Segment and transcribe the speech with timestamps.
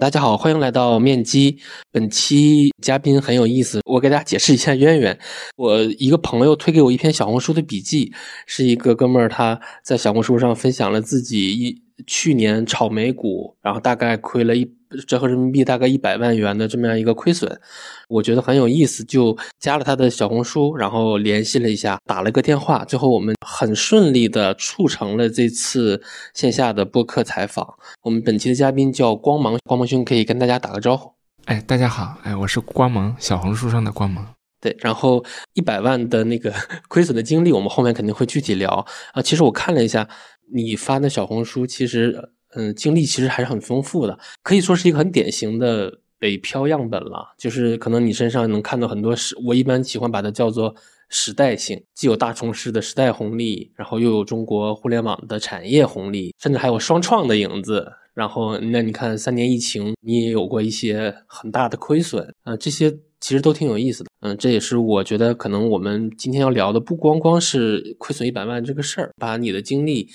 [0.00, 1.58] 大家好，欢迎来到面基。
[1.90, 5.18] 本期嘉宾很有意思，我给大家解释一下渊源。
[5.56, 8.12] 我一个朋友推给我一篇小红书的笔记，
[8.46, 14.70] 是一个哥们儿他在小红书上分享了自己一去年炒美股，然后大概亏了一。
[15.06, 17.60] 折合人民币大概一百万元的这么样一个亏损，
[18.08, 27.68] 我觉得很有意思，就加了他的小红书，然后联系了一下，打了个电话，最后我们很顺利的促成了这次线下的播客采访。
[28.00, 31.12] 我们本期的嘉宾叫光芒，光芒兄可以跟大家打个招呼。
[31.44, 34.26] 哎，大家好，哎，我是光芒，小红书上的光芒。
[34.60, 35.24] 对，然后
[35.54, 36.52] 一百万的那个
[36.88, 39.22] 亏损的经历，我们后面肯定会具体聊啊。
[39.22, 40.08] 其实我看了一下
[40.52, 42.30] 你发的小红书，其实。
[42.52, 47.34] 嗯，经历其实还是很丰富的，可以说是一个很典型的北漂样本了。
[47.36, 50.74] 就是可能你身上能看到很多时，我一般喜欢把它叫做
[51.10, 57.86] 时代性，既有大城市的时代红利，然后又有中国互联网的产业红利，甚至还有双创的影子。
[58.14, 62.90] 然后那你看三年疫情，你也有过一些很大的亏损啊，这些
[63.20, 64.10] 其实都挺有意思的。
[64.20, 70.08] 嗯，这也是我觉得可能我们今天要聊的，不光光是亏损一百万这个事儿，把你的经历。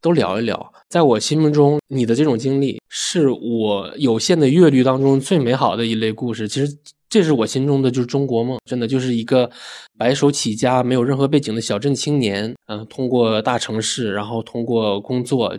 [0.00, 6.46] 都聊一聊，在我心目中，你的这种经历是我有限的阅历当中最美好的一类故事。
[6.46, 6.76] 其实，
[7.08, 9.50] 这是我心中的就是中国梦，真的就是一个
[9.96, 12.54] 白手起家、没有任何背景的小镇青年。
[12.66, 15.56] 嗯，通过大城市，然后通过工作。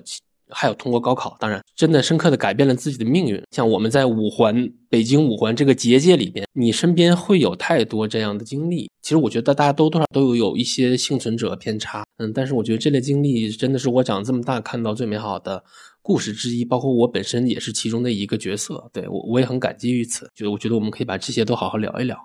[0.50, 3.42] 还有通过高考，当然真的深刻的改变了自己的命运。
[3.52, 8.90] 像我们在五环、北京五环这个结界里边，你身边会有太多这样的经历。
[9.02, 15.64] 其实我觉得大家都多少都有有一些幸存者偏差，嗯，但是我觉得这类经历真的是我长这么大看到最美好的
[16.02, 16.64] 故事之一。
[16.64, 20.30] 包括我本身也是其中的一个角色，对我我也很感激于此。
[20.34, 22.18] 就我觉得我们可以把这些都好好聊一聊。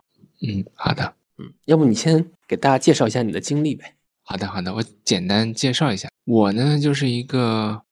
[0.43, 3.95] 嗯，好的，嗯，要不你先给大家介绍一下你的经历呗？
[4.23, 7.83] 好的，好的，我简单介绍一下，我呢就是一个。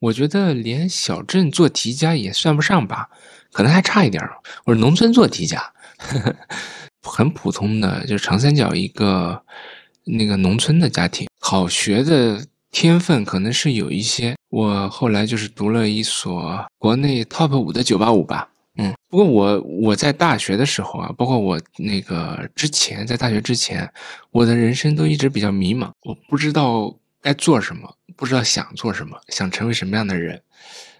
[0.00, 3.10] 我觉得连小镇做题家也算不上吧，
[3.52, 4.32] 可能还差一点儿。
[4.64, 5.62] 我是农村做题家，
[7.06, 9.42] 很普通的，就是长三角一个
[10.04, 11.28] 那个农村的家庭。
[11.38, 14.34] 好学的天分可能是有一些。
[14.48, 18.94] 我后来就是读了一所国内 top 五的九八五吧，嗯。
[19.10, 23.86] 不过我我在大学的时候啊，包括我那个之前在大学之前，
[24.30, 27.94] 我的人生都一直比较迷茫，我不知道该做什么。
[28.16, 30.42] 不知道想做什么，想成为什么样的人，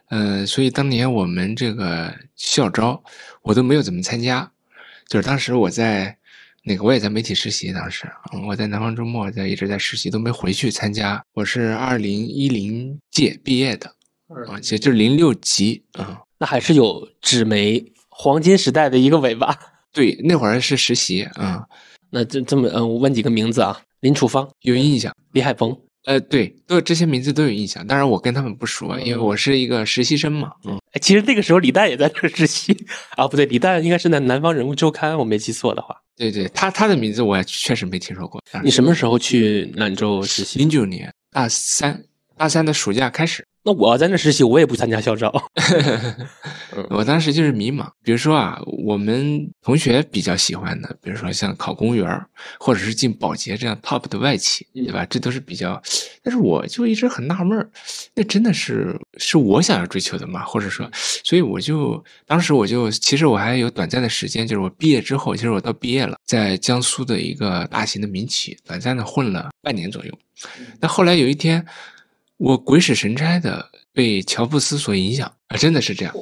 [0.09, 3.03] 呃，所以当年我们这个校招，
[3.43, 4.51] 我都没有怎么参加。
[5.09, 6.17] 就是当时我在
[6.63, 8.09] 那个，我也在媒体实习，当时
[8.47, 11.25] 我在南方周末在一直在实习，都没回去参加。
[11.35, 13.89] 我是二零一零届毕业的，
[14.49, 19.57] 啊，其实就是零六级啊，那还是有纸媒黄金时代的一个尾巴。
[19.93, 21.65] 对，那会儿是实习啊。
[22.11, 25.77] 那这这么，嗯，我问几个名字啊，林楚芳有印象，李海峰。
[26.05, 27.87] 呃，对，都这些名字都有印象。
[27.87, 30.53] 当然，我跟他们不熟，因为我是一个实习生嘛。
[30.65, 32.75] 嗯，其实那个时候李诞也在这实习
[33.17, 35.95] 啊，不对，李诞应该是在《南方人物周刊》，我没记错的话。
[36.17, 38.43] 对对，他他的名字我确实没听说过。
[38.63, 40.59] 你什么时候去兰州实习？
[40.59, 42.03] 零九年大三，
[42.37, 43.47] 大三的暑假开始。
[43.63, 45.31] 那我要在那实习，我也不参加校招。
[46.89, 47.87] 我当时就是迷茫。
[48.03, 52.09] 比如说啊，我们同学比较喜欢的，比如说像考公务员，
[52.59, 55.05] 或者是进保洁这样 top 的外企，对吧？
[55.11, 55.81] 这都是比较。
[56.23, 57.71] 但是我就一直很纳闷儿
[58.15, 60.43] 那真的是是我想要追求的吗？
[60.45, 70.19] 或者说，所以我就当时我就其实我还有短暂的时间，就是我毕业之后，其实我到毕业了，在江苏的一个大型的民企短暂的混了半年左右。
[70.81, 71.67] 那后来有一天。
[72.41, 76.15] 我鬼使神差的被乔布斯所影响啊，真的是这样。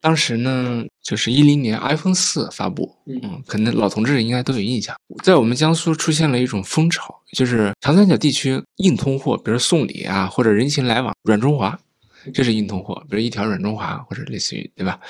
[0.00, 4.94] 当时呢，就是一零年 iPhone 四发布，嗯，可能老同志应该都有印象。
[5.24, 11.76] 在我们江苏出现了一种风潮，就是长三角地区硬通货，比如送礼啊，或者人情来往，软中华，
[12.32, 15.00] 这是硬通货，比如一条软中华或者类似于，对吧？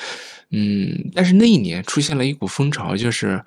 [0.51, 3.45] 嗯，但是那一年出现了一股风潮，就是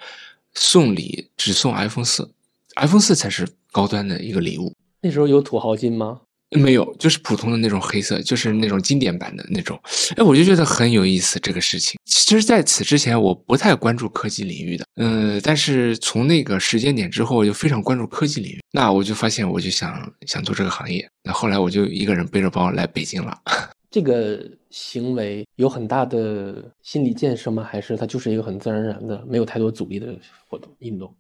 [0.54, 2.32] 送礼只送 iPhone 四
[2.76, 4.76] ，iPhone 四才是高端的一个礼物。
[5.02, 6.22] 那时候有土豪金吗？
[6.60, 9.80] 没有，就是普通的那种黑色，就是那种经典版的那种。
[10.18, 11.98] 哎，我就觉得很有意思这个事情。
[12.06, 14.86] 其实，在此之前，我不太关注科技领域的。
[14.96, 18.60] 嗯，但是从那个时间点之后，我就非常关注科技领域。
[18.72, 21.10] 那我就发现，我就想想做这个行业。
[21.24, 23.38] 那后来，我就一个人背着包来北京了。
[23.90, 27.64] 这个行为有很大的心理建设吗？
[27.64, 30.14] 还是它就是一个很自然而然的、没有太多阻力的
[30.50, 31.14] 活动运动？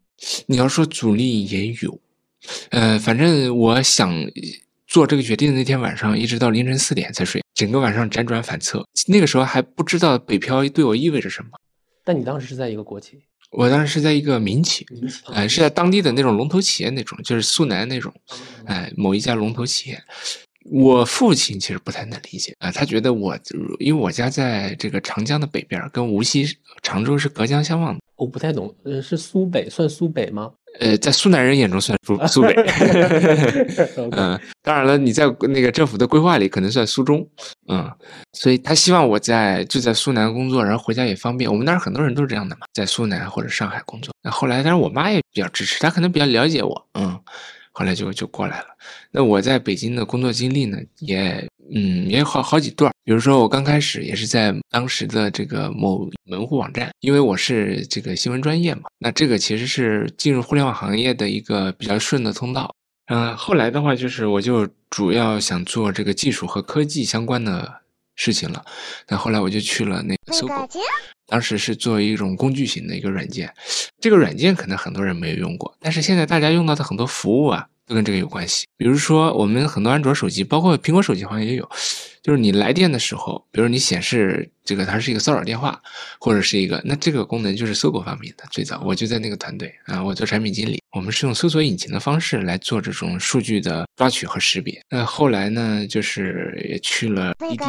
[0.45, 1.99] 你要说阻力也有，
[2.69, 4.13] 呃，反正我想。
[4.91, 8.85] 做这个决定的那天晚上，一直到凌晨四点才睡，整个晚上辗转反侧。
[9.07, 11.51] 那个时候还不知道北漂对我意味着什么。
[12.03, 13.17] 但你当时是在一个国企？
[13.51, 14.85] 我当时是在一个民企，
[15.33, 18.13] 哎，是在当地的那种龙头企业那种，就是苏南那种，
[18.65, 20.03] 哎，某一家龙头企业。
[20.69, 23.39] 我父亲其实不太能理解啊，他觉得我
[23.79, 26.45] 因为我家在这个长江的北边，跟无锡、
[26.83, 28.01] 常州是隔江相望的。
[28.17, 30.51] 我不太懂，呃，是苏北算苏北吗？
[30.79, 32.53] 呃，在苏南人眼中算苏苏北。
[34.11, 37.27] 嗯，当然了，你在那个政府的规划里可能算苏中。
[37.67, 37.91] 嗯，
[38.33, 41.49] 所以他希望我在就在苏南工作，然后回家也方便。
[41.51, 44.13] 我们那儿很多人都是这样的嘛，在苏南或者上海工作。
[44.23, 46.87] 那后来，但是我妈也比较支持，她可能比较了解我。
[46.93, 47.19] 嗯。
[47.71, 48.67] 后来就就过来了。
[49.11, 52.91] 那我在北京的工作经历呢，也嗯也有好好几段。
[53.03, 62.73] 比如说我刚开始也是在当时的这个某门户网站，因为我是这个新闻专业嘛，那这个其实是进入互联网行业的一个比较顺的通道。
[63.07, 67.81] 嗯，后来的话就是我就主要想做这个技术和科技相关的
[68.15, 68.63] 事情了。
[69.07, 70.67] 那后来我就去了那个搜狗。
[71.31, 73.49] 当时是作为一种工具型的一个软件，
[74.01, 78.65] 这个软件可能很多人没有用过，但是现在大家用到的很多服务啊，都跟这个有关系。
[78.75, 81.69] 比如说，我们很多安卓手机，包括苹果手机好像也有，
[82.21, 85.81] 就是你来电的时候，比如你显示这个它是一个骚扰电话，
[86.19, 88.43] 或者是一个，那这个功能就是搜狗发明的。
[88.51, 94.81] 最早我就在那个团队啊，我做产品经理，我们是用搜索引擎的方式来做这种数据的抓取和识别。
[94.89, 97.63] 那后来呢，就是也去了滴滴。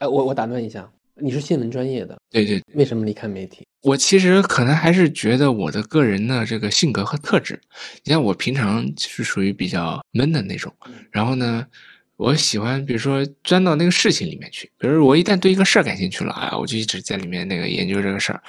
[0.00, 0.86] 哎，我我打断一下。
[1.20, 3.66] 你是新闻专业的，对对，为什么离开媒体？
[3.82, 7.60] 我其实可能还是觉得我的个人的这个性格和特质，
[8.04, 10.72] 你像我平常是属于比较闷的那种，
[11.10, 11.66] 然后呢，
[12.16, 18.42] 我喜欢比如说钻到那个事情里面去，比如我一旦对一个事儿感兴趣了啊，我就一直在里面那个研究这个事儿，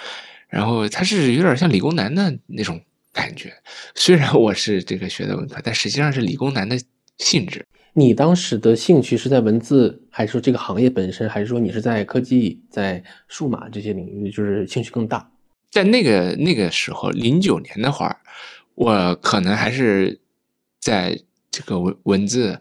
[0.49, 2.79] 然后他是有点像理工男的那种
[3.13, 3.53] 感觉，
[3.95, 6.79] 虽然我是这个学的文科，但实际上是理工男的
[7.17, 7.65] 性质。
[7.93, 15.29] 你当时的兴趣是在文字，还是说这个行业本身，还是说你是在科技、在数码这些领域，就是兴趣更大？
[15.71, 18.17] 在那个那个时候，零九年那会儿，
[18.75, 20.19] 我可能还是
[20.79, 21.19] 在
[21.49, 22.59] 这个文文字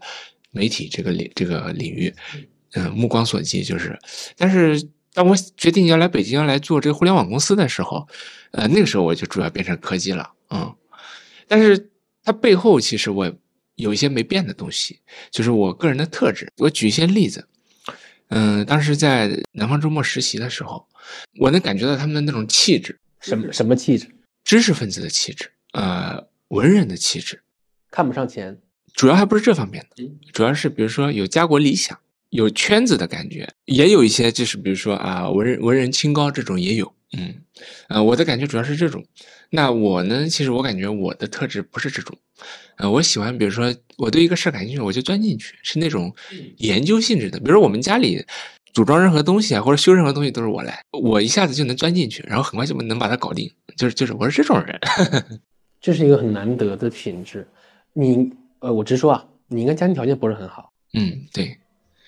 [0.51, 2.13] 媒体这个领这个领域，
[2.73, 3.97] 嗯，目光所及就是。
[4.35, 4.81] 但是
[5.13, 8.07] 当我决定要来北京要来做这个互联网公司的时候，
[8.51, 10.75] 呃，那个时候我就主要变成科技了，嗯。
[11.47, 11.91] 但是
[12.23, 13.31] 它背后其实我。
[13.79, 14.99] 有一些没变的东西，
[15.31, 16.47] 就是我个人的特质。
[16.57, 17.47] 我举一些例子，
[18.27, 20.85] 嗯，当时在南方周末实习的时候，
[21.39, 24.07] 我能感觉到他们的那种气质，什么什么气质？
[24.43, 27.41] 知识分子的气质，呃，文人的气质，
[27.89, 28.57] 看不上钱，
[28.93, 31.97] 主要还不是这方面的，主要是比如说有家国理想，
[32.29, 37.35] 有圈子的感觉，也有一些就是比如说啊，文人文人清高这种也有，嗯，
[37.87, 39.05] 呃，我的感觉主要是这种。
[39.51, 40.27] 那我呢？
[40.27, 42.15] 其实我感觉我的特质不是这种，
[42.79, 46.13] 呃，我喜欢，比如说我对一个事儿感兴趣，我就钻进去，是那种
[46.57, 47.37] 研究性质的。
[47.39, 48.25] 比如说我们家里
[48.73, 53.51] 组装任何东西啊，或者修任何东西都是我来，我一下子就能钻进去，然后很快就能把它搞定。
[53.75, 54.79] 就是就是我是这种人，
[55.79, 57.47] 这是一个很难得的品质。
[57.93, 60.71] 你呃，我直说啊，你应该家庭条件不是很好。
[60.93, 61.57] 嗯，对。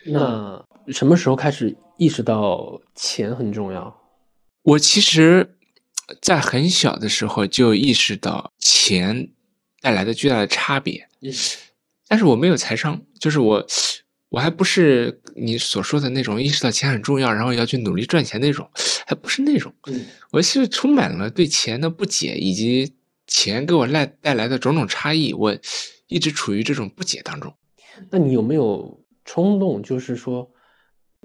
[0.05, 3.93] 那什么时候开始意识到钱很重要？
[4.63, 5.57] 我其实。
[6.21, 9.29] 在很小的时候就意识到钱
[9.81, 11.07] 带来的巨大的差别，
[12.07, 13.65] 但是我没有财商，就是我
[14.29, 18.69] 我还不是你所说的那种意识到钱很重要，然后要去努力赚钱那种，
[19.05, 19.73] 还不是那种。
[20.31, 22.93] 我是充满了对钱的不解，以及
[23.27, 25.57] 钱给我带带来的种种差异，我
[26.07, 27.53] 一直处于这种不解当中。
[28.09, 29.83] 那你有没有冲动？
[29.83, 30.49] 就是说，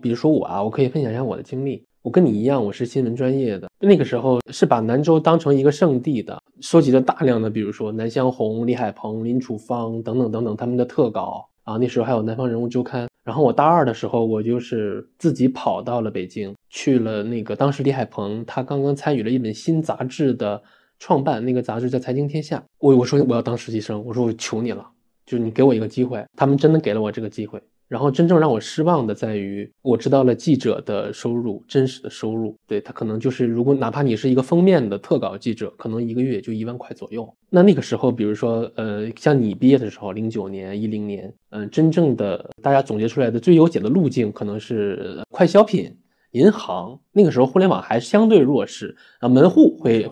[0.02, 1.85] 比如说我啊，我可以分享一下我的经历。
[2.06, 3.68] 我跟你一样，我是新闻专业的。
[3.80, 11.76] 那个时候是把南州当成一个圣地的，收集了大量的，比如说南湘红、李海鹏、林楚芳等等等等他们的特稿啊。
[11.78, 13.06] 那时候还有《南方人物周刊》。
[13.24, 20.62] 然后我大二的时候，我就是自己跑到了北京，去了那个当时李海鹏他刚刚参与了一本新杂志的
[21.00, 22.58] 创办，那个杂志叫《财经天下》。
[22.78, 24.86] 我我说我要当实习生，我说我求你了，
[25.26, 26.24] 就是你给我一个机会。
[26.36, 27.60] 他们真的给了我这个机会。
[27.88, 37.32] 然后真正让我失望的在于，我知道了记者的收入，真实的收入，对他可能就是，如果哪怕你是一个封面的特稿记者，可能一个月也就一万块左右。
[37.48, 45.96] 那那个时候，比如说，呃，像你毕业的时候，零九年、一零年，嗯，真正的大家总结出来的最优解的路径，可能是快消品、
[46.32, 46.98] 银行。
[47.12, 50.10] 那个时候互联网还相对弱势啊，门户会。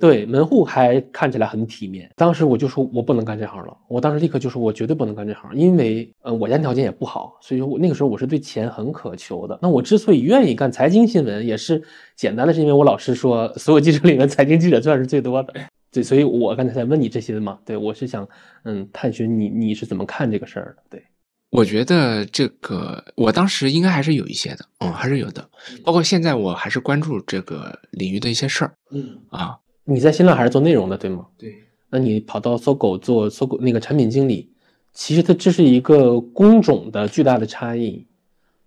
[0.00, 3.76] 对门户还看起来很体面，当时我就说，我不能干这行了。
[3.86, 9.58] 我当时立刻就说，我绝对不能干这行，因为，呃，我家条件也不好，所以说我那个时候我是对钱很渴求的。
[9.60, 11.82] 那我之所以愿意干财经新闻，也是
[12.16, 15.52] 简单的是因为我老师说，所有记者里面财经记者赚是最多的。
[15.92, 17.58] 对，所以我刚才在问你这些的嘛。
[17.66, 18.26] 对，我是想，
[18.64, 20.82] 嗯，探寻你你是怎么看这个事儿的。
[20.88, 21.04] 对，
[21.50, 25.46] 我觉得这个我当时应该还是有一些的，嗯，还是有的。
[25.84, 29.58] 包括现在我还是关注这个领域的一些事儿，嗯啊。
[29.90, 31.26] 你在新浪还是做内容的，对吗？
[31.36, 31.52] 对。
[31.90, 34.48] 那你跑到搜狗做搜狗那个产品经理，
[34.92, 38.06] 其实它这是一个工种的巨大的差异。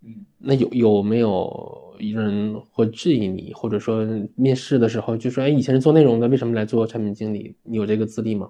[0.01, 7.55] 嗯，那有有没有人会质疑你，或者说面试的时候就说，哎，以前是做内容的，为什么来做产品经理？
[7.63, 8.49] 你有这个资历吗？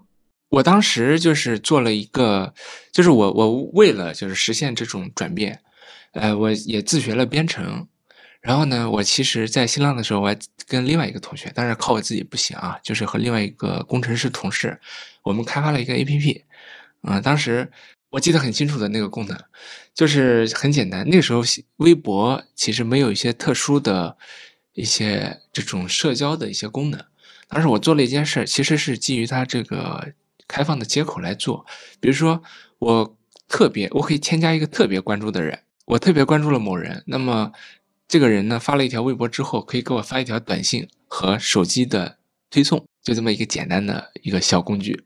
[0.49, 2.51] 我当时就是做了一个，
[2.91, 5.59] 就是我我为了就是实现这种转变，
[6.13, 7.87] 呃，我也自学了编程。
[8.43, 14.77] 然后呢，我其实，在新浪的时候，我还跟另外一个同学，当然靠我自己不行啊，就是和另外一个工程师同事，
[15.23, 16.43] 我们开发了一个 A P P。
[17.03, 17.71] 啊，当时
[18.09, 19.39] 我记得很清楚的那个功能，
[19.95, 21.07] 就是很简单。
[21.09, 21.41] 那时候
[21.77, 24.17] 微博其实没有一些特殊的
[24.73, 27.01] 一些这种社交的一些功能。
[27.47, 30.11] 当时我做了一件事，其实是基于它这个
[30.49, 31.65] 开放的接口来做。
[32.01, 32.43] 比如说，
[32.79, 37.53] 我特别我可以添加一个特别关注的人，我特别关注了某人，那么。
[38.13, 42.19] 这个人呢发了一条微博之后，可以给我发一条短信和手机的
[42.51, 45.03] 推送，就这么一个简单的一个小工具。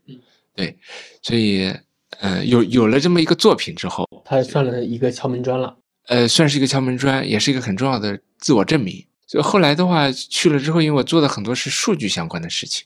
[0.54, 0.76] 对，
[1.22, 1.74] 所以，
[2.20, 5.74] 呃，有有了这么一个作品之后，他算了一个敲门砖了。
[6.08, 9.06] 呃，算是一个敲门砖，也是一个很重要的自我证明。
[9.26, 12.84] 就后来的话去了之后，因为我做的很多是数据相关的事情，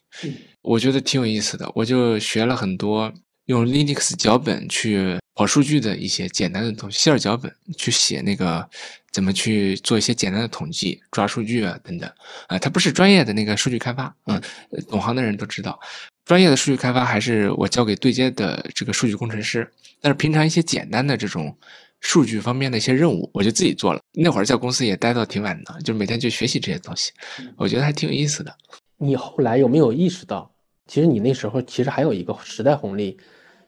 [0.63, 3.13] 我觉得挺有意思的，我就学了很多
[3.47, 8.69] 用 Linux 脚本去跑数据的一些简单的东西，希尔脚本去写那个。
[9.13, 12.11] 怎么去做一些简单的统计、抓数据啊等等
[12.47, 12.59] 啊？
[12.59, 14.41] 它不是专业的那个数据开发，嗯，
[14.89, 15.79] 懂行的人都知道，
[16.25, 19.71] 专业的数据开发还是我交给对接的这个数据工程师。
[20.01, 21.55] 但是平常一些简单的这种
[22.01, 24.01] 数据方面的一些任务，我就自己做了。
[24.13, 27.13] 那会儿在公司也待到挺晚的，就每天就学习这些东西，
[27.59, 28.57] 我觉得还挺有意思的。
[28.97, 30.51] 你后来有没有意识到，
[30.87, 33.19] 其实你那时候其实还有一个时代红利，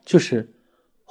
[0.06, 0.53] 就是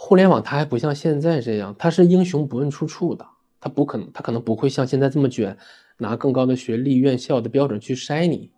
[0.06, 3.26] 互联网它还不像现在这样，它是英雄不问出处的。
[3.62, 5.58] 它不可能，它可能不会像现在这么卷，
[6.00, 8.52] 拿更高的学历、院校的标准去筛你。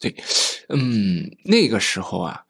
[0.00, 0.12] 对，
[0.68, 2.46] 嗯，那个时候啊，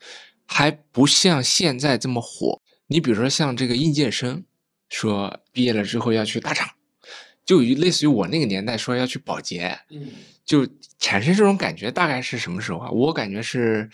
[0.46, 2.58] 还不像现在这么火。
[2.86, 4.44] 你比如说像这个应届生，
[4.88, 6.70] 说毕业了之后要去大厂，
[7.44, 10.08] 就类似于我那个年代说要去保洁，嗯，
[10.42, 10.66] 就
[10.98, 12.90] 产生这种感觉，大概是什么时候啊？
[12.90, 13.90] 我感觉是。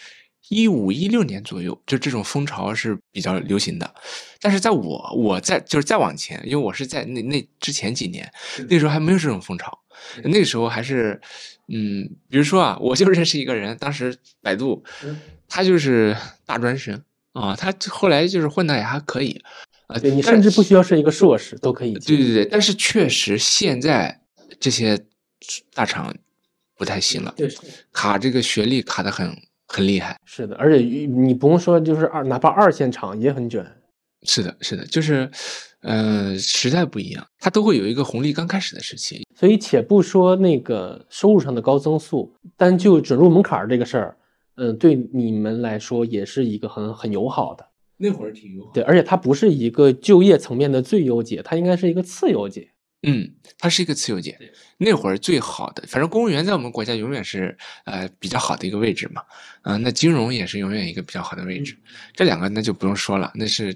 [0.49, 3.95] 一五一六年左右，就这种风潮是比较流行的。
[4.41, 8.31] 但是在我我在就是再往前，因为我是在那那之前几年，
[8.69, 9.77] 那时候还没有这种风潮。
[10.23, 11.21] 那个时候还是，
[11.69, 14.85] 嗯，比如说啊，我就认识一个人，当时百度，
[15.49, 19.41] 他就是大专生啊，他后来就是混的也还可以
[19.89, 19.99] 啊。
[19.99, 21.95] 对你甚至不需要是一个硕士都可以。
[21.95, 24.21] 对对对，但是确实现在
[24.61, 25.03] 这些
[25.75, 26.15] 大厂
[26.77, 27.35] 不太行了，
[27.91, 29.37] 卡这个学历卡的很。
[29.67, 33.67] 很厉害，是的，而且你不用说，就是二，哪怕二线厂也很卷。
[34.23, 35.31] 是的，是的，就是，
[35.83, 39.27] 呃，时代不一样，它都会有一个红利刚开始的时期。
[39.35, 44.17] 所以，且不说那个收入上的高增速，单就准入门槛这个事儿，
[44.57, 47.65] 嗯，对你们来说也是一个很很友好的。
[47.99, 48.73] 那会儿挺友好。
[48.73, 52.71] 对，而且它不是一个就业层面的最优解，它应该是一个次优解。
[53.07, 54.37] 嗯，它是一个自由解。
[54.77, 59.23] 那会儿最好的，反正公务员在我们国家永远是呃比较好的一个位置嘛。
[59.63, 61.77] 啊，那金融也是永远一个比较好的位置。
[62.13, 63.75] 这两个那就不用说了，那是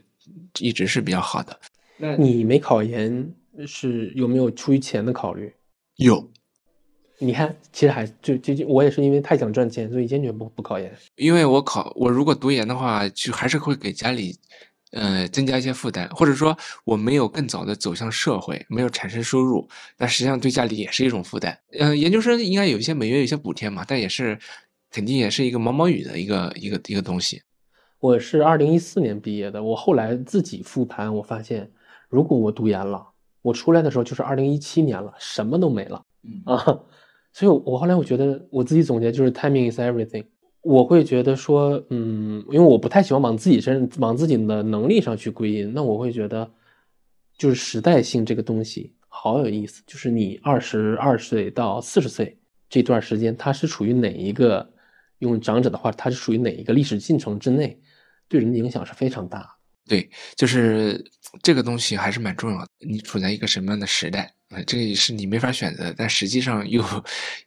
[0.58, 1.58] 一直是比较好的。
[1.96, 3.32] 那你没考研
[3.66, 5.52] 是有没有出于钱的考虑？
[5.96, 6.28] 有。
[7.22, 10.90] 你看，其实还就就就我也是因为太想赚钱，所以坚决不不考研。
[11.16, 14.36] 因为我考我如果读研的话，就还是会给家里。
[14.92, 19.68] 呃，增加一些负担，或者说我没有更早的走向社会，没有产生收入，
[19.98, 21.56] 那实际上对家里也是一种负担。
[21.78, 24.38] 嗯，研究生应该有一些每月有一些补贴嘛，但也是
[24.90, 27.42] 肯定也是一个毛毛雨的一个一个一个东西。
[28.00, 31.70] 我是二零一四年毕业的，我后来自己复盘，我发现
[32.08, 33.06] 如果我读研了，
[33.42, 36.80] 我出来的时候就是二零一七年了，什么都没了嗯啊。
[37.32, 40.24] 所以，我后来我觉得我自己总结就是 timing is everything。
[40.62, 45.72] 我会觉得说，嗯，因为我不太喜欢往自己身、往自己的能力上去归因。
[45.72, 46.50] 那我会觉得，
[47.36, 49.82] 就是时代性这个东西好有意思。
[49.86, 52.38] 就是你二十二岁到四十岁
[52.68, 54.72] 这段时间，它是处于哪一个？
[55.20, 57.78] 用长者的话，它是属于哪一个历史进程之内？
[58.26, 59.54] 对人的影响是非常大。
[59.86, 61.04] 对，就是
[61.42, 62.68] 这个东西还是蛮重要的。
[62.78, 64.62] 你处在一个什么样的时代啊？
[64.66, 66.82] 这个是你没法选择，但实际上又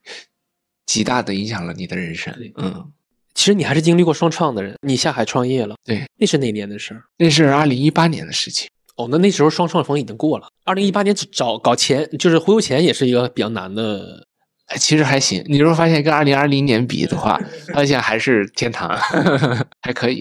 [0.86, 2.32] 极大的影响了你的人生。
[2.58, 2.94] 嗯。
[3.34, 7.04] 其实你还是经历过双创的人，你下海创业了，对，那是哪年的事儿？
[7.18, 8.70] 那是二零一八年的事情。
[8.96, 10.48] 哦，那那时候双创风已经过了。
[10.66, 14.28] 二零一八年找搞钱，就是忽悠钱，也是一个比较难的。
[14.68, 15.44] 哎，其实还行。
[15.48, 17.40] 你如果发现跟二零二零年比的话，
[17.74, 18.96] 发现还是天堂，
[19.82, 20.20] 还可以。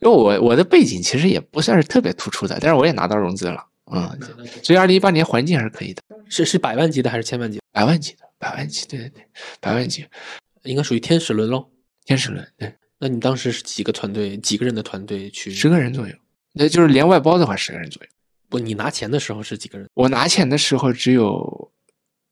[0.00, 4.06] 因为我我的背景其实也不算是特别突出的，但是我也拿到融资了，嗯，
[4.62, 6.02] 所以二零一八年环境还是可以的。
[6.28, 7.58] 是是百万级的还是千万级？
[7.72, 9.24] 百万级的，百万级，对对对，
[9.60, 10.04] 百万级，
[10.64, 11.66] 应该属于天使轮喽。
[12.04, 15.50] 天使轮，对，那你当时是几个团队，几个人的团队去？
[15.50, 16.14] 十个人左右。
[16.52, 18.08] 那就是连外包的话，十个人左右。
[18.48, 19.88] 不，你拿钱的时候是几个人？
[19.94, 21.70] 我拿钱的时候只有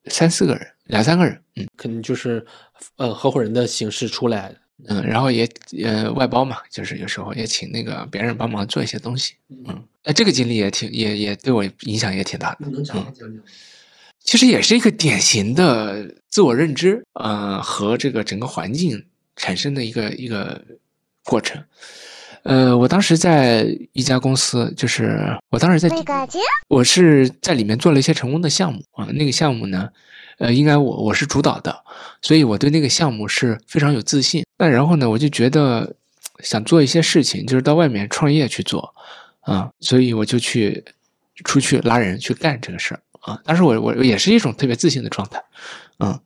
[0.07, 1.41] 三四个人，两三个人。
[1.57, 2.45] 嗯，可能就是
[2.97, 4.55] 呃合伙人的形式出来。
[4.87, 5.49] 嗯，然后也
[5.85, 9.35] 呃外包嘛，就是有时候也请那个别人帮忙做一些东西。
[9.49, 12.69] 嗯，哎，这个经历也挺也也对我影响也挺大的。
[12.71, 13.43] 能讲讲讲？
[14.21, 19.05] 其实也是一个典型的自我认知，呃，和这个整个环境
[19.39, 20.61] 产生的一个一个
[21.25, 21.65] 过程。
[22.45, 25.19] 呃，我当时在一家公司，就是
[25.51, 25.89] 我当时在，
[26.69, 29.07] 我是在里面做了一些成功的项目啊。
[29.13, 29.89] 那个项目呢，
[30.39, 31.85] 呃，应该我我是主导的，
[32.23, 34.45] 所以我对那个项目是非常有自信。
[34.57, 35.95] 那然后呢，我就觉得
[36.41, 38.95] 想做一些事情，就是到外面创业去做
[39.41, 40.83] 啊，所以我就去
[41.45, 43.39] 出去拉人去干这个事儿啊。
[43.45, 45.43] 当时我我也是一种特别自信的状态，
[45.99, 46.19] 嗯。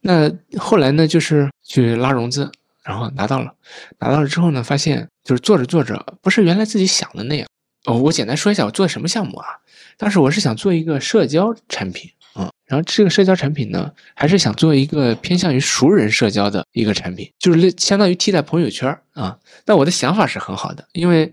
[0.00, 2.50] 那后来呢，就是去拉融资。
[2.82, 3.52] 然后拿到了，
[3.98, 7.48] 拿到了之后呢，发现就是做着做着，不是原来自己想的那样。
[7.86, 9.48] 哦，我简单说一下我做什么项目啊？
[9.96, 19.36] 当时我是想做一个社交产品，嗯，然后这个社交产品呢，还是想做一个偏向于熟人社交的一个产品，就是相当于替代朋友圈啊。
[19.64, 21.32] 但我的想法是很好的，因为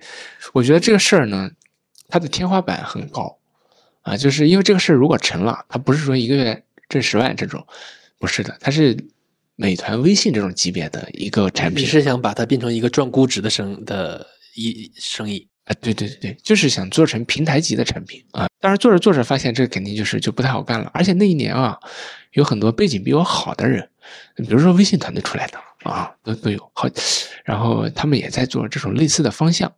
[0.54, 1.52] 我觉得这个事儿呢，
[2.08, 3.38] 它的天花板很高
[4.02, 7.64] 啊，就是因为这个事儿如果成了，它不是说一个月挣十万这种，
[8.18, 8.98] 不是的，它是。
[9.56, 15.74] 美团、微信这种级别的一个产品，你是想把它变成一个赚估值的生的一生意啊？
[15.80, 18.48] 对对对对，就是想做成平台级的产品啊。
[18.60, 21.78] 当然做着做着发现这肯定就是就不太好干了，而且那一年啊，
[22.32, 23.88] 有很多背景比我好的人，
[24.38, 26.90] 比如说微信团队出来的啊，都都有好，
[27.46, 29.72] 然后他们也在做这种类似的方向，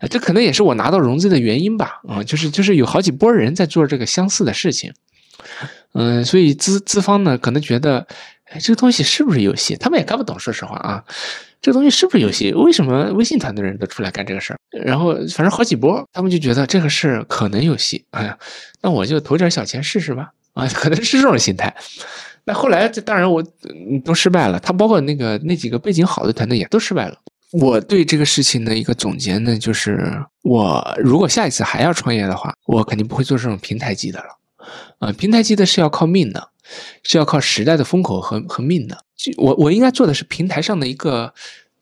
[0.00, 4.92] 啊，这可能也是我拿到融资的原因吧啊，就是就是有好几波人在做这个相似的事情，
[5.94, 8.06] 嗯，所以资资方呢可能觉得。
[8.50, 9.76] 哎，这个东西是不是游戏？
[9.76, 11.04] 他们也看不懂，说实话啊，
[11.60, 12.52] 这个东西是不是游戏？
[12.52, 14.58] 为什么微信团队人都出来干这个事儿？
[14.84, 18.04] 然后反正好几波，他们就觉得这个事可能游戏。
[18.10, 18.38] 哎呀，
[18.82, 20.30] 那我就投点小钱试试吧。
[20.54, 21.74] 啊，可能是这种心态。
[22.44, 23.44] 那后来这当然我
[24.04, 27.18] 都失败了，他包括那个那几个背景好的团队也都失败了。
[27.52, 30.00] 我对这个事情的一个总结呢，就是
[30.42, 34.26] 我如果下一次还要创业的话，我肯定不会做这种平台级的了。
[34.98, 36.48] 啊，平台级的是要靠命的。
[37.02, 39.04] 是要靠时代的风口和和命的。
[39.36, 41.32] 我我应该做的是平台上的一个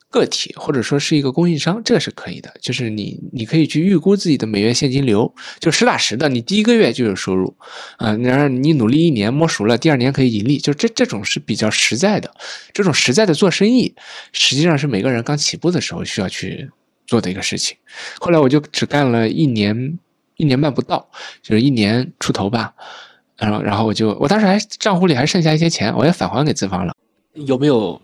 [0.09, 2.55] 个体，或者说是一个供应商，这是可以的。
[2.61, 7.55] 就是你你可以去预估自己的每月现金流，就实打实的，你第一个月就有收入
[7.97, 8.13] 啊。
[8.19, 12.33] 然后你努力一年摸熟了，第二年可以盈利，就这这种是比较实在的。
[12.73, 13.93] 这种实在的做生意，
[14.33, 16.71] 实际上是每个人刚起步的时候需要去
[17.09, 17.77] 做的一个事情。
[18.21, 19.99] 后来我就只干了一年
[20.37, 21.11] 一年半不到，
[21.43, 22.73] 就是一年出头吧。
[23.37, 26.95] 然后，然后我就，我当时还账户里还剩下一些钱，我也返还给资方了。
[27.33, 28.01] 有没有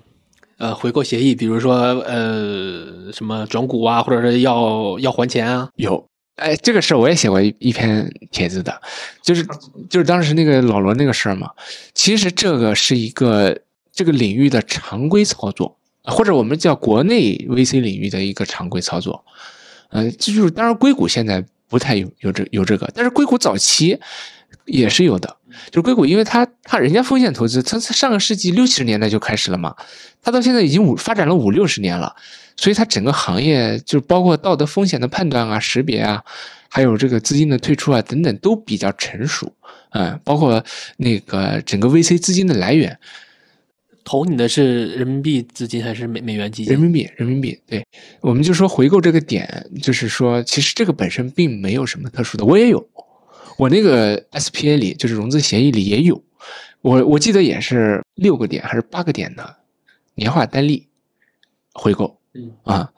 [0.59, 1.37] 呃回购协议？
[1.37, 5.69] 比如说呃什么转股啊，或者是要要还钱啊？
[5.77, 8.83] 有，哎，这个事儿我也写过一一篇帖子的，
[9.23, 9.47] 就是
[9.89, 11.49] 就是当时那个老罗那个事儿嘛。
[11.95, 13.57] 其实这个是一个
[13.93, 19.25] 这个领域的常规操作，或者我们叫国内 VC 领域的一个常规操作。
[19.91, 23.97] 嗯，这就是当然硅谷现在不太有有这有这个，但是硅谷早期。
[24.71, 25.37] 也是有的，
[25.71, 29.75] 就是硅谷，因为它它人家风险投资，它上个世纪六七十年代就开始了嘛，
[30.23, 32.15] 它到现在已经五发展了五六十年了，
[32.57, 36.23] 所以它整个行业就包括道德风险的判断啊、识别啊，
[36.69, 39.53] 还有这个资金的退出啊等等都比较成熟，
[39.91, 40.65] 嗯，包括
[40.97, 42.97] 那个整个 VC 资金的来源，
[44.05, 46.73] 投你的是人民币资金还是美美元基金？
[46.73, 47.59] 人民币，人民币。
[47.67, 47.85] 对，
[48.21, 52.89] 我们就说回购这个点，就是说其实这个本身并没有什么特殊的，我也有。
[53.61, 56.25] 我那个 SPA 里就是融资协议里也有，
[56.81, 59.57] 我我记得也是六个点还是八个点的
[60.15, 60.89] 年化单利
[61.75, 62.91] 回购，嗯啊，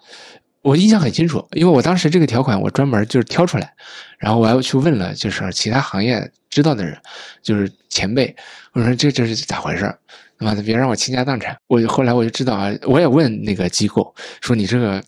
[0.63, 3.75] 我印象很清楚，因为我当时这个条款我专门就是挑出来，
[4.19, 6.97] 然后我还去问了就是其他行业知道的人，
[7.43, 8.33] 就是前辈，
[8.73, 9.93] 我说这这是咋回事？
[10.39, 11.57] 他妈的别让我倾家荡产！
[11.67, 15.03] 我后来我就知道啊，我也问那个机构说你这个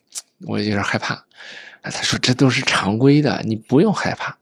[0.48, 1.24] 我有点害怕，
[1.80, 4.36] 他说这都是常规的，你不用害怕。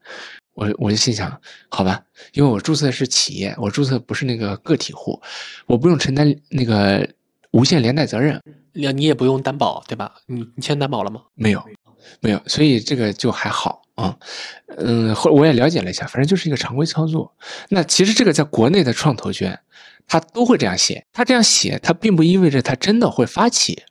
[0.54, 2.02] 我我就心想，好吧，
[2.34, 5.20] 因为我注册的是企业，我注册不是那个个体户，
[5.66, 7.08] 我不用承担那个
[7.52, 8.40] 无限连带责任，
[8.72, 10.14] 你你也不用担保，对吧？
[10.26, 11.22] 你你签担保了吗？
[11.34, 11.64] 没有，
[12.20, 14.14] 没有，所以这个就还好啊。
[14.76, 17.34] 嗯，后我也了解了一下，反正就是一个常规操作。
[17.70, 19.58] 那其实这个在国内的创投圈，
[20.06, 23.82] 他都会这样写，他这样写，他并不意味着他真的会发起，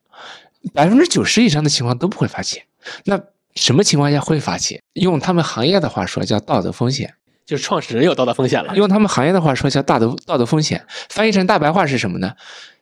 [0.74, 2.62] 百分之九十以上的情况都不会发起。
[3.06, 3.20] 那。
[3.56, 4.82] 什么情况下会发起？
[4.94, 7.14] 用他们行业的话说叫道德风险，
[7.46, 8.76] 就是创始人有道德风险了。
[8.76, 12.34] 用他们行业的话说叫道德道德风险，翻译成大白话是什么呢？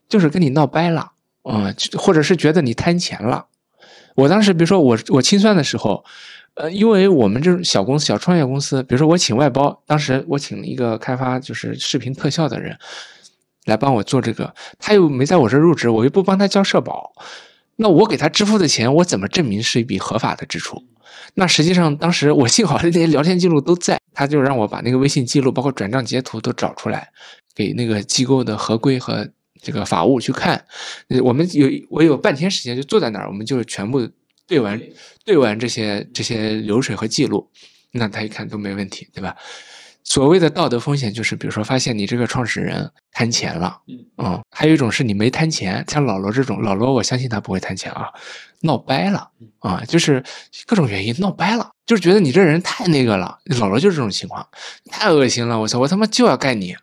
[0.08, 1.12] 就是跟你闹掰了，
[1.43, 3.45] 嗯，或者是觉得你贪钱了。
[4.15, 6.03] 我当时比如说我我清算的时候，
[6.55, 12.77] 呃，因为我们这种小公司、小创业公司，比如说我请外包，当时我请了一个开发就是视频特效的人
[13.65, 17.13] 来帮我做这个，他又没在我这入职，我又不帮他交社保，
[17.81, 20.83] 那我给他支付的钱，我怎么证明是一笔合法的支出？
[21.35, 27.09] 那实际上当时我幸好那些聊天记录都在，他就让我把那个微信记录，包括转账截图都找出来，
[27.55, 29.25] 给那个机构的合规和
[29.61, 30.65] 这个法务去看。
[31.23, 34.09] 我们有我有半天时间就坐在那儿，我们就全部
[34.45, 34.81] 对完
[35.23, 37.49] 对完这些这些流水和记录，
[37.91, 39.37] 那他一看都没问题，对吧？
[40.10, 43.80] 所谓的道德风险就是，比如说发现你这个创始人贪钱了，
[44.17, 48.10] 嗯，还有一种是你没贪钱，像老罗这种，老罗我相信他不会贪钱啊，
[48.62, 50.24] 闹掰了啊，就是
[50.65, 54.48] 各种原因闹掰了，就是觉得你这人太那个了，老罗就是这种情况，
[54.89, 56.76] 太恶心了，我操，我他妈就要干你，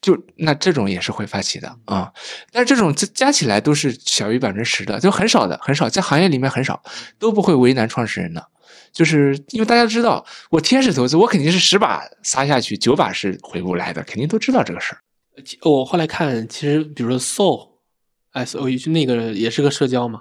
[0.00, 2.12] 就那这种也是会发起的啊，
[2.50, 6.82] 但是这种加加起来都是小于百分之十的，就很少的，很少，在行业里面很少，
[7.20, 8.48] 都不会为难创始人的。
[8.92, 15.00] 就是因为大家知道我天使投资，我肯定是十把撒下去，九把是回不来的，肯定都知道这个事儿。
[15.62, 20.20] 我后来看，其实比如说 Soul，S O U，就那个也是个社交嘛，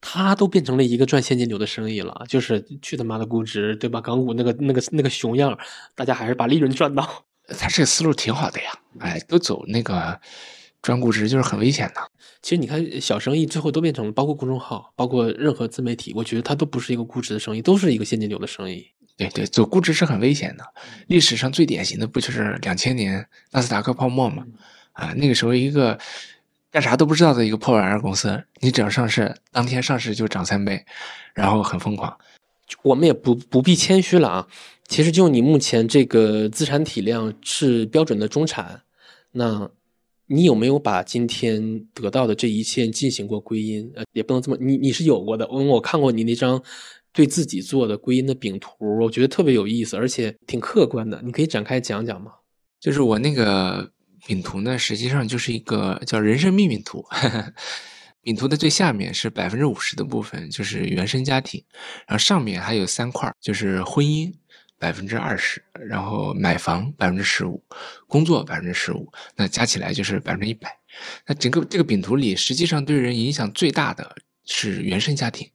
[0.00, 2.24] 它都变成了一个赚现金流的生意了。
[2.28, 4.00] 就是去他妈的估值，对吧？
[4.00, 5.58] 港股那个那个那个熊样，
[5.94, 7.24] 大家还是把利润赚到。
[7.58, 10.20] 他这个思路挺好的呀，哎，都走那个。
[10.82, 12.10] 赚估值就是很危险的。
[12.44, 18.86] 其实你看，小生意最后都变成了，包括公众号，包括任何自媒体，我觉得它都不是一个估值的生意，都是一个现金流的生意。
[19.16, 20.64] 对对，走估值是很危险的。
[21.06, 24.44] 历史上最典型的不就是两千年纳斯达克泡沫吗？
[24.92, 25.98] 啊，那个时候一个
[26.70, 30.84] 干啥都不知道的一个破玩意儿公司，你只要上市，当天上市就涨三倍，
[31.32, 32.14] 然后很疯狂。
[32.82, 34.46] 我们也不不必谦虚了啊。
[34.86, 38.82] 其实就你目前这个资产体量是标准的中产，
[39.32, 39.70] 那。
[40.26, 43.90] 你有没有把今天得到的这一切进行过归因？
[43.94, 45.46] 呃，也不能这么，你你是有过的。
[45.48, 46.62] 我我看过你那张
[47.12, 51.20] 对自己做的归因的饼图，我觉得特别有意思，而且挺客观的。
[51.22, 52.32] 你可以展开讲讲吗？
[52.80, 53.90] 就是我那个
[54.26, 57.04] 饼图呢，实际上就是一个叫人生命运图。
[58.22, 61.62] 饼图的最下面是百分之五十的部分，就是原生家庭，
[62.06, 64.32] 然后上面还有三块，就是婚姻。
[64.78, 67.62] 百分之二十，然后买房百分之十五，
[68.06, 70.76] 工作百分之十五，那加起来就是百分之一百。
[71.26, 75.50] 那整个这个饼图里，实际上对人影响最大的是原生家庭，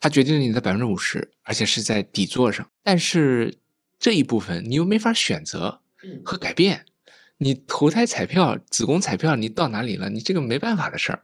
[0.00, 2.68] 它决定了你的百分之五十，而且是在底座上。
[2.82, 3.58] 但是
[3.98, 5.80] 这一部分你又没法选择
[6.24, 6.84] 和改变，
[7.36, 10.10] 你投胎彩票、子宫彩票，你到哪里了？
[10.10, 11.22] 你这个没办法的事儿，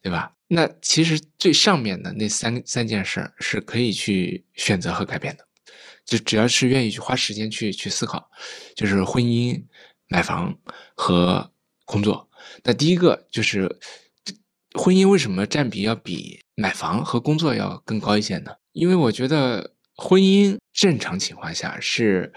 [0.00, 0.32] 对吧？
[0.48, 5.45] 那其实最上面的那三三件事是可以去选择和改变的。
[6.06, 8.30] 就只要是愿意去花时间去去思考，
[8.74, 9.62] 就是婚姻、
[10.08, 10.56] 买房
[10.94, 11.52] 和
[11.84, 12.30] 工作。
[12.62, 13.68] 那第一个就是
[14.74, 18.52] 婚姻为什么占比要比买房和工作要更高一些呢？
[18.72, 22.32] 因为我觉得婚姻正常情况下是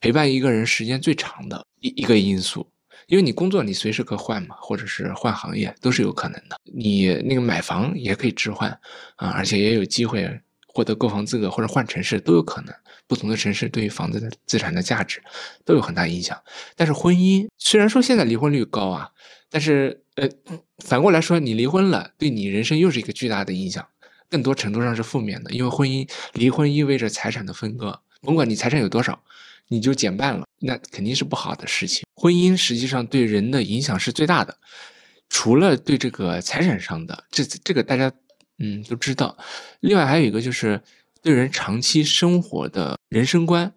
[0.00, 2.70] 陪伴一个人时间最长的一一个因素。
[3.06, 6.58] 因为你工作你随时可换嘛，或者是换行业都是有可能的。
[6.64, 8.70] 你那个买房也可以置换
[9.16, 10.28] 啊，而且也有机会
[10.66, 12.74] 获得购房资格或者换城市都有可能。
[13.08, 15.20] 不同的城市对于房子的资产的价值
[15.64, 16.40] 都有很大影响，
[16.76, 19.10] 但是婚姻虽然说现在离婚率高啊，
[19.50, 20.28] 但是呃
[20.84, 23.88] 反过来说，你离婚了，对你人生又是一个巨大的影响，
[24.28, 29.18] 更多程度上是负面的，因为婚姻离婚意味着财产的分割，甭管你财产有多少，
[29.68, 32.06] 你就减半了，那肯定是不好的事情。
[32.14, 34.58] 婚姻实际上对人的影响是最大的，
[35.30, 38.12] 除了对这个财产上的，这这个大家
[38.58, 39.38] 嗯都知道，
[39.80, 40.82] 另外还有一个就是。
[41.22, 43.72] 对人长期生活的人生观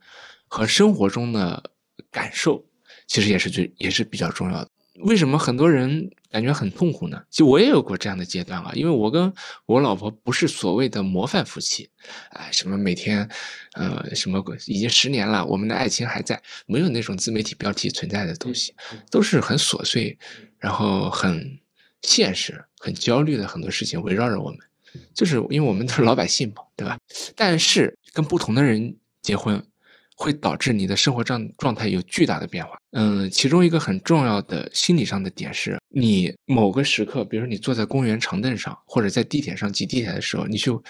[0.48, 1.72] 和生活中的
[2.12, 2.66] 感受，
[3.08, 4.70] 其实也是最也是比较重要的。
[5.04, 7.24] 为什么很多人感觉很痛苦呢？
[7.32, 9.34] 其实我也有过这样的阶段啊，因为我跟
[9.66, 11.90] 我老婆不是所谓的模范夫妻，
[12.32, 13.28] 哎，什么每天，
[13.74, 18.76] 呃，什么已经十年了，我们的爱情还在，没有那种自媒体标题存在的东西，
[19.10, 20.16] 都是很琐碎，
[20.60, 21.60] 然后很
[22.04, 24.60] 现实、很焦虑的很多事情围绕着我们。
[25.14, 26.98] 就是因为我们都是老百姓嘛，对吧？
[27.36, 29.64] 但是跟不同的人结婚，
[30.16, 32.78] 会导致你的生活状状态有巨大的变化。
[32.92, 40.84] 嗯，其中一个很重要的心理上的点是，你某个时刻，比如说你坐在公园长凳上，或者在地铁上挤地铁的时候，你就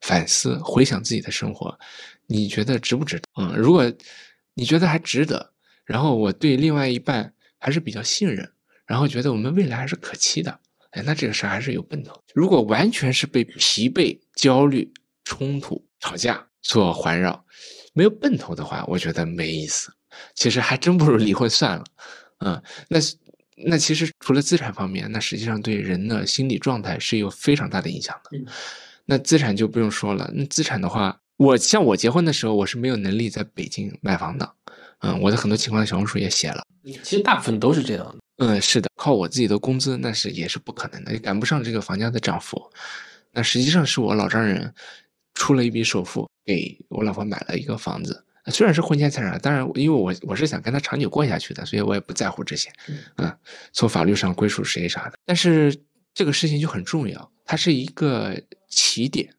[0.00, 1.78] 反思、回想自己的生活，
[2.26, 3.24] 你觉得值不值得？
[3.40, 3.92] 嗯，如果
[4.54, 5.52] 你觉得还值得，
[5.84, 8.50] 然后我对另外一半还是比较信任，
[8.86, 10.58] 然后觉得我们未来还是可期的。
[10.90, 12.20] 哎，那这个事儿还是有奔头。
[12.34, 14.92] 如果完全是被疲惫、焦虑、
[15.24, 17.44] 冲突、吵架所环绕，
[17.92, 19.92] 没有奔头的话，我觉得没意思。
[20.34, 21.84] 其实还真不如离婚算了。
[22.40, 22.98] 嗯，那
[23.66, 28.52] 那其实除了资产方面，那实际上对人的心理状态是有非常大的影响的。
[29.04, 30.30] 那资产就不用说了。
[30.34, 34.54] 那资产的话，我像我结婚的时候，我是没有能力在北京买房的。
[35.00, 36.62] 嗯，我的很多情况小红书也写了。
[37.02, 38.19] 其实大部分都是这样的。
[38.40, 42.58] 嗯，是的，靠我自己的工资那是也是不可能的，也赶不上这个房价的涨幅。
[43.32, 44.72] 那实际上是我老丈人
[45.34, 48.24] 出了一笔首付，给我老婆买了一个房子。
[48.46, 52.72] 虽然是婚前财产，当然因为我我是想跟他长久过下去的，所以我也不在乎这些。
[53.16, 53.30] 嗯，
[53.72, 55.18] 从法律上归属谁啥的。
[55.26, 55.76] 但是
[56.14, 58.34] 这个事情就很重要，它是一个
[58.70, 59.32] 起点，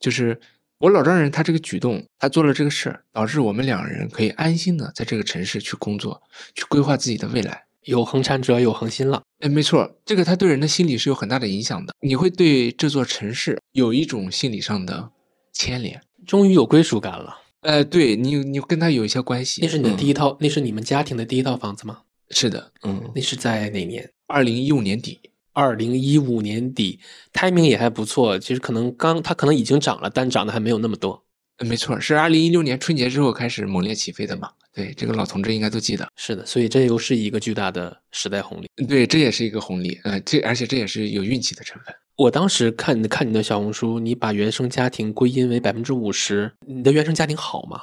[0.00, 0.40] 就是
[0.78, 6.22] 我老丈人他这个举动，他做了这个事儿，导致我们两人可以安心的在这个城市去工作，
[6.54, 7.64] 去规划自己的未来。
[7.84, 11.94] 有恒产者有恒心了，哎，没错，这个它对人的心理是有很大的影响的。
[12.00, 15.10] 你会对这座城市有一种心理上的
[15.52, 17.38] 牵连，终于有归属感了。
[17.62, 19.60] 呃，对你，你跟他有一些关系。
[19.62, 22.00] 那是你的第一套，那是你们家庭的第一套房子吗？
[22.30, 24.10] 是的，嗯，那是在哪年？
[24.26, 25.18] 二零一五年底。
[25.52, 27.00] 二零一五年底
[27.32, 28.38] ，timing 也还不错。
[28.38, 31.24] 其实可能刚，它可能已经涨了，但涨的还没有那么多。
[31.66, 34.50] 没错，是二零一六年春节之后开始猛烈起飞的嘛？
[34.72, 36.08] 对，这个老同志应该都记得。
[36.16, 38.86] 是的，所以这又是一个巨大的时代红利。
[38.86, 40.00] 对，这也是一个红利。
[40.04, 41.94] 呃，这而且这也是有运气的成分。
[42.16, 47.80] 我当时看看你的小红书，你把原生家庭归因为百分之五十，你的原生家庭好吗？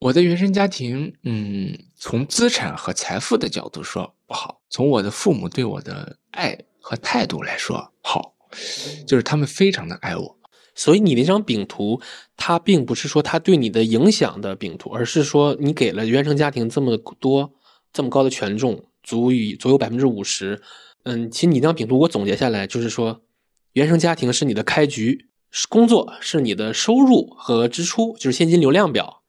[0.00, 8.34] 我的原生家庭，嗯，从资产和财富的角度说不好，从我的父母对我的爱和态度来说好，
[9.06, 10.39] 就是他们非常的爱我。
[10.80, 12.00] 所以你那张饼图，
[12.38, 17.52] 它并不是说它对你的影响的饼图，而是说你给了原生家庭这么多、
[17.92, 20.62] 这么高的权重，足以足有百分之五十。
[21.02, 23.20] 嗯，其实你那张饼图我总结下来就是说，
[23.74, 25.26] 原生家庭是你的开局，
[25.68, 29.20] 工作是你的收入和支出，就是现金流量表，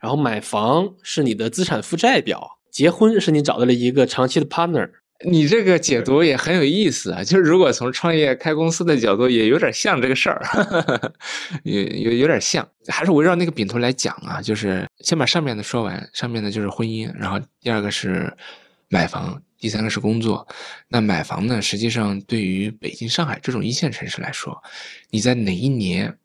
[0.00, 4.88] 然后买房是你的资产负债表，结婚是你找到了一个长期的 partner。
[5.24, 10.42] 你这个解读也很有意思啊，就是如果从创业开公司的角度，也有点像这个事儿，
[11.64, 18.36] 有有有点像，还是围绕那个饼图来讲啊，就是先把上面的说完，上面的就是婚姻，然后第二个是
[18.88, 20.46] 买房，第三个是工作。
[20.88, 24.62] 那买房呢，实际上对于北京、上海这种一线城市来说，
[25.10, 26.16] 你在哪一年、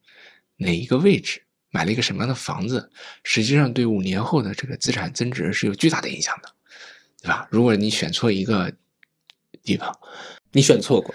[0.57, 2.89] 哪一个位置买了一个什么样的房子，
[3.23, 6.49] 实际上对五年后的这个资产增值是有巨大的影响的，
[7.21, 7.47] 对吧？
[7.51, 8.73] 如果你选错一个。
[9.67, 9.93] 地方，
[10.53, 11.13] 你选错过，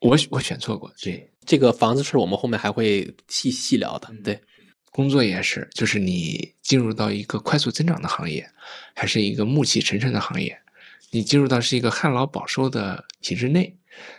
[0.00, 0.92] 我我选错过。
[1.00, 4.08] 对，这个房子是我们后面还会细细聊的。
[4.22, 4.38] 对，
[4.90, 8.46] 工作也是，就是你进入到一个快速增长的行业，
[8.94, 10.56] 还是一个暮气沉沉的行业？
[11.10, 13.74] 你进入到是一个旱涝保收的体制内，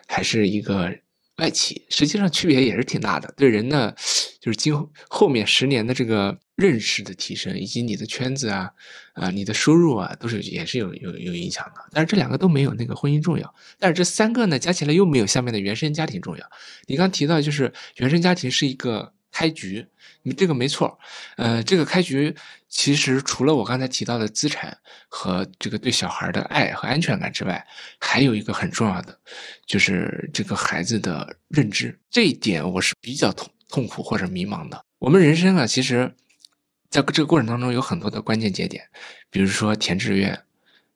[0.08, 0.92] 还是一个？
[1.38, 3.94] 外企实际上区别也是挺大的，对人呢，
[4.40, 8.70] 就是今后后面十年的这个认识的提升，以及你的圈子啊，
[9.14, 11.82] 啊，你的收入啊，都是也是有有有影响的。
[11.92, 16.46] 但是这两个都没有那个婚姻重要，但是这三个呢加起来又没有下面的原生家庭重要。
[16.86, 19.14] 你刚提到就是原生家庭是一个。
[19.36, 19.84] 开局，
[20.22, 21.00] 你这个没错，
[21.38, 22.36] 呃，这个开局
[22.76, 24.76] 其实除了我刚才提到的资产
[25.08, 27.64] 和这个对小孩的爱和安全感之外，
[28.00, 29.16] 还有一个很重要的，
[29.68, 31.98] 就是这个孩子的认知。
[32.10, 34.84] 这一点我是比较痛痛苦或者迷茫的。
[34.98, 36.12] 我们人生啊，其实
[36.90, 38.84] 在这个过程当中有很多的关键节点，
[39.30, 40.44] 比如说填志愿，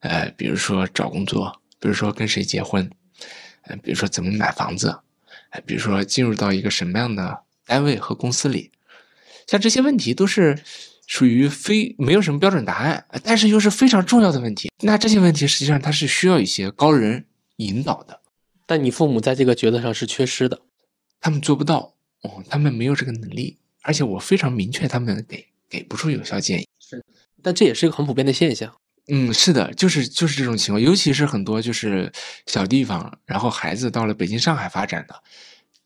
[0.00, 2.90] 呃，比如说找工作，比如说跟谁结婚，
[3.62, 4.98] 呃，比如说怎么买房子，
[5.64, 7.44] 比如说进入到一个什么样的。
[7.68, 8.72] 单位和公司里，
[9.46, 10.58] 像这些问题都是
[11.08, 14.70] 属于非没有什么标准答案，但是又是非常重要的问题。
[14.82, 17.24] 那这些问题实际上它是需要一些高人
[17.56, 18.20] 引导的。
[18.66, 20.60] 但你父母在这个角色上是缺失的，
[21.18, 26.68] 他们做不到，哦，他们没有这个能力，而且我非常明确，他们给给不出有效建议。
[26.78, 27.02] 是，
[27.42, 28.70] 但这也是一个很普遍的现象。
[29.10, 32.12] 嗯，是的，就是就是这种情况，尤其是很多就是
[32.44, 35.22] 小地方，然后孩子到了北京、上海发展的，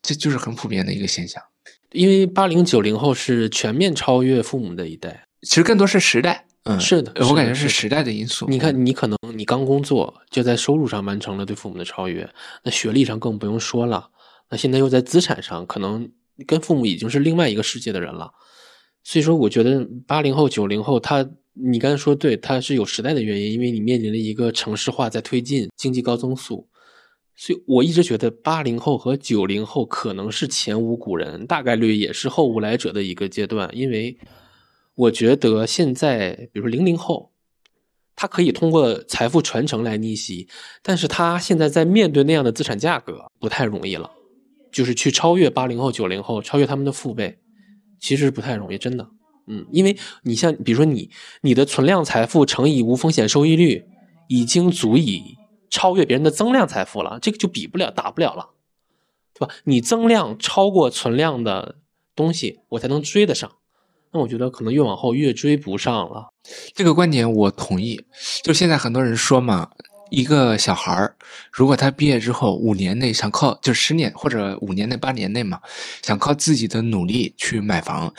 [0.01, 1.41] 这就是很普遍的一个现象。
[1.93, 8.47] 因为八零九零后是全面超越父母的一代，其实更多是时代，嗯，是的，我感觉是时代的因素。
[8.49, 12.27] 你看，你可能你刚工作就在收入上完成了对父母的超越，
[12.63, 14.09] 那学历上更不用说了，
[14.49, 16.09] 那现在又在资产上，可能
[16.45, 18.31] 跟父母已经是另外一个世界的人了。
[19.03, 26.67] 所以说，我觉得八零后九零后，他你刚才说对，他是有时代的原因，因为你面临了一个城市化在推进，经济高增速。
[27.35, 33.69] 所以我一直觉得八零后和九零后可能是前无古人，大概率也是后无来者的一个阶段。
[33.73, 34.17] 因为
[34.95, 37.31] 我觉得现在，比如说零零后，
[38.15, 40.47] 他可以通过财富传承来逆袭，
[40.83, 44.11] 但是他现在在面对那样的资产价格，不太容易了。
[44.71, 47.39] 就是去超越八零后、九零后，超越他们的父辈，
[47.99, 49.09] 其实不太容易，真的。
[49.47, 51.09] 嗯，因为你像比如说你，
[51.41, 53.83] 你的存量财富乘以无风险收益率，
[54.27, 55.35] 已经足以。
[55.73, 58.51] 超越别人的增量财富了，这个就比不了，打不了了。
[59.33, 59.51] 对吧？
[59.63, 61.77] 你增量超过存量的
[62.15, 63.51] 东西，我才能追得上。
[64.11, 66.29] 那我觉得可能越往后越追不上了。
[66.75, 67.99] 这个观点我同意。
[68.43, 69.71] 就现在很多人说嘛，
[70.11, 71.15] 一个小孩儿
[71.51, 75.59] 如果他毕业之后五年内想靠，就十年或者五年内八年内嘛，
[76.03, 78.13] 想靠自己的努力去买房，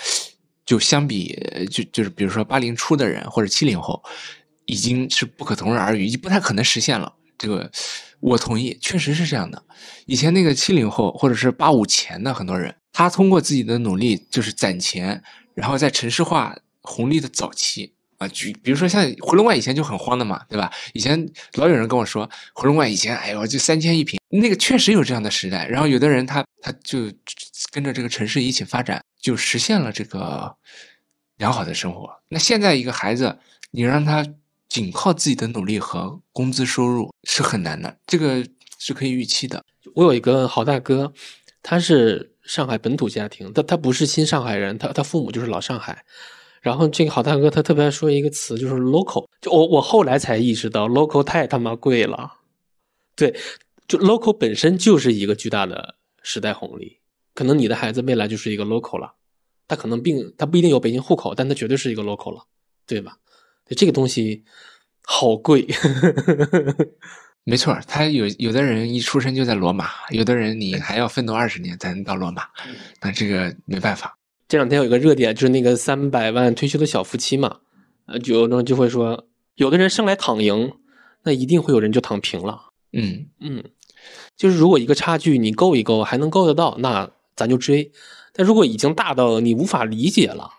[0.66, 1.38] 就相比
[1.70, 4.02] 就就是比如说八零初的人或者七零后，
[4.66, 7.14] 已经是不可同日而语，已经不太可能实现了。
[7.38, 7.70] 这个
[8.20, 9.62] 我同意，确实是这样的。
[10.06, 15.22] 以前那个七零后或者是八五前的很多人，他通过自己的努力就是攒钱。
[15.54, 20.68] 然后在城市化红利的早期啊，举比如说像回龙观以前就很荒的嘛，对吧？
[20.94, 21.16] 以前
[21.54, 25.68] 老有人跟我说回龙观以前，哎呦就三千一平，那个确实有这样的时代。
[25.68, 27.08] 然后有的人他他就
[27.70, 30.52] 跟着这个城市一起发展，就实现了这个
[31.36, 32.10] 良好的生活。
[32.28, 33.38] 那现在一个孩子，
[33.70, 34.26] 你让他
[34.74, 38.44] 仅靠自己的努力和工资收入是很难的，这个
[38.80, 39.64] 是可以预期的。
[39.94, 41.12] 我有一个好大哥，
[41.62, 42.32] 他是。
[42.44, 46.04] 上海本土家庭，他他不是新上海人，他他父母就是老上海。
[46.60, 49.26] 然后这个好大哥他特别爱说一个词，就是 local。
[49.40, 52.34] 就我我后来才意识到，local 太他妈贵了。
[53.16, 53.34] 对，
[53.88, 56.98] 就 local 本身就是一个巨大的时代红利。
[57.32, 59.14] 可能你的孩子未来就是一个 local 了，
[59.66, 62.44] 他可能并他不一定有北京户口，但他绝对是一个 local 了，
[62.86, 63.16] 对吧？
[63.70, 64.44] 这个东西
[65.02, 65.66] 好贵。
[67.46, 72.44] 没错，他有有的人一出生就在罗马，有的人你还要奋斗二十年才能到罗马，
[73.02, 74.16] 那这个没办法。
[74.48, 77.58] 这两天有一个热点，就是那个三百万退休的小夫妻嘛，
[78.06, 80.72] 呃，就人就会说，有的人生来躺赢，
[81.24, 82.70] 那一定会有人就躺平了。
[82.92, 83.62] 嗯嗯，
[84.38, 87.90] 就是如果一个差距你够一够，还能够得到，那咱就追；
[88.32, 90.50] 但如果已经大到你无法理解了，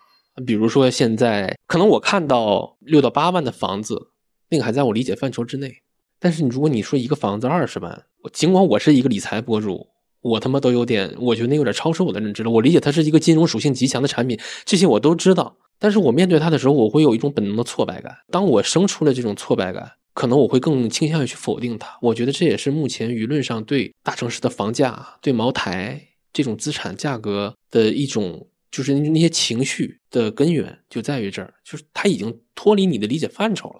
[0.46, 4.10] 比如说现在可能我看到六到八万的房子，
[4.50, 5.74] 那个还在我理解范畴之内。
[6.20, 9.88] 但是你如果你说一个房子二十万，尽管我是一个理财博主，
[10.22, 12.50] 我他妈都有点，我觉得那有点超出我的认知了。
[12.50, 15.56] 我理解它是一个金融属性极强的产品，这些我都知道。
[15.78, 18.16] 但是我面对它的时候，我会有一种本能的挫败感。
[18.32, 21.98] 当我生出了这种挫败感，可能我会更倾向于去否定它。
[22.02, 33.80] 我觉得这也是目前舆论上对大城市的房价、对茅台这种资产价格的一种，就是那些情绪的根源就在于这儿，就是它已经脱离你的理解范畴了。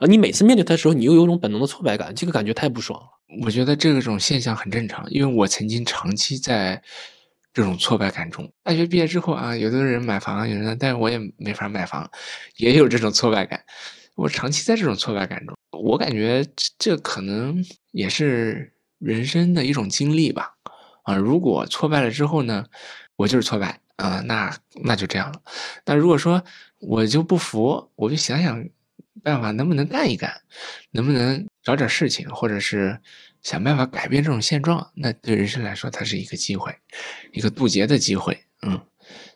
[0.00, 3.06] 啊，你每次面对他的时候，你又有种本能的挫败感，这个感觉太不爽了。
[3.42, 6.82] 我觉得这种现象很正常，因为我曾经长期在
[7.54, 8.52] 这种挫败感中。
[8.62, 12.10] 大学毕业之后啊，有的人买房，有人，但是我也没法买房，
[12.58, 13.64] 也有这种挫败感。
[14.14, 16.44] 我长期在这种挫败感中，我感觉
[16.78, 20.50] 这可能也是人生的一种经历吧。
[21.04, 22.66] 啊，如果挫败了之后呢，
[23.16, 25.40] 我就是挫败啊，那那就这样了。
[25.84, 26.42] 但如果说
[26.80, 28.66] 我就不服，我就想想。
[29.20, 30.32] 办法能不能干一干，
[30.92, 32.96] 能不能找点事情，或者是
[33.42, 34.92] 想办法改变这种现状？
[34.94, 36.72] 那对人生来说，它是一个机会，
[37.32, 38.38] 一个渡劫的机会。
[38.62, 38.80] 嗯，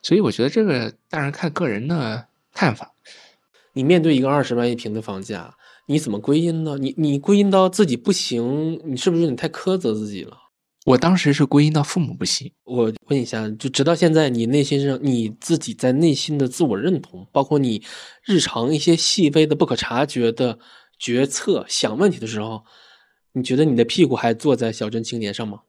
[0.01, 2.95] 所以我觉得这个当然看个人的看法。
[3.73, 5.53] 你面对一个二十万一平的房价，
[5.87, 6.79] 你怎么归因呢？
[6.79, 10.39] 你你归因到自己不行，你是不是有点太苛责自己了？
[10.85, 12.53] 我当时是归因到父母不行。
[12.65, 17.83] 我问一下，就直到现在，你内心上你自己在内心的自我认同，包括你
[18.25, 20.59] 日常一些细微的不可察觉的
[20.99, 22.65] 决策、想问题的时候，
[23.33, 25.61] 你觉得你的屁股还坐在小镇青年上吗？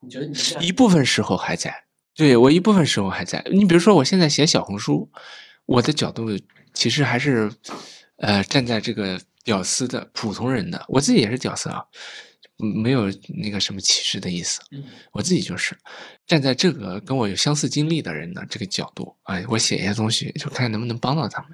[0.00, 1.72] 你觉得你一部分时候还在？
[2.14, 3.44] 对我一部分时候还在。
[3.52, 5.08] 你比如说，我现在写小红书，
[5.66, 6.26] 我的角度
[6.74, 7.50] 其实还是
[8.16, 11.84] 呃站在这个屌丝的普通人的，我自己也是屌丝啊。
[12.56, 14.60] 没有那个什么歧视的意思，
[15.12, 15.76] 我自己就是。
[16.26, 21.50] 站在这个跟我有相似经历的人的这个角度，哎，我写一些东西，就看能不能帮到他们，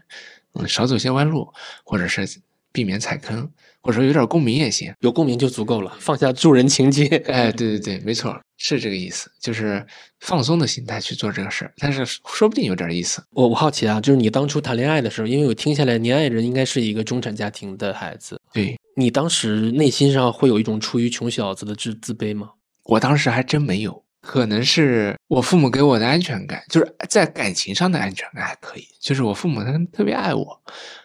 [0.55, 1.53] 嗯，少走些弯路，
[1.85, 2.27] 或者是
[2.73, 3.51] 避免踩坑，
[3.83, 9.85] 或者说有点共鸣也行，有共鸣就足够了，放下助人情节，哎，对对对，没错，是这个意思，就是
[10.21, 13.21] 放松的心态去做这个事儿，但是说不定有点意思。
[13.31, 18.77] 我我好奇啊，就是你当初谈恋爱的时候，因为我听下来，你爱人应该是一个中产家庭的孩子，对。
[18.95, 22.51] 你当时内心上会有一种出于穷小子的自自卑吗？
[22.85, 28.87] 我当时还真没有，可能是我父母给我的安全感，就是在感情上的安全感还可以。
[29.01, 30.61] 就是我父母他们特别爱我，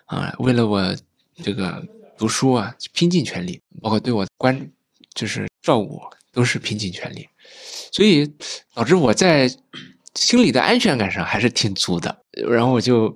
[0.06, 0.96] 啊，为了我
[1.42, 1.82] 这个
[2.18, 4.70] 读书啊，拼尽全力，包括对我关
[5.16, 6.02] 就是照顾
[6.34, 7.26] 都是拼尽全力，
[7.92, 8.32] 所以
[8.74, 9.50] 导致我在
[10.16, 12.18] 心里的安全感上还是挺足的。
[12.50, 13.16] 然后我就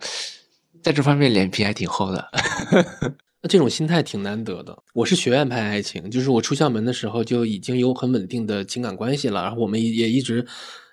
[0.82, 2.30] 在这方面脸皮还挺厚的。
[3.44, 4.78] 那这种心态挺难得的。
[4.94, 10.46] 我是学院派爱情，就是我出校门的时候就已经有很稳定的情感关系了，然后我们也一直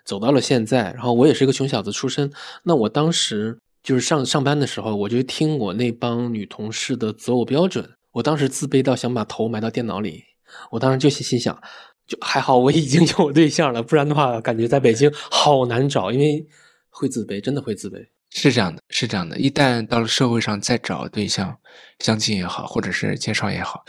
[0.07, 0.91] 走到了现在。
[0.93, 10.25] 然后我也是一个穷小子出身，那我当时就是上上班的时候，我就听我那帮女同事的择偶标准，我当时自卑到想把头埋到电脑里。
[10.71, 11.62] 我当时就心心想，
[12.09, 16.45] 就还好，我已经 有对象了，不然的话，感觉在北京好难找，因为
[16.89, 18.09] 会自卑，真的会自卑。
[18.31, 19.39] 是这样的，是这样的。
[19.39, 21.57] 一旦到了社会上再找对象，
[22.01, 23.85] 相亲也好，或者是介绍也好，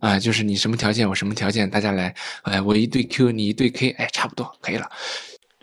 [0.00, 4.90] 啊，就是你什么条件，我什么条件，大家来，哎，我一对 Q，你一对 K，哎，差不多可以了。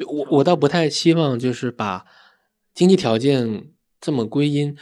[0.08, 2.06] 我我倒不太希望就是把
[2.74, 4.78] 经济条件这么归因。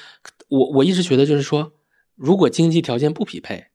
[0.49, 1.73] 我我一直觉得就是说，
[2.15, 3.67] 如果经济条件不匹配，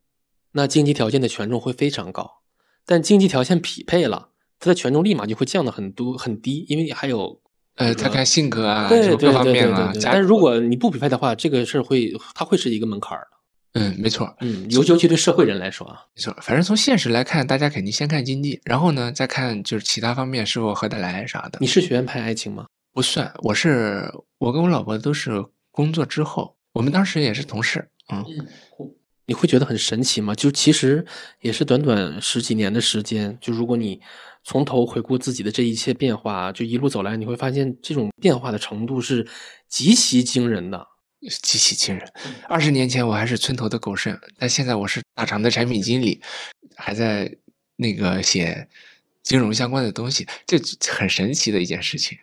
[0.52, 2.39] 那经济条件的权重会非常高。
[2.86, 4.28] 但经济条件匹配了，
[4.58, 7.40] 他的权重立马就会降的很多很低，因为还有
[7.76, 9.92] 呃，他看性格啊，对各方面啊。
[10.02, 13.80] 但是如果你不匹配的话，这个事儿会，它会是一个门槛儿的。
[13.80, 16.36] 嗯，没错，嗯，尤尤其对社会人来说啊，没错。
[16.42, 21.58] 反正从现实来看，大家肯定先看经济，然后呢，再看就是其他方面是否合得来啥的。
[21.60, 22.66] 你是学院派爱情吗？
[22.92, 28.24] 不算，我是我跟我老婆都是工作之后，我们当时也是同事，嗯。
[29.30, 30.34] 你会觉得很神奇吗？
[30.34, 31.06] 就其实
[31.40, 34.00] 也是短短十几年的时间，就如果你
[34.42, 39.24] 从头回顾自己的这一切变化，就一路走来，你会发现这种变化的程度是
[39.68, 40.84] 极其惊人的，
[41.42, 42.12] 极其惊人。
[42.48, 46.20] 二十年前我还是村头的狗剩，但现在我是大厂的产品经理，
[46.74, 47.32] 还在
[47.76, 48.66] 那个写
[49.22, 50.58] 金融相关的东西，这
[50.88, 52.18] 很神奇的一件事情。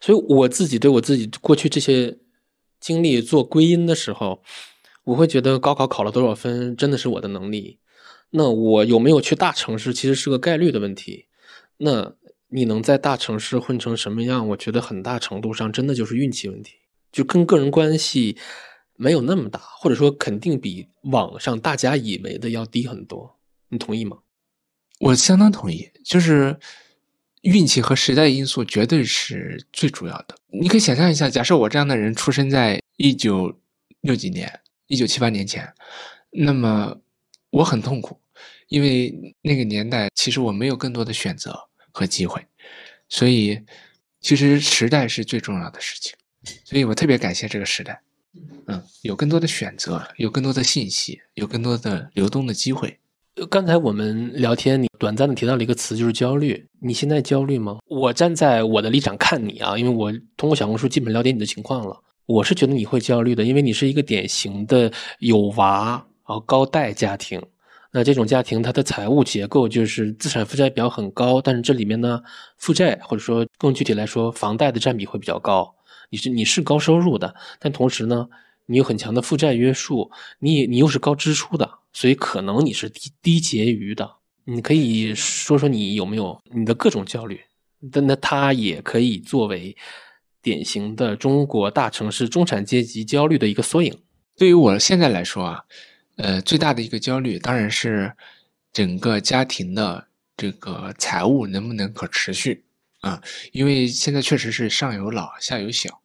[0.00, 2.18] 所以我自己对我自己过去这些
[2.80, 4.42] 经历做归因的时候。
[5.08, 7.78] 我会觉得高考考了多少分真的是我的能力，
[8.28, 11.28] 那我有没有去大城市其实是个概率的问题。
[11.78, 12.12] 那
[12.48, 14.46] 你能在大城市混成什么样？
[14.48, 16.74] 我觉得很大程度上真的就是运气问题，
[17.10, 18.36] 就跟个人关系
[18.96, 23.38] 没有那么大，或者说肯定比网上大家以为的要低很多。
[23.70, 24.18] 你同意吗？
[25.00, 26.58] 我相当同意，就是
[27.40, 30.34] 运气和时代因素绝对是最主要的。
[30.52, 33.58] 你可以想象一下，假设我这样的人出生在一九
[34.02, 34.60] 六几年。
[34.88, 35.72] 一九七八年前，
[36.30, 36.96] 那么
[37.50, 38.18] 我很痛苦，
[38.68, 41.56] 因为那个年代其实我没有更多的选择
[41.92, 42.44] 和机会，
[43.08, 43.60] 所以
[44.20, 46.14] 其实时代是最重要的事情，
[46.64, 48.00] 所以我特别感谢这个时代，
[48.66, 52.98] 嗯，有更多的选择，有更多的信息，有更多的流动的机会。
[53.50, 56.66] 刚才我们聊天，你短暂的提到了一个词，就是焦虑。
[56.80, 57.78] 你现在焦虑吗？
[57.86, 62.02] 我站在我的立场看你啊，因为我通过小红书基本了解你的情况了。
[62.28, 65.92] 我是觉得你会焦虑的，因为你是一个典型的有娃
[66.26, 67.42] 然后高贷家庭。
[67.90, 72.20] 那这种家庭，它的财务结构就是资产负债表很高，但是这里面呢，
[72.58, 75.74] 负债或者说更具体来说，房贷的占比会比较高。
[76.10, 78.28] 你是你是高收入的，但同时呢，
[78.66, 84.06] 你有很强的负债约束，你你又是高支出的，所以可能你是低低结余的。
[84.44, 87.40] 你可以说说你有没有你的各种焦虑？
[87.90, 89.74] 但那它也可以作为。
[90.48, 93.94] 典型的中国大城市中产阶级焦虑的一个缩影。
[94.34, 95.64] 对于我现在来说啊，
[96.16, 98.10] 呃，最大的一个焦虑当然是
[98.72, 100.06] 整个家庭的
[100.38, 102.64] 这个财务能不能可持续
[103.00, 103.22] 啊？
[103.52, 106.00] 因为现在确实是上有老下有小，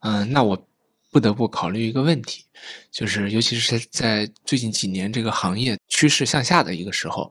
[0.00, 0.66] 嗯，那我
[1.12, 2.44] 不得不考虑一个问题，
[2.90, 7.30] 就是尤其是在最近几年这个行业趋势向下的一个时候，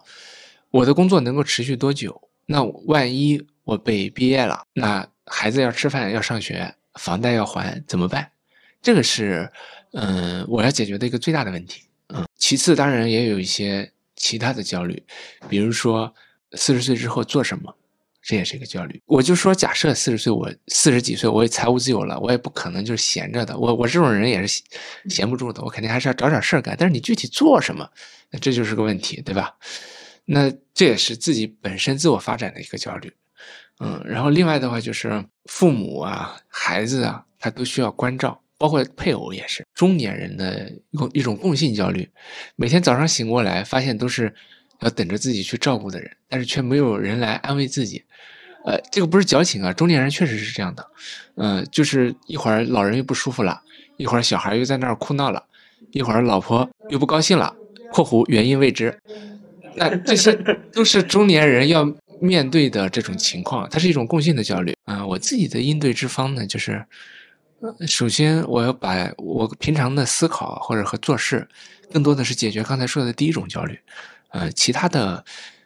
[0.72, 2.30] 我的工作能够持续多久？
[2.45, 5.05] 那万一我被毕业了，那？
[5.26, 8.30] 孩子要吃饭要上学，房贷要还怎么办？
[8.82, 9.49] 这个是，
[9.93, 11.84] 嗯，我要解决的一个最大的问题。
[12.09, 15.01] 嗯，其次当然也有一些其他的焦虑，
[15.47, 16.13] 比如说
[16.53, 17.74] 四十岁之后做什么，
[18.21, 19.01] 这也是一个焦虑。
[19.05, 23.57] 我就说，假设四十岁，我四十几岁，我也财务自由了，我也不可能就是闲着的。
[23.57, 24.61] 我我这种人也是
[25.09, 26.76] 闲不住的，我肯定还是要找点事儿干。
[26.78, 27.89] 但是你具体做什么，
[28.30, 29.55] 那这就是个问题，对吧？
[30.26, 33.11] 那这也是自己本身自我发展的一个焦虑。
[33.80, 39.65] 嗯，然后另外的话就是父母啊、孩子啊，他都需要关照，包括配偶也是。
[39.74, 42.07] 中年人的一种一种共性焦虑，
[42.55, 44.34] 每天早上醒过来，发现都是
[44.80, 48.03] 要等着自己去照顾的人，但是却没有人来安慰自己。
[48.63, 50.88] 呃，这个不是矫情啊，中年人确实是这样的。
[51.36, 53.61] 嗯，就是一会儿老人又不舒服了，
[53.97, 55.43] 一会儿小孩又在那儿哭闹了，
[55.91, 57.53] 一会儿老婆又不高兴了
[57.91, 58.97] （括弧原因未知）。
[59.76, 60.32] 那这些
[60.71, 61.84] 都是中年人要。
[62.24, 65.05] 面对的这种情况，它是一种共性的焦虑啊。
[65.05, 66.86] 我自己的应对之方呢，就是，
[67.86, 71.45] 首先我要把我平常的思考或者和做事，
[71.91, 73.78] 更多的是解决刚才说的第一种焦虑，
[74.30, 75.26] 呃，其他的，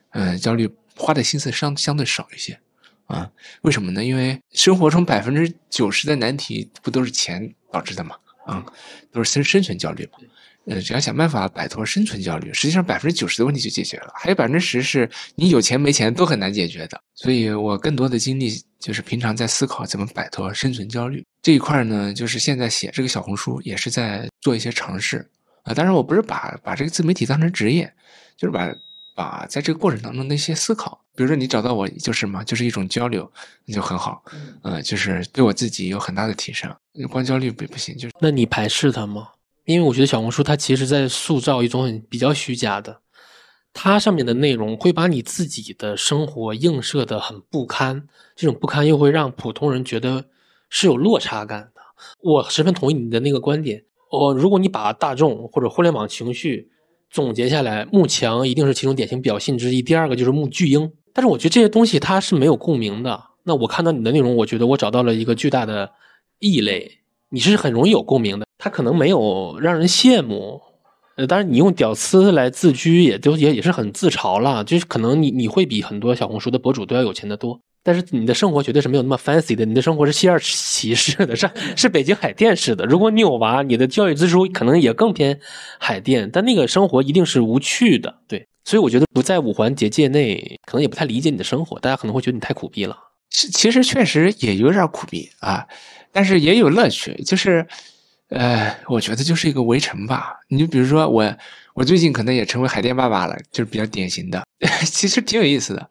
[0.09, 2.59] 呃，焦虑花的心思相相对少一些
[3.05, 3.29] 啊。
[3.61, 4.03] 为什么呢？
[4.03, 8.15] 因为生活中百分之九十的难题不都是钱导致的吗？
[8.47, 8.65] 啊，
[9.11, 10.17] 都是生生存焦虑嘛。
[10.67, 17.01] 呃，只要想办法摆脱生存焦虑，实际上百分之九十的问题就解决了，还有百分之十是你有钱没钱都很难解决的。
[17.15, 25.25] 所以我更多的精力就是平常在思考怎么摆脱生存焦虑这一块呢，就是现在写这个小红书也是在做一些尝试
[25.63, 25.73] 啊。
[25.73, 27.91] 当然我不是把把这个自媒体当成职业，
[28.35, 28.69] 就是把
[29.15, 33.31] 把在这个过程当中的一些思考，比如说你找到我就是嘛，就是一种交流，
[33.65, 34.21] 那就很好，
[34.63, 36.69] 嗯，就是对我自己有很大的提升。
[37.09, 39.29] 光焦虑不不行，就是那你排斥它吗？
[39.67, 43.01] 因为我觉得小红书它其实在塑造一种很比较虚假的，
[43.73, 50.23] 它上面的内容会把你自己的生活映射的很不堪，这种不堪又会让普通人觉得
[50.69, 51.81] 是有落差感的。
[52.21, 53.83] 我十分同意你的那个观点。
[54.09, 56.71] 哦，如果你把大众或者互联网情绪
[57.09, 59.81] 总结下来，慕强一定是其中典型表现之一。
[59.81, 63.21] 第二个就是慕巨婴，但是我觉得这些东西它是没有共鸣的。
[63.43, 65.91] 那我看到你的内容，我觉得我找到了一个巨大的
[66.39, 68.46] 异类，你是很容易有共鸣的。
[68.57, 70.61] 他可能没有让人羡慕，
[71.15, 74.63] 呃，当然你用屌丝来自居，也都也也是很自嘲了。
[74.63, 77.59] 就是可能你你会比很多小红书的博主都要有钱的多。
[77.83, 82.83] 但是你的生活绝对是没有那么 fancy 的，你的生活是西二旗式的，是是北京海淀式的。
[82.85, 85.39] 如果你有娃，你的教育支出可能也更偏
[85.79, 88.13] 海淀，但那个生活一定是无趣的。
[88.27, 92.97] 对，所以我觉得不在五环结界内，可能也不太理解你的生活，大家可能会觉得你太苦逼了。
[93.29, 95.65] 其其实确实也有点苦逼啊，
[96.11, 97.65] 但是也有乐趣，就是，
[98.29, 100.37] 呃，我觉得就是一个围城吧。
[100.49, 101.37] 你就比如说我，
[101.73, 104.43] 我最近可能也成为海淀爸爸了，就是比较典型的，
[104.85, 105.89] 其实挺有意思的。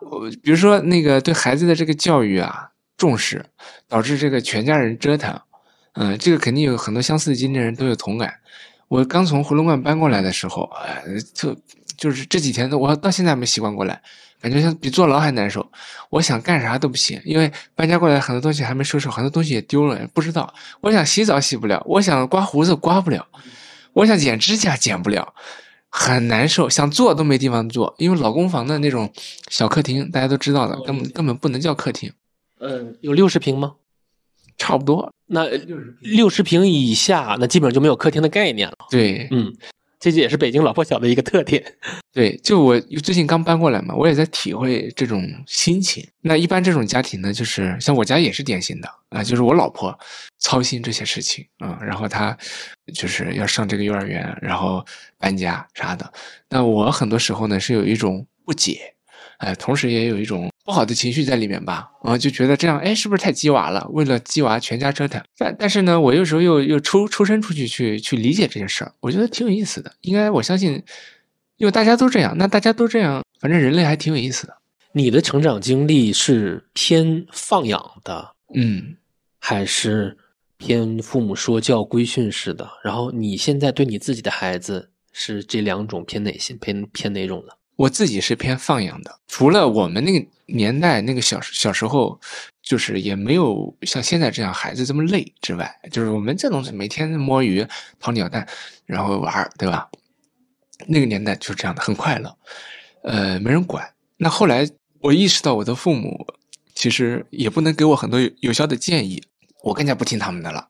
[0.00, 3.44] 我比如说那个对孩子的这个教育啊重视，
[3.88, 5.40] 导致这个全家人折腾，
[5.94, 8.34] 嗯，这个肯定有很多相似的经历人都有同感。
[8.88, 11.02] 我刚从回龙观搬过来的时候，哎，
[11.32, 11.56] 就
[11.96, 14.02] 就是这几天，我到现在还没习惯过来，
[14.42, 15.66] 感觉像比坐牢还难受。
[16.10, 20.52] 我想干啥都不行，因为搬家过来很多东西还没收拾，很多东西也丢了，不知道。
[20.80, 23.26] 我想洗澡洗不了，我想刮胡子刮不了，
[23.92, 25.32] 我想剪指甲剪不了。
[25.94, 29.12] 很难受，想坐都没地方坐，因为老公房的那种
[29.48, 32.10] 小客厅，大家都知道的，根本根本不能叫客厅。
[32.60, 33.74] 嗯，有六十平吗？
[34.56, 35.12] 差不多。
[35.26, 35.46] 那
[36.00, 38.76] 六十平以下，那基本上就没有客厅的概念了。
[38.90, 39.54] 对，嗯。
[40.02, 41.64] 这就也是北京老破小的一个特点。
[42.12, 46.04] 对，就我最近刚搬过来嘛，我也在体会这种心情。
[46.22, 49.96] 那一般这种家庭呢，就是像我家也是典型的啊，就是我老婆
[50.40, 52.36] 操心这些事情啊，然后她
[52.92, 54.84] 就是要上这个幼儿园，然后
[55.18, 56.12] 搬家啥的。
[56.48, 58.94] 那我很多时候呢是有一种不解。
[59.38, 63.84] 哎，同时也有一种不好的情绪在里面吧，啊，就觉得这样，哎，是不是太鸡娃了？
[63.90, 65.20] 为了鸡娃全家折腾。
[65.36, 69.92] 但但是呢，我有时候又又抽抽身出去去去理解这些事儿，我觉得挺有意思的。
[70.02, 70.82] 应该我相信，
[71.56, 74.56] 因为大家都这样，那大家都这样，反正人类还挺有意思的。
[74.92, 78.96] 你的成长经历是偏放养的，嗯，
[79.40, 80.16] 还是
[80.58, 82.68] 偏父母说教规训式的？
[82.84, 86.54] 然后你现在对你自己的孩子是这两种偏哪些？
[86.54, 87.56] 偏偏哪种的？
[87.76, 92.20] 我自己是偏放养的，除了我们那个年代那个小小时候，
[92.62, 97.66] 就是也没有像现在这样孩子这么累之外，就是我们这种每天摸鱼、
[97.98, 98.46] 掏鸟蛋，
[98.84, 99.88] 然后玩对吧？
[100.86, 102.36] 那个年代就是这样的，很快乐，
[103.02, 103.90] 呃，没人管。
[104.18, 104.68] 那后来
[105.00, 106.26] 我意识到，我的父母
[106.74, 109.22] 其实也不能给我很多有效的建议，
[109.62, 110.68] 我更加不听他们的了，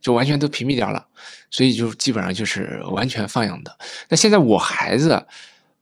[0.00, 1.04] 就完全都屏蔽掉了，
[1.50, 3.76] 所以就基本上就是完全放养的。
[4.08, 5.26] 那现在我孩子。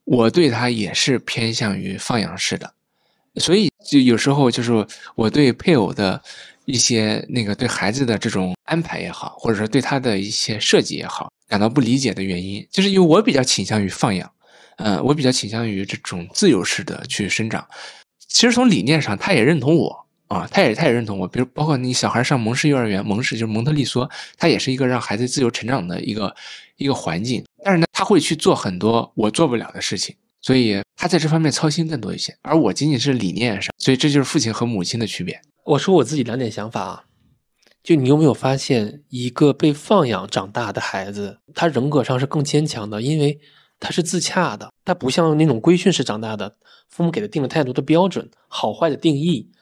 [0.04, 2.72] 我对他也是偏向于放养式的，
[3.36, 6.20] 所以就有时候就是我对配偶的
[6.64, 14.30] 一些那个对孩子的这种安排也好，或者说对他的一些设计也好，感到不理解的原因，就是因为我比较倾向于放养，
[14.76, 17.66] 嗯，我比较倾向于这种自由式的去生长。
[18.28, 21.28] 其实从理念上，他也认同我啊，他也他也认同我。
[21.28, 26.34] 比如包括你小孩上蒙氏幼儿园，蒙氏就是蒙特利梭，他也是一个让孩子自由成长的一个
[26.82, 27.44] 一个环境。
[27.64, 32.36] 但是呢，他会去做很多我做不了的事情，所以他在这方面操心更多一些。
[32.42, 35.40] 而我仅仅是理念上，所以这就是父亲和母亲的区别。
[35.64, 37.04] 我说我自己两点想法啊，
[37.82, 43.40] 就你有没有发现，一个被放养长大的孩子，他人格上是更坚强的，因为
[43.78, 46.56] 他是自洽的，他不像那种规训式长大的，
[46.88, 49.52] 父母给他定了太多的标准，好坏的定义。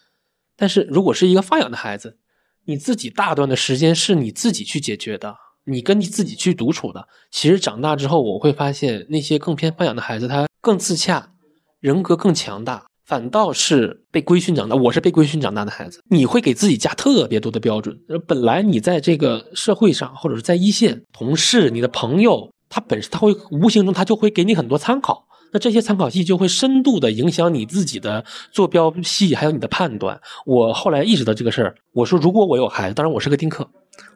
[0.56, 2.18] 但是如果是一个放养的孩子，
[2.64, 5.36] 你自己大段的时间是你自己去解决的。
[5.64, 11.32] 你跟你自己去独处的，其实长大之后，我会发现那些更偏放养的孩子，他更自洽，
[11.80, 12.84] 人格更强大。
[13.04, 16.00] 反倒是被规训长大，我是被规训长大的孩子。
[16.10, 30.20] 你会给自己加特别多的标准，本来你在这个社会上，或者是在一线，同事、你的朋友，他本身他会无形中他就会给你很多参考，那这些参考系就会深度的影响你自己的坐标系，还有你的判断。
[30.46, 33.68] 我后来意识到这个事儿，我说如果我有孩子，当然我是个丁克，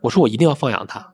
[0.03, 1.14] 我说我一定要放养他。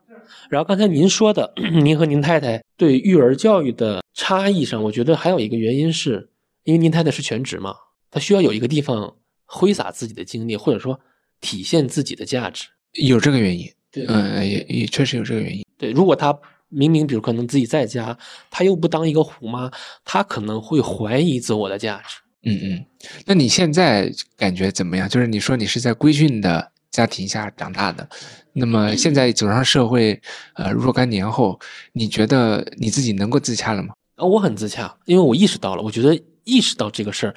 [0.51, 6.29] 然后刚才您说的， 您和您太太对育儿教育的差异上，我觉得还有一个原因是，
[6.65, 7.73] 因为您太太是全职嘛，
[8.11, 10.99] 她需要有一个地方挥洒自己的精力，或者说
[11.41, 13.71] 体现自己的价值，有这个原因。
[13.93, 15.65] 对，嗯，也也确实有这个原因。
[15.79, 16.37] 对，如果她
[16.69, 18.19] 明明比如可能自己在家，
[18.51, 19.71] 她又不当一个虎妈，
[20.05, 22.19] 她可能会怀疑自我的价值。
[22.43, 22.85] 嗯嗯，
[23.25, 25.09] 那你现在感觉怎么样？
[25.09, 28.09] 就是你说你是在规训的家庭下长大的，
[28.53, 30.21] 那么现在走上社会，
[30.55, 31.59] 呃，若干年后，
[31.93, 33.95] 你觉得你自己能够自洽了吗？
[34.17, 37.35] 啊，我很自洽，因为我意识到了，我觉得意识到这个事儿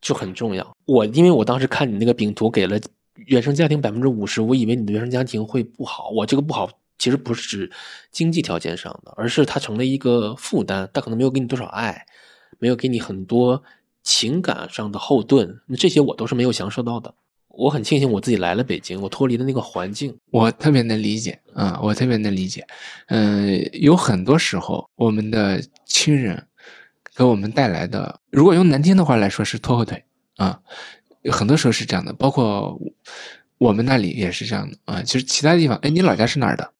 [0.00, 0.76] 就很重要。
[0.84, 2.78] 我因为我当时看你那个饼图给了
[3.14, 6.08] 原生家庭百分之五十，我以为你的原生家庭会不好。
[6.10, 7.70] 我这个不好其实不是指
[8.10, 12.04] 经济条件上的，而是它成了一个负担，它可能没有给你多少爱，
[12.58, 13.62] 没有给你很多。
[14.02, 17.12] 情感上的后盾，那这些我都是没有享受到的。
[17.56, 20.16] 我很庆幸我自己来了北京，我脱离了那个环境。
[20.30, 22.66] 我特别能理解啊，我特别能理解。
[23.08, 26.46] 嗯，有很多时候，我们的亲人
[27.14, 30.04] 给我们带来的，如果用难听的话来说，是拖后腿
[30.36, 30.60] 啊。
[31.32, 32.78] 很多时候是这样的，包括
[33.58, 35.02] 我们那里也是这样的啊。
[35.02, 36.72] 就是其他地方，哎，你老家是哪儿的？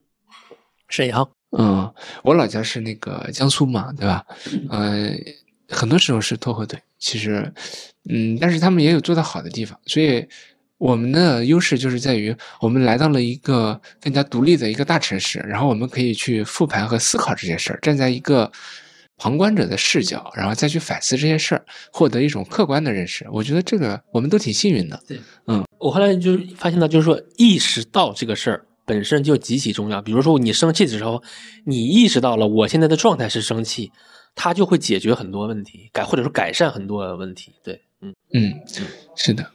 [0.89, 1.29] 沈阳。
[1.59, 4.25] 嗯，我老家是那个江苏嘛，对吧？
[4.71, 5.19] 嗯。
[5.69, 7.53] 很多时候是拖后腿，其实，
[8.09, 10.25] 嗯，但是他们也有做得好的地方，所以
[10.79, 18.51] 我们的优势就是在于我们来到了一个更加独立的一个大城市，然后我们可以去复盘和思考这些事儿，站在一个
[19.17, 23.27] 旁观者的视角，然后再去反思这些事儿，获得一种客观的认识。
[23.33, 25.03] 我觉得这个我们都挺幸运的。
[25.09, 30.03] 对，嗯，我后来就发现到，就是说意识到这个事儿本身就极其重要。
[30.03, 31.23] 比如说你生气的时候，
[31.65, 33.91] 你意识到了我现在的状态是生气。
[34.39, 37.55] 它就会解决很多问题，改或者说改善很多问题。
[37.65, 38.53] 对，嗯嗯，
[39.17, 39.51] 是的。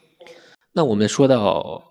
[0.74, 1.84] 那我们说到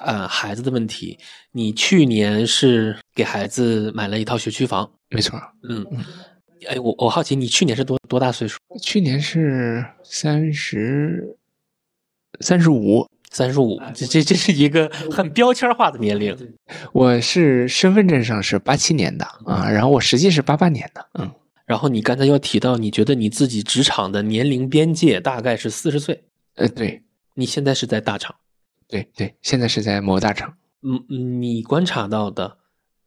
[0.00, 1.18] 呃孩子的问题，
[1.52, 5.40] 你去年是给孩子买了一套学区房，没错。
[5.68, 5.86] 嗯，
[6.68, 8.58] 哎，我我好奇你去年是多多大岁数？
[8.80, 11.36] 去年是三十
[12.40, 13.80] 三十五，三十五。
[13.94, 16.36] 这这这是一个很标签化的年龄。
[16.92, 21.30] 我是身份证上是八七年的啊，然后我实际是八八年的，嗯。
[21.66, 26.24] 然后你刚才又提到，你觉得你自己职场的年龄边界大概是四十岁？
[26.56, 27.02] 呃，对，
[27.34, 28.34] 你现在是在大厂？
[28.88, 30.54] 对对，现在是在某大厂。
[30.82, 32.56] 嗯，你观察到的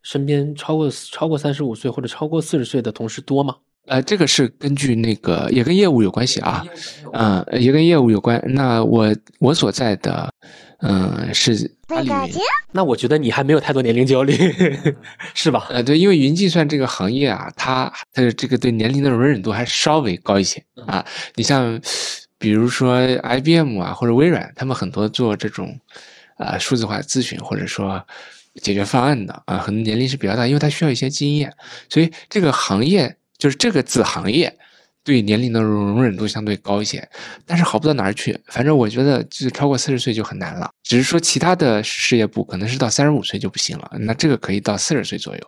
[0.01, 3.55] 身边超过超过三十五岁或者超过四十岁的同事多吗？
[3.85, 6.65] 呃，这个是根据那个也跟业务有关系啊，
[7.13, 8.43] 嗯，也跟业务有关。
[8.47, 10.33] 那我我所在的。
[10.79, 12.35] 嗯，是阿里云。
[12.71, 14.35] 那我觉得你还没有太多年龄焦虑，
[15.33, 15.65] 是吧？
[15.71, 21.03] 呃，对，因为云计算这个行业啊，它它的这个对年龄的容忍度还稍微高一些啊。
[21.33, 21.81] 你像，
[22.37, 25.79] 比如说 IBM 啊，或者微软，他们很多做这种
[26.37, 28.05] 啊数字化咨询或者说
[28.61, 31.53] 解决方案的啊，很多年龄是比较大，因为他需要一些经验，
[31.89, 34.57] 所以这个行业就是这个子行业。
[35.03, 37.07] 对年龄的容容忍度相对高一些，
[37.45, 38.37] 但是好不到哪儿去。
[38.47, 40.69] 反正我觉得，就是超过四十岁就很难了。
[40.83, 45.41] 只是说其他的事业部可能是到三十五岁就不行了，那这个可以到四十岁左右，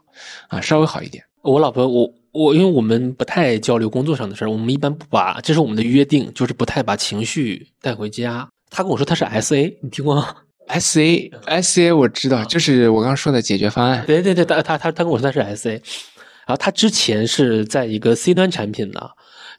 [0.48, 1.22] 啊，稍微好一点。
[1.42, 2.10] 我老婆，我
[2.40, 8.48] 我，因为我们不太交流工作上的事儿，我们一般不把，这是我们的约定，就是不太把情绪带回家。
[8.70, 10.36] 他跟我说他是 S A，你听过吗
[10.68, 14.06] ？S A S A 我知道，就是我刚刚说的解决方案。
[14.06, 19.12] 对对对，他他他他跟我说他是 S A，然后他之前是在一个 C 端产品的。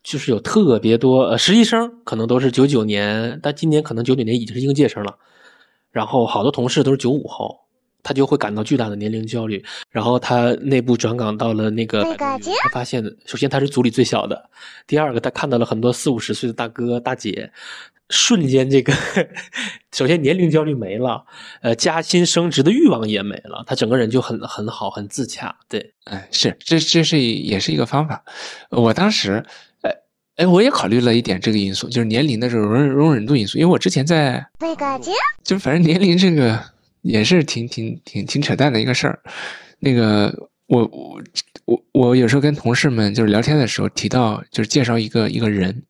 [0.03, 5.15] 就是有特别多呃实习生，可能都是九九年，但今年可能九九年已经是应届生了。
[5.93, 7.59] 然后好多同事都是九五后，
[8.03, 9.65] 他就会感到巨大的年龄焦虑。
[9.91, 12.39] 然后他内部转岗到了那个，他
[12.73, 14.51] 发现，首先他是组里最小的，
[14.87, 17.53] 第二个他看到了很多四五十岁的大哥大姐，
[18.09, 18.93] 瞬间这个，
[19.93, 21.25] 首先年龄焦虑没了，
[21.63, 25.55] 呃，加薪升职的欲望也没了，他整个人就很很好，很自洽。
[25.69, 28.25] 对，哎，是，这这是也是一个方法。
[28.71, 29.45] 我当时。
[29.83, 29.97] 哎
[30.37, 33.59] 哎，我也考虑了一点这个因素，就是年龄的这种容容忍度因素。
[33.59, 34.43] 因为我之前在，
[35.45, 36.59] 就反正年龄这个
[37.03, 39.21] 也是挺挺挺挺扯淡的一个事儿。
[39.79, 41.23] 那个我我
[41.65, 45.83] 我我有时候跟同事们就是聊天的时候提到，就是介绍一个一个人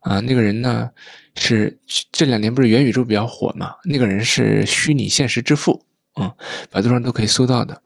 [0.00, 0.90] 啊，那个人呢
[1.36, 1.78] 是
[2.12, 3.74] 这两年不是元宇宙比较火嘛？
[3.84, 5.84] 那个人是虚拟现实之父，
[6.20, 6.32] 嗯，
[6.70, 7.82] 百度上都可以搜到的。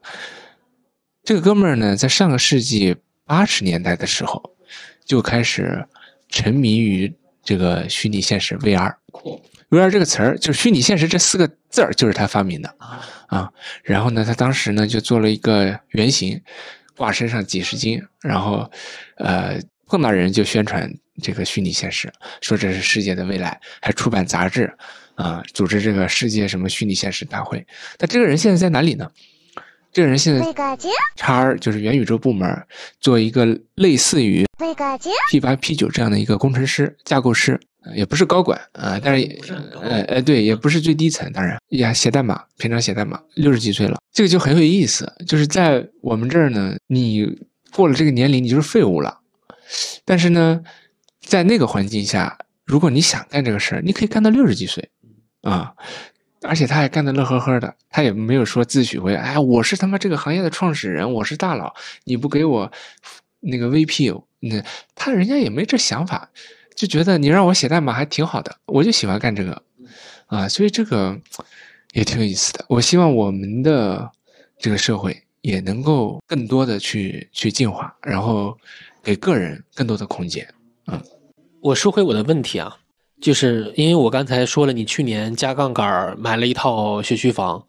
[1.23, 2.95] 这个哥们儿呢，在上个世纪
[3.25, 4.51] 八十年代的时候。
[5.05, 5.85] 就开始
[6.29, 8.95] 沉迷于这个虚拟现实 VR
[9.73, 12.75] VR，VR 这个词儿就是虚拟现实这四个字儿就是他发明的
[13.27, 13.51] 啊。
[13.83, 16.39] 然后呢，他当时呢就做了一个原型，
[16.95, 18.69] 挂身上几十斤，然后
[19.17, 22.11] 呃碰到人就宣传这个虚拟现实，
[22.41, 24.71] 说这是世界的未来，还出版杂志
[25.15, 27.65] 啊，组织这个世界什么虚拟现实大会。
[27.97, 29.09] 那这个人现在在哪里呢？
[29.93, 30.43] 这个人现在
[31.15, 32.49] 叉就是元宇宙部门
[32.99, 34.43] 做一个类似于
[35.29, 37.59] P 八 P 九这样的一个工程师架构师，
[37.95, 39.39] 也不是高管啊，但是
[39.79, 47.27] 呃呃对，也不是最低层，当然呀写代码，平常写代码，六十几岁了，这个就很有意思，就是在我们这儿呢，你
[47.71, 49.19] 过了这个年龄，你就是废物了。
[50.05, 50.61] 但是呢，
[51.21, 54.89] 在那个环境下，如果你想干这个事儿，你可以干到六十几岁
[55.41, 55.73] 啊，
[56.43, 61.73] 而且他还干得乐呵呵的，他也没有说自诩为哎，我是他妈这个行业的创始人，我是大佬，
[62.03, 62.71] 你不给我
[63.39, 64.63] 那个 VP，那
[64.95, 66.29] 他人家也没这想法，
[66.75, 69.61] 就觉得你让我写代码还挺好的，我就喜欢干这个
[70.27, 71.19] 啊，所以这个
[71.93, 72.65] 也挺有意思的。
[72.67, 74.11] 我希望我们的
[74.59, 78.57] 这个社会也能够更多的去去进化，然后。
[79.05, 80.47] 给个人更多的空间，
[80.87, 80.97] 嗯，
[81.59, 82.73] 我说回我的问题啊，
[83.23, 87.65] 就是因为我刚才说了，你去年加杠杆买了一套学区房，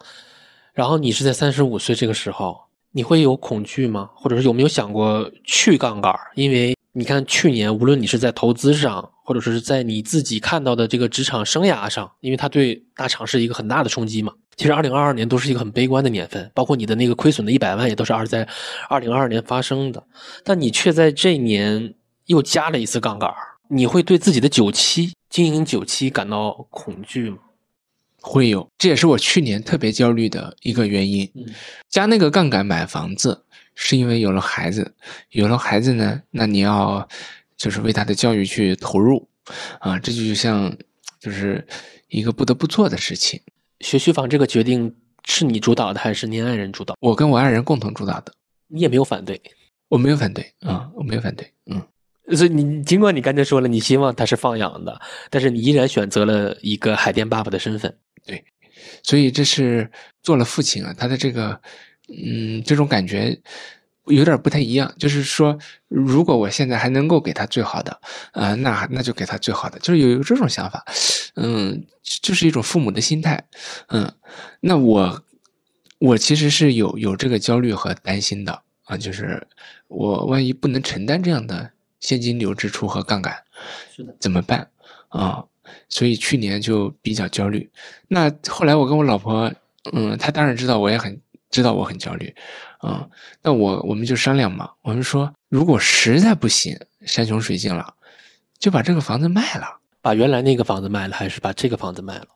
[0.73, 4.11] 然后你是在三十五岁这个时候，你会有恐惧吗？
[4.17, 6.13] 或者是有没有想过去杠杆？
[6.35, 14.33] 因为你看去年，无论你是在投资上，或者是在你自己看到的这个职场生涯上，因为它对大厂是一个很大的冲击嘛。
[14.57, 18.49] 其实二零二二年都是一个很悲观的年份，包括你的那个亏损的一百万也都是二在
[18.89, 20.03] 二零二二年发生的。
[20.43, 21.95] 但你却在这年
[22.27, 23.33] 又加了一次杠杆，
[23.75, 27.39] 你会对自己的九七经营九七感到恐惧吗？
[28.21, 31.29] 会有，这也是我去年特别焦虑的一个原因。
[31.91, 33.45] 加那个杠杆买房子，
[33.75, 34.95] 是因为有了孩子，
[35.31, 37.07] 有了孩子呢，那你要
[37.57, 39.29] 就是为他的教育去投入
[39.81, 40.75] 啊，这就像
[41.19, 41.67] 就是
[42.09, 43.41] 一个不得不做的事情。
[43.81, 44.95] 学区房这个决定
[45.25, 46.95] 是你主导的还是您爱人主导？
[47.01, 48.33] 我跟我爱人共同主导的。
[48.69, 49.43] 你也没有反对？
[49.89, 51.53] 我没有反对啊，我没有反对。
[51.67, 51.83] 嗯，
[52.33, 55.01] 所以你尽管你刚才说了你希望他是放养的，
[55.31, 57.97] 但是你依然选择了一个海淀爸爸的身份。
[58.25, 58.45] 对，
[59.03, 59.91] 所以这是
[60.23, 61.61] 做了父亲啊，他的这个
[62.09, 63.41] 嗯这种感觉。
[64.09, 65.59] 有点不太一样，就是说，
[65.89, 67.99] 如果我现在还能够给他最好的，
[68.33, 70.85] 啊，那那就给他最好的，就是有一个这种想法，
[71.37, 71.83] 嗯，
[72.21, 73.43] 就是一种父母的心态，
[73.89, 74.13] 嗯，
[74.61, 75.25] 那我
[76.01, 79.43] 我其实是有有这个焦虑和担心的啊，就是
[79.89, 81.71] 我万一不能承担这样的
[82.05, 83.35] 现金流支出和杠杆，
[83.97, 84.69] 是的，怎么办
[85.09, 85.43] 啊？
[85.89, 87.71] 所以去年就比较焦虑。
[88.09, 89.51] 那后来我跟我老婆，
[89.95, 91.19] 嗯，她当然知道，我也很
[91.51, 92.35] 知道我很焦虑。
[92.81, 93.09] 啊，
[93.43, 94.71] 那我我们就商量嘛。
[94.83, 97.95] 我们说，如果实在不行，山穷水尽了，
[98.59, 99.67] 就把这个房子卖了，
[100.03, 102.27] 把原来那个房子卖了，还是把这个房子卖了？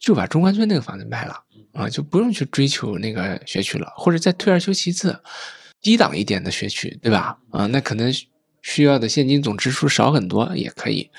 [0.00, 1.44] 就把中关村那个房子卖了
[1.74, 5.16] 啊，就不用去追求那个学区了，或者再退而求其次，
[5.80, 7.38] 低档一点的学区，对吧？
[7.52, 8.12] 啊，那可能
[8.62, 11.10] 需要的现金总支出少很多，也可以。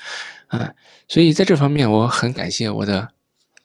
[0.48, 0.74] 嗯，
[1.06, 3.08] 所以在这方面，我很感谢我的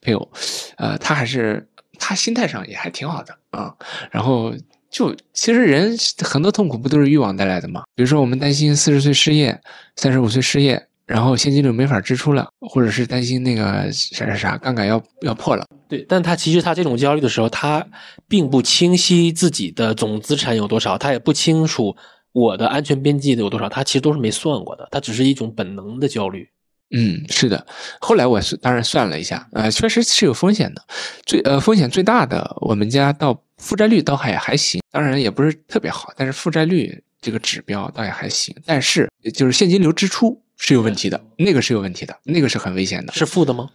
[0.01, 0.29] 配偶，
[0.77, 1.67] 呃，他还是
[1.97, 3.75] 他心态上也还挺好的啊，
[4.11, 4.53] 然后。
[4.91, 7.83] 就其实人很多痛苦不都是欲望带来的吗？
[7.93, 9.61] 比如说我们担心四十岁失业，
[9.95, 15.63] 三十五岁失业，然后现金流没法支出了，或者是担心那个啥啥啥杠杆要要破了。
[15.87, 17.85] 对，但他其实他这种焦虑的时候，他
[18.27, 21.95] 并不清晰自己的总资产有多少，他也不清楚
[22.31, 26.47] 我的安全边际的有多少，他其实都是没算过的，他只是一种本能的焦虑。
[26.91, 27.67] 嗯，是的。
[27.99, 30.83] 后来我是当然算了一下，呃，确实是有风险的。
[31.25, 38.55] 最呃风险最大的，我们家到负债率倒还还行，当然也不是特别好，但是负债率这个指标倒也还行。
[38.65, 43.13] 但是就是现金流支出是有问题的，那个是有问题的，那个是很危险的。
[43.13, 43.69] 是负的吗？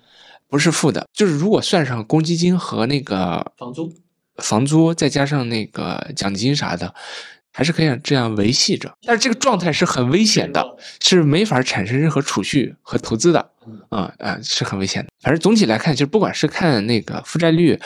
[0.49, 3.93] 不是负的，就是如果算上公积金和那个房租，
[4.39, 6.93] 房租再加上那个奖金啥的。
[7.57, 13.49] 还是可以这样维系着，但是这个状态是很危险的，是没法产生任何储蓄和投资的，
[13.91, 15.09] 啊啊，是很危险的。
[15.21, 17.79] 反正总体来看，就是不管是看那个负债率，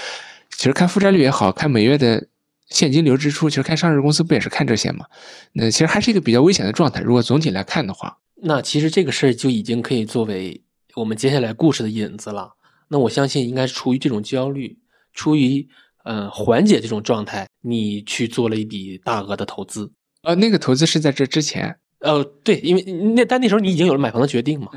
[0.57, 2.27] 其实看负债率也好看每月的
[2.71, 5.05] 现金流支出，其实看上市公司不也是看这些吗？
[5.53, 7.03] 那其实还是一个比较危险的状态。
[7.03, 10.63] 如果总体来看的话，那其实这个事儿就已经可以作为
[10.95, 12.55] 我们接下来故事的引子了。
[12.89, 14.79] 那我相信应该是出于这种焦虑，
[15.13, 15.69] 出于。
[16.11, 19.93] 嗯，缓解这种状态，你去做了一笔大额的投资。
[20.23, 21.77] 呃，那个投资是在这之前。
[22.01, 22.83] 呃，对，因为
[23.15, 24.69] 那但那时候你已经有了买房的决定嘛。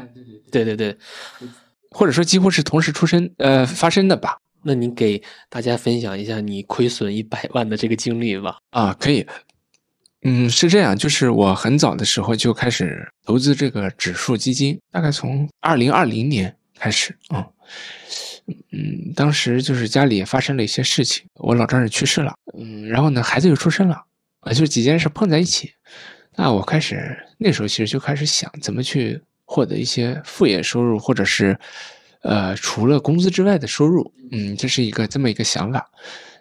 [0.51, 0.97] 对对对，
[1.91, 4.37] 或者说几乎是同时出生呃发生的吧。
[4.63, 8.57] 那你给大家分享一下你亏损一百万的这个经历吧。
[8.71, 9.25] 啊，可以。
[10.23, 17.39] 嗯，是这样，就是我很早的时候就开始投资这个指数基金，大概从二零二零年开始啊。
[17.39, 17.45] 嗯，
[18.71, 24.03] 嗯当时就是家里也发生了一些事情，我老丈人去世了，嗯，然后呢，孩子又出生了，
[24.39, 25.73] 啊，就几件事碰在一起，
[26.35, 31.59] 那我开始那时候其实就开始想怎么去获得一些副业收入，或者是，
[32.21, 35.91] 呃，除了工资之外的收入，嗯，这是一个这么一个想法，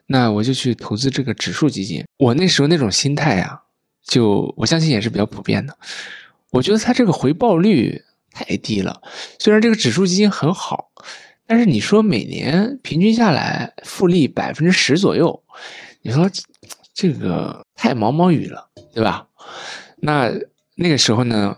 [0.06, 2.04] 那我就去投资这个指数基金。
[2.18, 3.60] 我那时候那种心态呀，
[4.04, 5.76] 就我相信也是比较普遍的，
[6.50, 9.02] 我觉得它这个回报率太低了，
[9.40, 10.90] 虽然这个指数基金很好。
[11.50, 15.42] 但是你说每年平均下来复利百分之十左右，
[16.00, 16.30] 你说
[16.94, 19.26] 这个太毛毛雨了，对吧？
[19.96, 20.30] 那
[20.76, 21.56] 那个时候呢，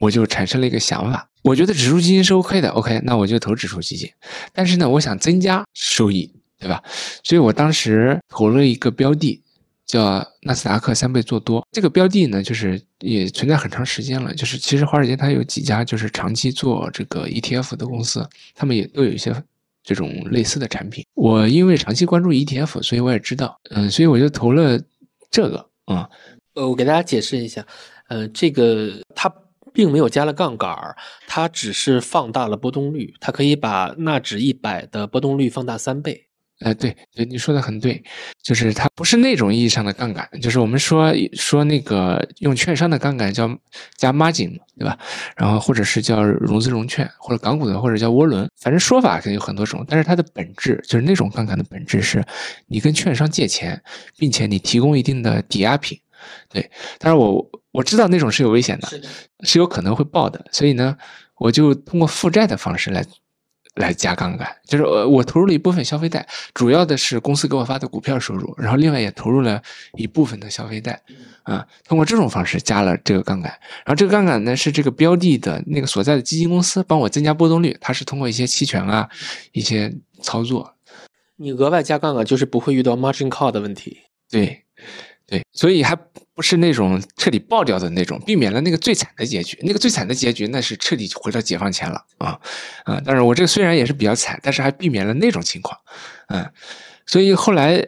[0.00, 4.10] 我就产生了一个想法，我觉得指数基金是 OK 的，OK，那我就投指数基金。
[4.54, 6.82] 但是呢，我想增加收益，对吧？
[7.22, 9.43] 所以我当时投了一个标的，
[9.86, 11.66] 叫纳斯达克三倍做多。
[11.72, 14.34] 这个标的呢，就是也存在很长时间了。
[14.34, 19.34] 就是其实华尔街它有几家就是长期做这个 ETF 的公司，他们也都有一些
[19.82, 21.04] 这种类似的产品。
[21.14, 24.80] 我因为长期关注 ETF，所以我也知道，嗯，所以我就投了
[25.30, 26.08] 这个，啊。
[26.54, 27.66] 呃，我给大家解释一下，
[28.08, 29.32] 呃，这个它
[29.72, 36.28] 并没有加了杠杆儿，它只是放大了波动率，它可以把纳指一百的波动率放大三倍。
[36.60, 38.02] 哎，对对，你说的很对，
[38.42, 43.48] 就是它不是那种意义上的杠杆，就是我们说说那个用券商的杠杆叫
[43.96, 44.96] 加 margin，对吧？
[45.36, 52.24] 然后或者是叫融资融券，或者港股的，或者叫涡轮，反正说法可以有很多种，但是它的本质就是那种杠杆的本质是，
[52.68, 53.82] 你跟券商借钱，
[54.16, 55.98] 并且你提供一定的抵押品。
[56.48, 58.88] 对，但是我我知道那种是有危险的，
[59.42, 60.96] 是有可能会爆的，所以呢，
[61.36, 63.04] 我就通过负债的方式来
[63.74, 69.60] 来加杠杆，就是我我投入了一部分消费贷，主要的是公司给我发的股票收入，然后另外也投入了
[69.96, 71.02] 一部分的消费贷，
[71.42, 73.50] 啊，通过这种方式加了这个杠杆，
[73.84, 79.08] 然后这个杠杆呢是这个标的的那个所在的基金公司帮我增加波动率，它是通过一些期权啊
[79.52, 80.74] 一些操作，
[81.36, 83.98] 你额外加杠杆就是不会遇到 margin call 的问题，
[84.30, 84.62] 对。
[85.34, 85.96] 对，所以还
[86.32, 89.58] 不是那种彻底爆掉的那种，避免了那个最惨的结局。
[89.62, 92.38] 那个最惨的结局，那是彻底回到解放前了啊
[92.84, 93.02] 啊！
[93.04, 95.76] 但是我这个虽然也是比较惨，但是还避免了那种情况，
[96.28, 96.48] 嗯。
[97.06, 97.84] 所以后来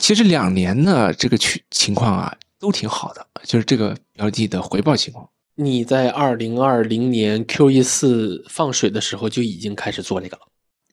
[0.00, 5.28] 其实两年的这个情情况啊，都挺好的，就是这个标的的回报情况。
[5.54, 10.42] 你在二零二零年 Q 一四放水的时候就已经开始做这个了。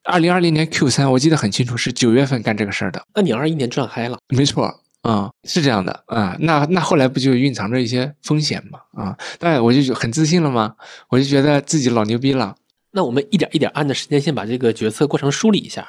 [0.03, 3.01] 二零二零年 Q 三我记得很清楚，是九月份干这个事儿的。
[3.13, 4.17] 那你二一年赚嗨了？
[4.29, 4.81] 没错。
[5.01, 8.79] 啊，是这样的啊，那那后来不就蕴藏着一些风险吗？
[8.93, 10.75] 啊，当然我就很自信了嘛？
[11.09, 12.55] 我就觉得自己老牛逼了。
[12.91, 15.87] 那我们一点一点按着时间线把这个决策过程梳理一下。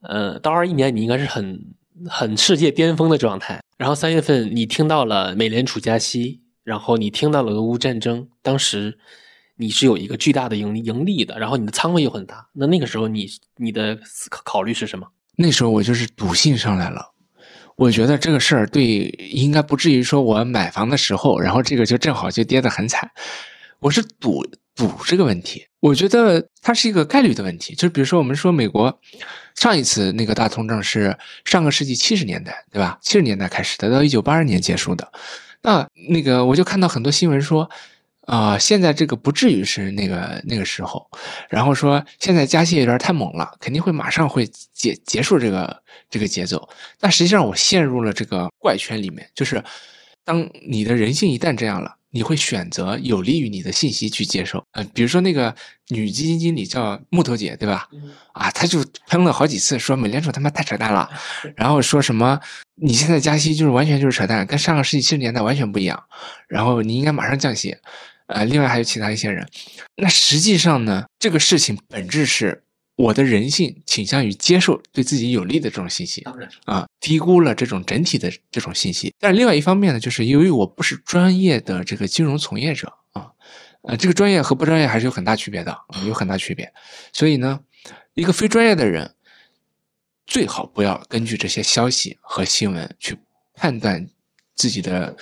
[0.00, 1.74] 呃，到二一年你应该是很
[2.08, 3.62] 很世界巅峰的状态。
[3.76, 8.98] 然后三月份你听到了美联储加息，然后你听到了俄乌战争，当时
[9.56, 12.48] 你是有一个巨大的盈盈利的，然后你的仓位又很大。
[12.52, 13.96] 那那个时候你你的
[14.28, 15.06] 考考虑是什么？
[15.36, 17.13] 那时候我就是赌性上来了。
[17.76, 18.84] 我觉得这个事儿对，
[19.32, 23.10] 应该不至于说我买房的时候，然后这个就正好就跌得很惨。
[23.80, 27.74] 我是赌赌这个问题，我觉得它是一个概率的问题。
[27.74, 29.00] 就比如说，我们说美国
[29.54, 32.98] 上一次那个大通胀是上个世纪七十年代，对吧？
[33.02, 35.12] 七十年代开始的，到一九八二年结束的。
[35.62, 37.68] 那那个我就看到很多新闻说。
[38.26, 41.10] 啊，现在这个不至于是那个那个时候，
[41.50, 46.68] 然后说现在加息有点太猛了，肯定会马上会结结束这个这个节奏。
[46.98, 49.62] 但实际上我陷入了这个怪圈里面，就是
[50.24, 54.64] 当你的人性一旦这样了，你会选择有利于你的信息去接受。
[54.72, 55.54] 呃，比如说那个
[55.88, 57.88] 女基金经理叫木头姐，对吧？
[58.32, 61.10] 啊，她就喷了好几次，说美联储他妈太扯淡了，
[61.56, 62.40] 然后说什么
[62.76, 66.04] 你现在加息就是完全就是扯淡，跟上个世纪七十年代完全不一样，
[66.48, 67.76] 然后你应该马上降息。
[68.26, 69.46] 呃，另外还有其他一些人，
[69.96, 72.64] 那实际上呢，这个事情本质是
[72.96, 76.22] 我的人性倾向于接受对自己有利的这种信息，
[76.64, 79.12] 啊，低估了这种整体的这种信息。
[79.18, 83.32] 但是另外一方面呢，就是由于我不是专业的这个金融从业者啊，
[83.82, 86.72] 呃，这个专业和不专业还是有很大区别的，有很大区别。
[87.12, 87.60] 所以呢，
[88.14, 89.14] 一个非专业的人
[90.26, 93.18] 最好不要根据这些消息和新闻去
[93.54, 94.08] 判断
[94.54, 95.14] 自己的。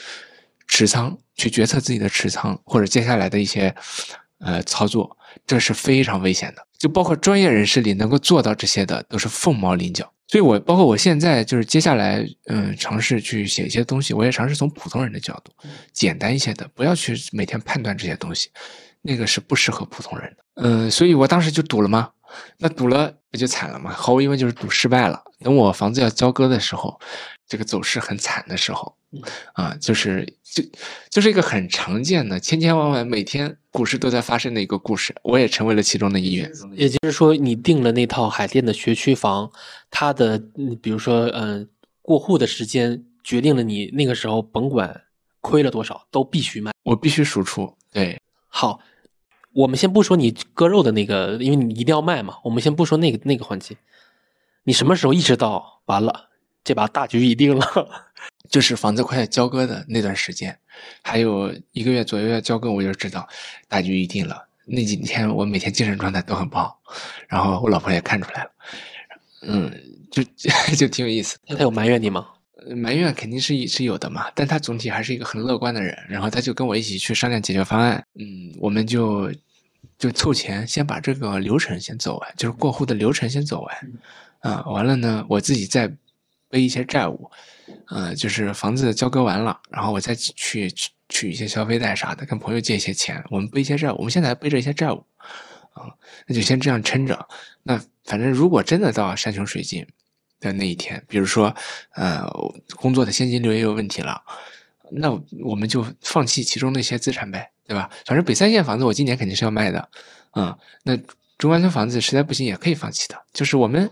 [0.74, 3.74] 持仓去决策自己的持仓或者接下来的一些
[4.38, 6.66] 呃操作，这是非常危险的。
[6.78, 10.10] 就包括专业人士里能够做到这些的，都是凤毛麟角。
[10.28, 15.52] 所以我包括我现在就是接下来嗯尝试去写一些东西，我也尝试从普通人的角度，
[15.92, 18.48] 简单一些的，不要去每天判断这些东西，
[19.02, 20.44] 那个是不适合普通人的。
[20.54, 22.08] 嗯，所以我当时就赌了吗？
[22.56, 23.92] 那赌了不就惨了吗？
[23.92, 25.22] 毫无疑问就是赌失败了。
[25.40, 26.98] 等我房子要交割的时候。
[27.46, 28.96] 这个走势很惨的时候，
[29.52, 30.62] 啊，就是就
[31.10, 36.50] 就是一个很常见的千千万万每天股市都在发生的一个故事，我也成为了其中的一员。
[36.74, 39.52] 也就是说，你订了那套海淀的学区房，
[39.90, 40.42] 它的
[40.80, 41.68] 比如说，嗯，
[42.00, 45.02] 过户的时间决定了你那个时候甭管
[45.40, 47.76] 亏了多少都必须卖，我必须输出。
[47.92, 48.18] 对，
[48.48, 48.80] 好，
[49.52, 53.76] 我们先不说你割肉的那个，因为你一定要卖嘛，我们先不说那个那个环节，
[54.64, 56.30] 你什么时候意识到完了？
[56.64, 57.66] 这把大局已定了，
[58.50, 60.56] 就是房子快交割的那段时间，
[61.02, 63.28] 还有一个月左右要交割，我就知道
[63.68, 64.48] 大局已定了。
[64.64, 66.80] 那几天我每天精神状态都很不好，
[67.28, 68.50] 然后我老婆也看出来了，
[69.42, 69.72] 嗯，
[70.10, 70.22] 就
[70.76, 71.36] 就挺有意思。
[71.46, 72.28] 他有埋怨你吗？
[72.76, 75.98] 埋怨肯定是是有的嘛，但他总体还是一个很乐观的人。
[76.08, 78.06] 然后他就跟我一起去商量解决方案。
[78.14, 79.32] 嗯，我们就
[79.98, 83.92] 就凑钱，先把这个流程先走完，就是过户的流程先走完。
[84.42, 85.92] 啊，完了呢，我自己再
[86.52, 87.30] 背一些债务。
[87.88, 90.70] 呃，就是房子交割完了，然后我再去
[91.08, 93.96] 取一些消费贷啥的，跟朋友借一些钱，我们背一些债务。
[93.96, 95.04] 我们现在还背着一些债务，
[95.72, 95.88] 啊，
[96.26, 97.26] 那就先这样撑着。
[97.62, 99.86] 那反正如果真的到山穷水尽
[100.40, 101.54] 的那一天，比如说，
[101.94, 102.28] 呃，
[102.76, 104.20] 工作的现金流也有问题了，
[104.90, 105.10] 那
[105.44, 107.88] 我们就放弃其中的一些资产呗，对吧？
[108.04, 109.88] 反正北三线房子我今年肯定是要卖的，
[110.34, 110.96] 嗯，那
[111.38, 113.16] 中关村房子实在不行也可以放弃的。
[113.32, 113.90] 就是我们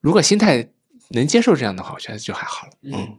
[0.00, 0.66] 如果心态
[1.10, 2.72] 能接受这样的话，我觉得就还好了。
[2.82, 3.18] 嗯，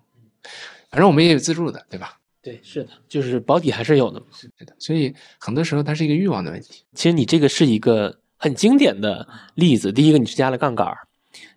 [0.89, 2.18] 反正我们也有自助的，对吧？
[2.42, 4.22] 对，是的，就是保底还是有的。
[4.34, 6.84] 是的，所以很多时候它是一个欲望的问题。
[6.94, 9.92] 其实你这个是一个很经典的例子。
[9.92, 10.96] 第一个，你是加了杠杆儿；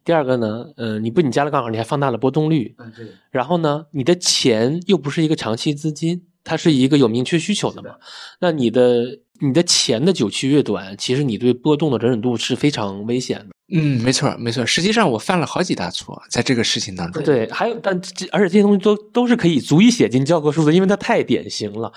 [0.04, 2.74] 第二个呢，呃，你不仅加了杠杆，你还放大了波动率。
[2.78, 3.06] 嗯，对。
[3.30, 7.96] 然后呢，你的钱又不是一个长期资金，它是一个有明确需求的嘛？
[8.40, 13.46] 那你的你的钱的久期越短，其实你对波动的容忍度是非常危险的。
[13.72, 14.64] 嗯，没错，没错。
[14.64, 17.22] 实际上我犯了好几大错，在这个事情当中。
[17.24, 17.94] 对，还有，但
[18.30, 21.92] 而且这些东西都都是可以足以写进教科书的，因为它太典型了。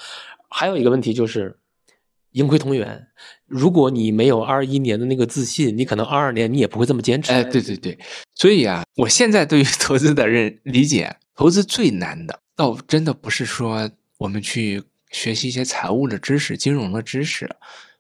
[0.49, 1.57] 还有一个问题就是
[2.31, 3.07] 盈亏同源。
[3.45, 7.31] 如果你没有二一年的那个自信，你可能二二年你也不会这么坚持。
[7.31, 7.97] 哎，对对对。
[8.33, 14.81] 所以啊，我现在对于投资的认理解，投资最难的，倒真的不是说我们去
[15.11, 17.49] 学习一些财务的知识、金融的知识，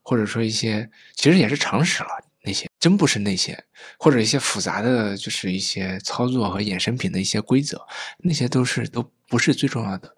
[0.01, 2.09] 或者说一些其实也是常识了。
[2.43, 3.61] 那些真不是那些，
[3.99, 7.85] 或者一些复杂的，就是一些操作和衍生品的一些规则，
[8.19, 10.15] 那些都是都不是最重要的。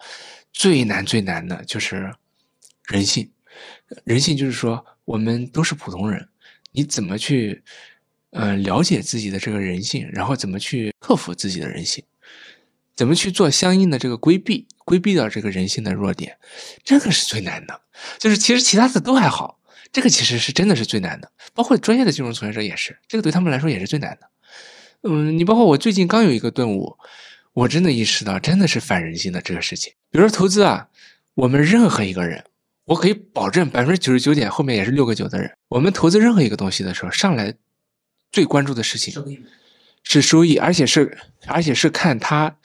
[0.53, 2.13] 最难最难的就是
[2.87, 3.31] 人性。
[4.03, 6.29] 人性就是说，我们都是普通人，
[6.71, 7.63] 你怎么去
[8.29, 12.03] 呃了解自己的这个人性，然后怎么去克服自己的人性，
[12.99, 16.37] 怎么去做相应的这个规避，规避掉这个人性的弱点，
[16.83, 17.79] 这个是最难的。
[18.17, 19.57] 就是其实其他的都还好。
[19.93, 24.29] 这个其实是真的是最难的，包括专业的金融从业者也是，这个对他们来说也是最难的。
[25.03, 26.97] 嗯，你包括我最近刚有一个顿悟，
[27.53, 29.93] 我真的意识到真的是反人性的这个事情。
[30.11, 30.89] 比如说投资啊，
[31.35, 32.43] 我们任何一个人，
[32.83, 37.53] 我可以保证百分之九十九点后面也是六个九的人，我们投资任何一个东西的时候，上来
[38.29, 39.41] 最关注的事情
[40.03, 42.57] 是收益，而且是而且是看它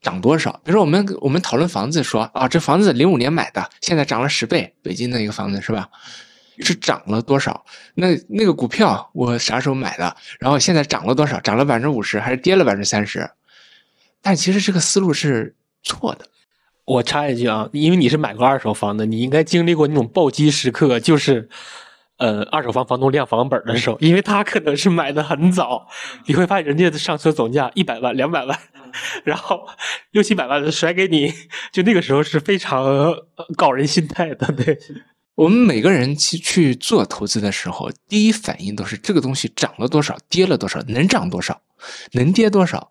[0.00, 0.52] 涨多少。
[0.64, 5.88] 比如说我们我们讨论房子，说啊这房子零五年买的，现在涨了十倍，北京的一个房子是吧？
[6.60, 7.64] 是涨了多少？
[7.94, 10.16] 那那个股票我啥时候买的？
[10.40, 11.38] 然后现在涨了多少？
[11.40, 13.30] 涨了百分之五十还是跌了百分之三十？
[14.20, 16.26] 但其实这个思路是错的。
[16.84, 21.48] 我插一句啊，因为你是买过二手房的，你应该经历过那种暴击时刻，就是
[22.18, 25.86] 呃，二手房房东量房本的时候，因为他可能是买的很早，
[26.26, 28.58] 你会发现人家的上车总价一百万、两百万，
[29.24, 29.66] 然后
[30.10, 31.32] 六七百万的甩给你，
[31.72, 33.14] 就那个时候是非常
[33.56, 34.78] 搞人心态的，对。
[35.36, 41.60] 我们每个人去去做投资的时候，第一反应都是这个东西涨了多少，跌了多少，能涨多少，
[42.14, 42.90] 能跌多少。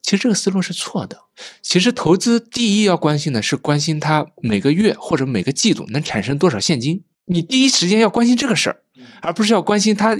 [0.00, 1.18] 其实这个思路是错的。
[1.60, 7.04] 其实投资第一要关心的是关心它每个月或者每个季度能产生多少现金。
[7.26, 8.82] 你第一时间要关心这个事儿，
[9.20, 10.16] 而不是要关心它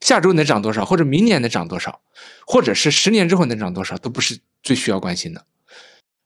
[0.00, 2.00] 下周能涨多少，或者明年能涨多少，
[2.46, 5.46] 或者是十年之后能涨多少，都不是最需要关心的。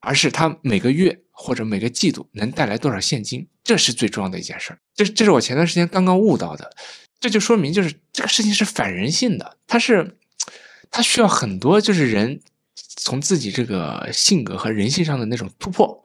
[0.00, 4.78] 而是它每个月或者每个季度能带来多少现金，这是最重要的一件事儿。
[4.94, 6.70] 这这是我前段时间刚刚悟到的，
[7.18, 10.16] 这就说明就是这个事情是反人性的，它是
[10.92, 12.40] 它需要很多就是人
[12.76, 16.00] 从自己这个性格和人性上的那种突破，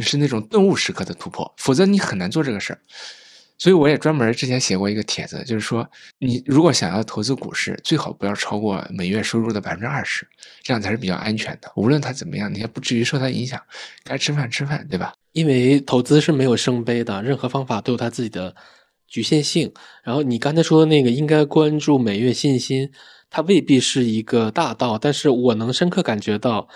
[0.00, 2.80] 是那种顿悟时刻的突破，否则你很难做这个事儿。
[3.56, 5.88] 所以我也专门之前写过一个帖子，就是说，
[6.18, 10.26] 你如果想要投资股市，最好不要超过每月收入的百分之二十，
[10.62, 11.70] 这样才是比较安全的。
[11.76, 13.60] 无论它怎么样，你也不至于受它影响。
[14.02, 15.14] 该吃饭吃饭，对吧？
[15.32, 18.54] 因为投资是没有圣杯的，任何方法都有它自己的
[19.06, 19.72] 局限性。
[20.02, 22.90] 然后你刚才说的那个应该关注每月信心，
[23.30, 26.68] 它未必是一个大道，但是我能深刻感觉到。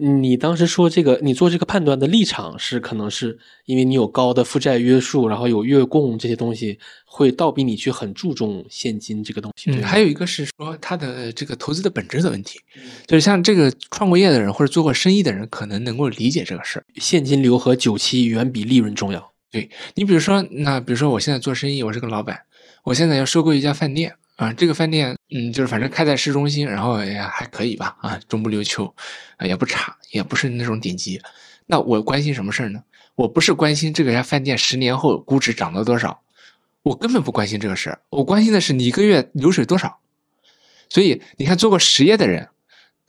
[0.00, 3.36] 你当时说这个，你做这个判断的立场是，可能是
[3.66, 9.70] 因为你有高的负债约束，然后有月供这些东西，会倒逼你去很注重现金这个东西。
[9.70, 12.60] 嗯，还有一个是说他的这个投资的本质的问题，
[13.06, 16.84] 就是像这个创过业的人或者做过生意的人，可能能够理解这个事儿。
[16.96, 19.32] 现金流和久期远比利润重要。
[19.50, 22.38] 对你，比如说，那比如说我现在做生意，我是个老板，
[22.84, 24.14] 我现在要收购一家饭店。
[24.36, 28.94] 啊，这个饭店，嗯，就是反正开在市中心，然后也还可以吧，啊，中不溜秋，
[29.36, 31.20] 啊，也不差，也不是那种顶级。
[31.66, 32.80] 那我关心什么事儿呢？
[33.16, 36.20] 我不是关心这个家饭店十年后估值涨了多少，
[36.84, 38.00] 我根本不关心这个事儿。
[38.10, 39.98] 我关心的是你一个月流水多少。
[40.88, 42.48] 所以你看，做过实业的人，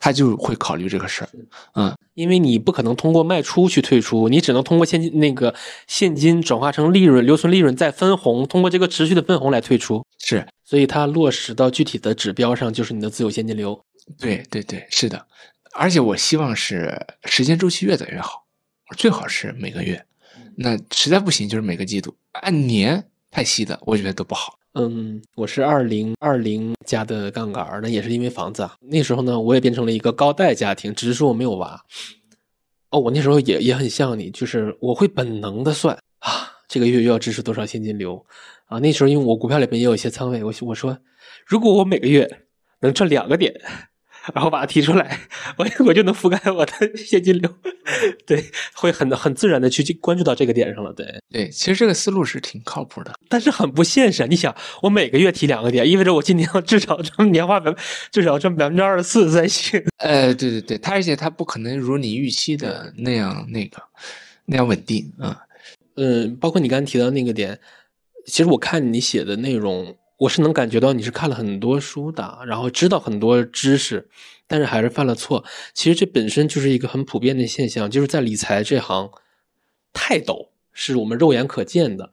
[0.00, 1.28] 他就会考虑这个事儿，
[1.74, 5.54] 嗯，因为你不可能通过卖出去退出，你只能通过现金那个
[5.86, 10.04] 现金转化成利润，留存利润再分红，通过这个持续的分红来退出。
[10.18, 13.78] 是，所以它落实到具体的指标上，就是你的自有现金流。
[14.18, 15.26] 对对对，是的。
[15.72, 18.44] 而且我希望是时间周期越短越好，
[18.96, 20.04] 最好是每个月。
[20.56, 24.58] 那实在不行就是每个季度，按年太细的，我觉得都不好。
[24.74, 28.76] 嗯，我是二零二零加的杠杆，那也是因为房子啊。
[28.80, 31.84] 那时候呢，我也变成了一个高贷家庭，只是说我没有娃。
[32.90, 36.30] 哦，我那时候也也很像你，就是我会本能的算啊，
[36.68, 38.24] 这个月又要支持多少现金流
[38.66, 38.78] 啊。
[38.78, 40.96] 那时候因为我股票里边也有一些仓位，我我说
[41.44, 42.44] 如果我每个月
[42.80, 43.52] 能赚两个点。
[44.34, 45.20] 然后把它提出来，
[45.56, 47.52] 我我就能覆盖我的现金流，
[48.26, 54.26] 对，会很很自然的去关注到这个点上了，对对，其实这个思路是挺靠谱的，但是很不现实。
[54.26, 57.74] 你想，我每个月提两个点，意味着我今年要至少挣年化百，
[58.10, 59.82] 至少挣百分之二十四才行。
[59.98, 63.82] 呃，对对对，它而且它不可能如你预期的那样那个
[64.46, 65.38] 那样稳定啊。
[65.96, 67.58] 嗯，包括你刚才提到那个点，
[68.26, 69.96] 其实我看你写的内容。
[70.20, 74.10] 我是能感觉到你是看了很多书的，然后知道很多知识，
[74.46, 75.42] 但是还是犯了错。
[75.72, 79.10] 其实这本身就是一个很普遍的现象，就是在理财这行，
[79.94, 82.12] 泰斗是我们肉眼可见的，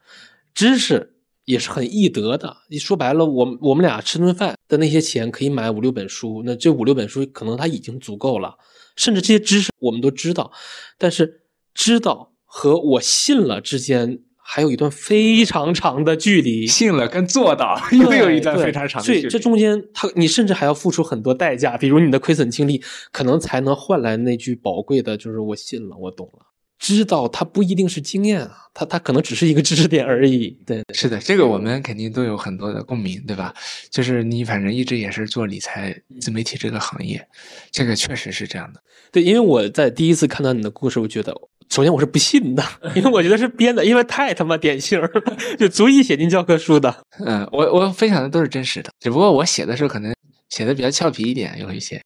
[0.54, 2.56] 知识也是很易得的。
[2.70, 8.56] 你说白了，我我们俩吃顿饭的那些钱可以买五六本书，那这五六本书可能它已经足够了。
[8.96, 10.50] 甚至这些知识我们都知道，
[10.96, 11.42] 但是
[11.74, 14.22] 知道和我信了之间。
[14.50, 19.20] 还有一段非常长的距离，信了跟做到 又有一段非常长的距离。
[19.20, 22.82] 所以这中间，他你甚至还要付出很多代价，比如你的亏损经历，
[23.12, 26.46] 可能才能换来那句宝贵的，就是我信了，我懂了。
[26.78, 30.56] 知道它不一定是经验啊，它它可能只是一个知识点而已。
[30.64, 33.52] 对，是的，这个我们肯定都有很多的共鸣，对吧？
[33.90, 37.22] 就是你反正一直也是做理财自媒体这个行业，
[37.70, 38.80] 这个确实是这样的。
[39.12, 41.34] 对，因为我在第一次看到你的故事，我觉得。
[41.70, 42.62] 首先我是不信的，
[42.96, 45.08] 因为我觉得是编的，因为太他妈典型了，
[45.58, 46.94] 就足以写进教科书的。
[47.24, 50.14] 嗯，我我分享的都是真实的，只不过我写的时候可能
[50.50, 52.00] 写的比较俏皮一点，有一些。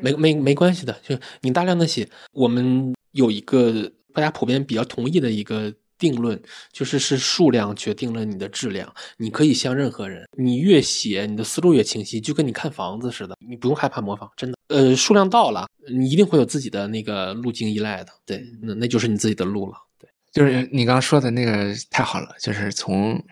[0.00, 6.40] 没没没关系的，就你大量的写，我们有一个大家普遍比较同意的一个定论，
[6.72, 8.92] 就是是数量决定了你的质量。
[9.16, 14.56] 你可以像任何人，你越写，你的思路越清晰，就跟你看房子似的，你不用害怕模仿，真的。
[14.68, 15.66] 呃，数量到了。
[15.88, 23.24] 你一定会有自己的那个路径依赖的，对，那那就是你自己的路了，对，就是你刚刚说的那个太好了，就是从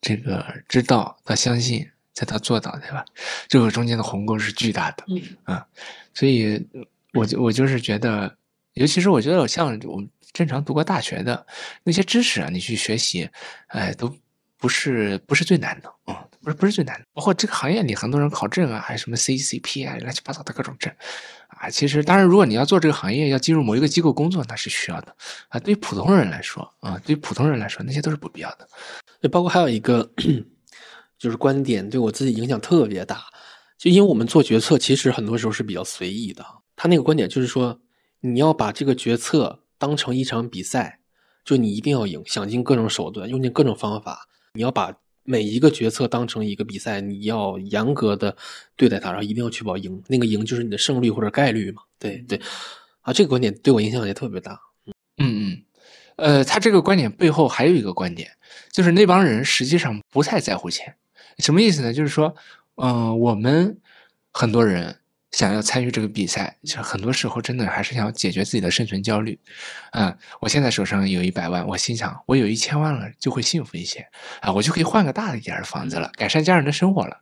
[0.00, 3.04] 这个知道到相信再到做到，对吧？
[3.48, 5.66] 这个中间的鸿沟是巨大的，嗯啊，
[6.14, 6.66] 所以
[7.12, 8.34] 我就我就是觉得，
[8.72, 11.46] 尤其是我觉得像我们正常读过大学的
[11.84, 13.28] 那些知识啊，你去学习，
[13.68, 14.14] 哎，都
[14.56, 20.92] 不是不是最难的，嗯，不是不是最难的，包括这个行业里很多人考证啊，还有什么 CCP 啊，乱七八糟的各种证。
[21.48, 25.14] 啊，其实当然，如果你要做这个行业，要进入某一个机构工作，那是需要的。
[25.48, 28.66] 啊，对于普通人来说，啊，对于普通人来说，那些都是不必要的。
[29.20, 30.10] 就包括还有一个，
[31.18, 33.24] 就是观点对我自己影响特别大。
[33.76, 36.44] 就因为我们做决策，其实很多时候是比较随意的。
[36.76, 37.78] 他那个观点就是说，
[38.20, 41.00] 你要把这个决策当成一场比赛，
[41.44, 44.94] 就你一定要赢，想尽各种手段，用尽各种方法，你要把。
[45.22, 48.34] 每一个决策当成一个比赛，你要严格的
[48.74, 50.02] 对待它，然后一定要确保赢。
[50.08, 51.82] 那个赢就是你的胜率或者概率嘛？
[52.00, 52.40] 对对，
[53.02, 54.58] 啊，这个观点对我影响也特别大。
[55.18, 55.62] 嗯嗯，
[56.16, 58.30] 呃，他这个观点背后还有一个观点，
[58.72, 60.96] 就是那帮人实际上不太在乎钱。
[61.38, 61.92] 什么意思呢？
[61.92, 62.34] 就是说，
[62.76, 63.78] 嗯，我们
[64.32, 64.96] 很多人。
[65.32, 69.38] 想要参与这个比赛，其实很多时候真的还是想解决自己的生存焦虑。
[69.92, 74.06] 嗯，我现在手上有一百万，我心想我有一千万了就会幸福一些
[74.40, 77.16] 啊，我就可以换个大一点的房子了，改善家人的生活了。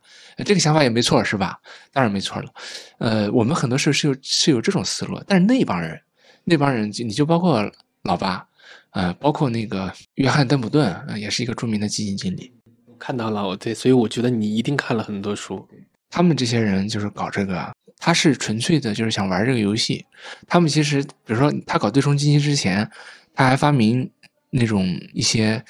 [0.45, 1.59] 这个想法也没错，是吧？
[1.91, 2.49] 当然没错了。
[2.97, 6.01] 呃，我们很多时候是有是有这种思路，但是那帮人，
[6.45, 7.69] 那帮人就你就包括
[8.03, 8.47] 老八，
[8.91, 12.53] 呃，包括那个约翰邓普顿啊，也是一个著名的基金经理。
[12.97, 15.67] 看到了，我对，所以我觉得你一定看了很多书。
[16.09, 17.71] 他们这些人就是搞这个。
[18.01, 20.05] 他是纯粹的，就是想玩这个游戏。
[20.47, 22.89] 他们其实，比如说他搞对冲基金之前，
[23.35, 24.09] 他还发明
[24.51, 25.61] 那种一些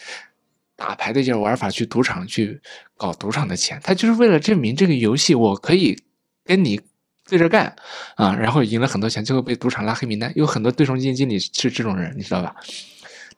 [0.75, 2.61] 打牌的这种玩法，去赌场去
[2.95, 3.79] 搞赌场的钱。
[3.83, 5.99] 他就是为了证明这个游戏我可以
[6.45, 6.79] 跟你
[7.27, 7.75] 对着干
[8.15, 10.31] 啊，然后赢了很多钱，最后被赌场拉黑名单。
[10.35, 12.55] 有很多对冲基金经理是这种人，你知道吧？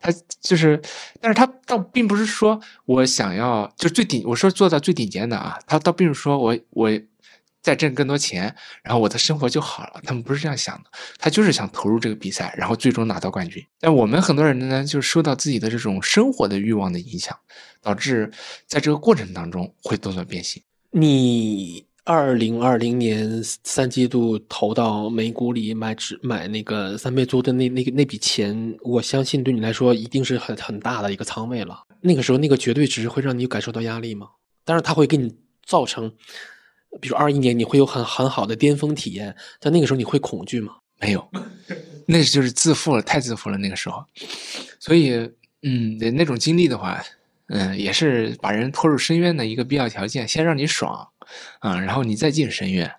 [0.02, 0.12] 他
[0.42, 0.82] 就是，
[1.20, 6.92] 但是他倒并不是说我想要就最顶，我说做到最顶尖的啊，他倒并不是说我我。
[7.64, 10.02] 再挣更多钱，然后我的生活就好了。
[10.04, 13.64] 他们不是这样想的，他就是想投入这个比赛，然后最终拿到冠军。
[13.80, 17.38] 但我们很多人呢，就受到自己的这种生活的欲望的影响，
[17.80, 18.32] 导致
[18.66, 20.64] 在这个过程当中会动作变形。
[20.90, 31.84] 你二零二零年三季度投到美股里买只买那个三倍租的那那个那笔钱，我相信对你来说一定是很很大的一个仓位了。
[32.02, 34.28] 那个时候那个绝对值会让你感受到压力吗？
[34.66, 35.32] 但是，它会给你
[35.64, 36.12] 造成，
[37.00, 40.74] 比如二一年你会有很很好的巅峰体验，但那个时候你会恐惧吗？
[41.00, 41.30] 没有，
[42.08, 44.04] 那就是自负了，太自负了那个时候。
[44.80, 45.12] 所以，
[45.62, 47.00] 嗯，那种经历的话，
[47.50, 51.08] 嗯，也是把人拖入深渊的一个必要条件，先让你爽。
[51.60, 52.92] 啊，然后你再进深渊，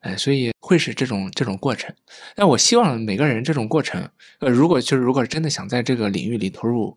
[0.00, 1.94] 哎，所以会是这种这种过程。
[2.34, 4.08] 但我希望每个人这种过程，
[4.40, 6.96] 呃，如果就是如果真的想在这个领域里投入，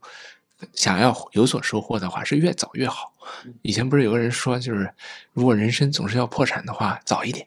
[0.74, 3.14] 想要有所收获的话，是越早越好。
[3.62, 4.90] 以前不是有个人说，就是
[5.34, 7.46] 如果人生总是要破产的话，早一点，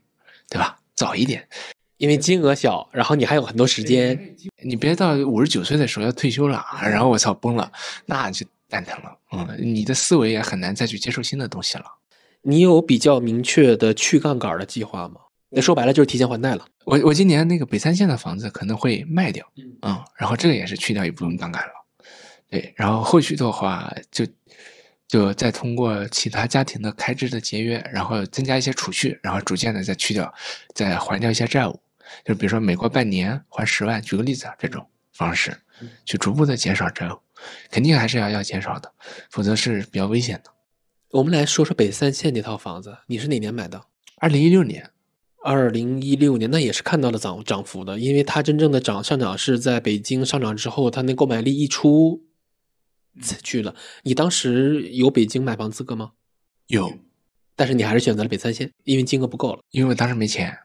[0.48, 0.78] 对吧？
[0.94, 1.48] 早一点，
[1.96, 7.72] 因为金额小，然后你还有很多时间，你别到五十九岁的时候要退休了，然后我操崩了，
[8.04, 9.16] 那就蛋疼了。
[9.32, 11.84] 嗯，你的思维也很难再去接受新的东西了。
[12.42, 15.20] 你有比较明确的去杠杆的计划吗？
[15.50, 16.64] 那说白了就是提前还贷了。
[16.84, 19.44] 我我今年那个北三线的房子可能会卖掉，
[19.82, 21.72] 嗯，然后这个也是去掉一部分杠杆了。
[22.48, 24.24] 对，然后后续的话就
[25.08, 30.32] 就再通过其他家庭的开支的节约，然后增加一些储蓄，然后逐渐的再去掉，
[30.74, 31.80] 再还掉一些债务。
[32.24, 35.56] 就比如说每过半年还十万，举个例子啊，这种方式
[36.04, 37.18] 去逐步的减少债务，
[37.70, 38.92] 肯定还是要要减少的，
[39.30, 40.50] 否则是比较危险的。
[41.12, 43.84] 我们来说说北三线那套房子，你是哪年买的？
[44.18, 44.90] 二零一六年。
[45.42, 52.22] 二零一六年，那也是看到了涨涨幅的，因为它真正的涨上涨是在北京上涨之后，它那购买力一出，
[53.42, 53.74] 去了。
[54.04, 56.12] 你当时有北京买房资格吗？
[56.68, 56.92] 有，
[57.56, 59.62] 但是你还是选择了北三线，因为金额不够了。
[59.70, 60.56] 因为我当时没钱。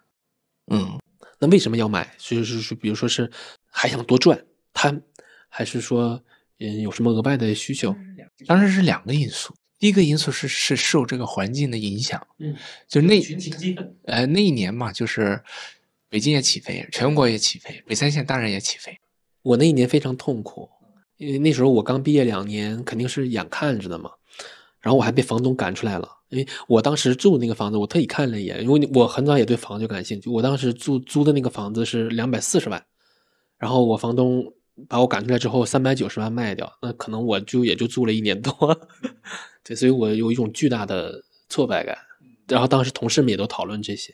[0.68, 1.00] 嗯，
[1.40, 2.14] 那为什么要买？
[2.20, 3.32] 就是说，比如说是
[3.72, 5.02] 还想多赚，贪，
[5.50, 6.22] 还是说
[6.60, 7.96] 嗯有什么额外的需求？
[8.46, 9.56] 当时是两个因素。
[9.86, 12.56] 第一个因素是是受这个环境的影响，嗯，
[12.88, 13.22] 就那
[14.06, 15.40] 呃那一年嘛，就是
[16.10, 19.00] 北京也起飞，全国也起飞，北三线当然也起飞。
[19.44, 20.68] 我那一年非常痛苦，
[21.18, 24.10] 因为那时候我刚毕业两年，肯定是眼看着的嘛。
[24.82, 30.32] 然后我还被房东赶出来了，因为我当时住那个房子，我特意看了一眼，因为我很早也对房子感兴趣。
[30.32, 32.84] 我当时租租的那个房子是两百四十万，
[33.60, 34.52] 然后我房东
[34.88, 38.54] 把我赶出来之后，三百九十万卖掉，那可能我就也就租了一年多。
[39.64, 41.98] 对，所以我有一种巨大的挫败感。
[42.48, 44.14] 然后当时同事们也都讨论这些。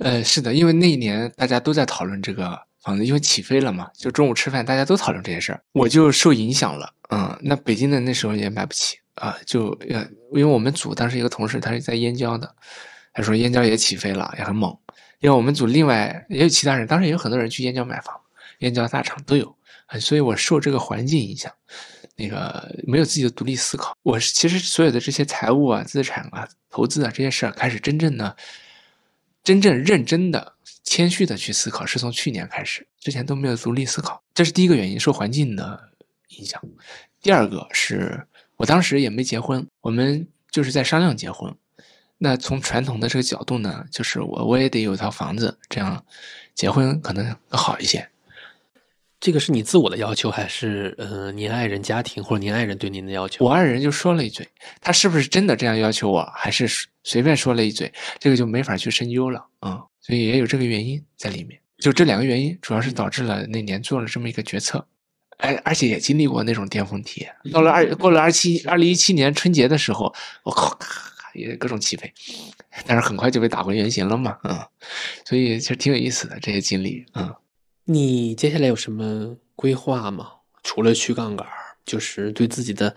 [0.00, 6.92] 呃，是的，因为那一年大家都在讨论这个房子，因为起飞了嘛，就中午吃饭大家都讨论这些事儿，我就受影响了。
[7.10, 10.02] 嗯，那北京的那时候也买不起啊，就呃，
[10.32, 12.52] 因为我们组当时一个同事他是在燕郊的，
[13.12, 14.76] 他说燕郊也起飞了，也很猛。
[15.20, 18.14] 因为我们组另外也有其他人，当时也有很多人去燕郊买房，
[18.58, 19.56] 燕郊大厂都有，
[20.00, 21.52] 所以我受这个环境影响。
[22.20, 28.36] 那个没有自己的独立思考，我其实所有的这些财务啊、资产啊、投资啊这些事儿，开始真正的、
[29.44, 35.90] 真正认真的、谦虚的去思考，是从去年开始，之前都没有独立思考，这是第一个原因，受环境的
[36.30, 36.60] 影响。
[37.22, 41.54] 第二个是我当时也没结婚，我们就是在商量结婚。
[42.16, 46.04] 那从传统的这个角度呢，就是我我也得有套房子，这样
[46.56, 48.10] 结婚可能更好一些。
[49.20, 53.44] 这个是你自我的要求，还是呃，您爱人家庭或者您爱人对您的要求？
[53.44, 54.46] 我爱人就说了一嘴，
[54.80, 56.68] 他是不是真的这样要求我，还是
[57.02, 57.92] 随便说了一嘴？
[58.20, 61.60] 这个就没法去深究了啊，所以也有这个原因在里面。
[61.78, 64.86] 就这两个原因，主要是导致了那年做了这么一个决策，
[65.38, 67.34] 哎，而且也经历过那种巅峰体验。
[67.52, 70.14] 到了二过了二七二零一七年春节的时候，
[70.44, 70.78] 我靠，
[71.34, 72.12] 也各种起飞，
[72.86, 74.56] 但是很快就被打回原形了嘛，嗯，
[75.24, 77.34] 所以其实挺有意思的这些经历，嗯。
[77.90, 80.28] 你接下来有什么规划吗？
[80.62, 81.46] 除了去杠杆，
[81.86, 82.94] 就是对自己的，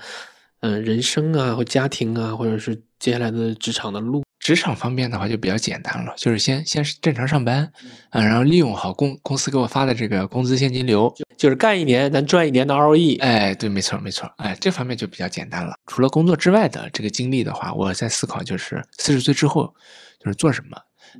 [0.59, 4.22] 嗯，人生啊，或家庭啊，或者是接下来的职场的路。
[4.38, 7.72] 职场方面的话就比较简单了，就是先先正常上班，
[8.09, 13.18] 啊，然后利用好公公司给我发的这个工资现金流，就是干一年咱赚一年的 ROE。
[13.22, 15.76] 哎，对，没错没错，哎，这方面就比较简单了。
[15.85, 19.73] 除了工作之外的这个经历的话，我在思考就是四十岁之后
[20.19, 20.77] 就是做什么，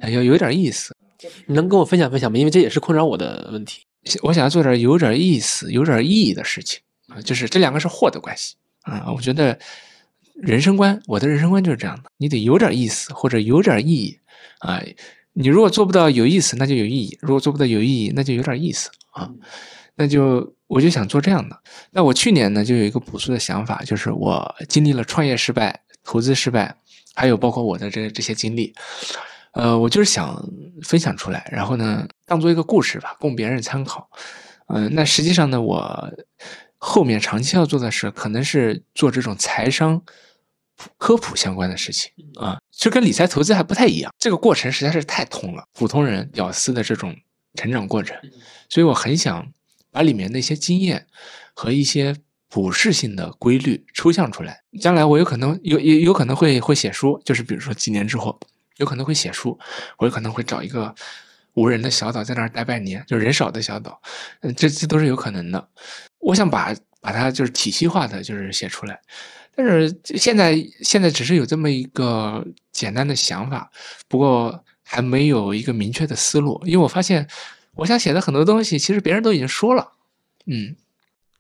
[0.10, 0.91] 要有点意思。
[1.45, 2.38] 你能跟我分享分享吗？
[2.38, 3.84] 因为这也是困扰我的问题。
[4.23, 9.11] 我想要做点有点意思、有点意义的事情啊，就是这两个是货的关系啊。
[9.14, 9.60] 我觉得
[10.34, 14.19] 人生观，我的人生观就是这样的：你得有点意思或者有点意义
[14.60, 14.81] 啊。
[15.34, 19.30] 你如果做不到有意思，那就有意义；如果做不到有意义，那就有点意思啊。
[19.95, 21.61] 那就我就想做这样的。
[21.91, 26.76] 那我去年呢，就有一个朴素的想法，就是我经历了创业失败、投资失败，
[27.14, 28.73] 还有包括我的这这些经历。
[29.53, 30.41] 呃，我就是想
[30.84, 34.10] 分享出来，然后呢，当做一个故事吧，供别人参考。
[34.68, 36.14] 嗯，那实际上呢，我
[36.78, 40.02] 后面长期要做的是，可能是做这种财商
[40.98, 44.14] 科普相关的事情啊，就跟理财投资还不太一样。
[44.18, 47.14] 这个过程实在是太痛了，普通人屌丝的这种
[47.56, 48.18] 成长过程，
[48.69, 49.52] 所以我很想
[49.91, 51.06] 把里面的一些经验
[51.53, 52.15] 和一些
[52.48, 54.64] 普适性的规律抽象出来。
[54.80, 58.40] 将来我有可能有有有可能会会写书，就是比如说几年之后
[58.77, 59.57] 有可能会写书，
[59.98, 60.93] 我有可能会找一个
[61.53, 64.02] 无人的小岛在那儿待半年，就人少的小岛，
[64.41, 65.69] 嗯，这这都是有可能的。
[66.19, 68.99] 我想把把它就是体系化的就是写出来。
[69.53, 73.69] 但是现在现在只是有这么一个简单的想法，
[74.07, 76.61] 不过还没有一个明确的思路。
[76.65, 77.27] 因为我发现，
[77.76, 79.91] 我想写的很多东西，其实别人都已经说了。
[80.45, 80.76] 嗯，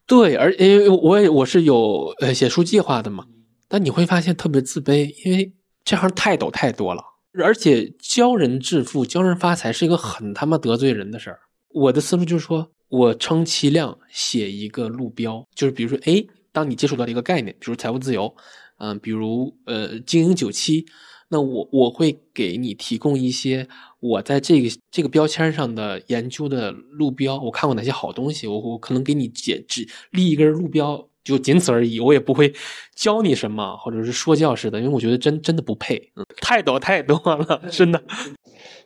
[0.05, 3.25] 对，而因为我也我是有呃写书计划的嘛，
[3.69, 5.53] 但你会发现特别自卑，因为
[5.85, 7.01] 这行泰斗太多了，
[7.33, 11.39] 而且教人致富、教人发财是一个很他妈得罪人的事儿。
[11.69, 16.25] 我的思路就是说，我充其量写一个路标，就是比如说，哎。
[16.53, 18.35] 当你接触到一个概念，比如财务自由，
[18.77, 20.85] 嗯，比如呃经营九七，
[21.29, 23.65] 那我我会给你提供一些
[24.01, 32.53] 我在这个这个标签上的研究的路标，我看过哪些好东西，我我可能给你解指立一根路标，就仅此而已，我也不会
[32.95, 38.01] 教你什么，或者是说教似的，因为我觉得真真的不配，嗯，太多太多了， 真的。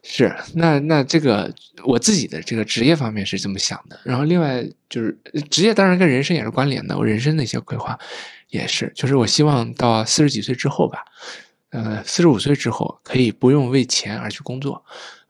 [0.04, 1.52] 是，那那这个
[1.84, 5.18] 我自己的这个职业方面是这么想的，然后另外就是
[5.50, 7.98] 职业当然跟人生也是关联的，我人生的一些规划
[8.50, 11.04] 也是，就是我希望到四十几岁之后吧，
[11.72, 14.84] 呃，四十五岁之后可以不用为钱而去工作，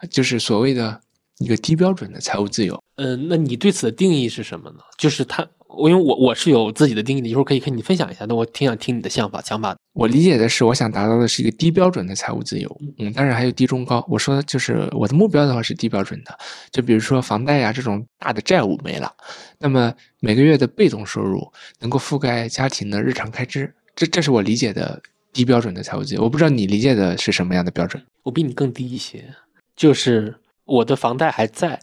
[0.10, 1.00] 就是所谓的
[1.38, 2.82] 一个低标准的财务自由。
[2.96, 4.80] 嗯，那你对此的定义是什么呢？
[4.98, 5.48] 就是他。
[5.78, 8.24] 我因为我我是有自己的定义的，一会儿可以跟你分享一下。
[8.30, 9.76] 那我挺想听你的想法想法。
[9.92, 12.82] 我理解的是，我想达到的是一个低标准的财务自由。
[12.98, 14.06] 嗯，当然还有低中高。
[14.08, 16.38] 我说就是我的目标的话是低标准的，
[16.72, 19.12] 就比如说房贷呀这种大的债务没了，
[19.60, 21.46] 那么每个月的被动收入
[21.82, 25.02] 能够覆盖家庭的日常开支，这这是我理解的
[25.34, 26.24] 低标准的财务自由。
[26.24, 28.02] 我不知道你理解的是什么样的标准？
[28.24, 29.26] 我比你更低一些，
[29.76, 31.82] 就是我的房贷还在，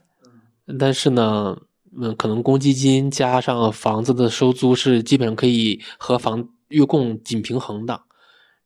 [0.79, 1.57] 但是呢。
[1.95, 8.01] 嗯，可能公积金加上房子的收租是基本上可以和房月供紧平衡的。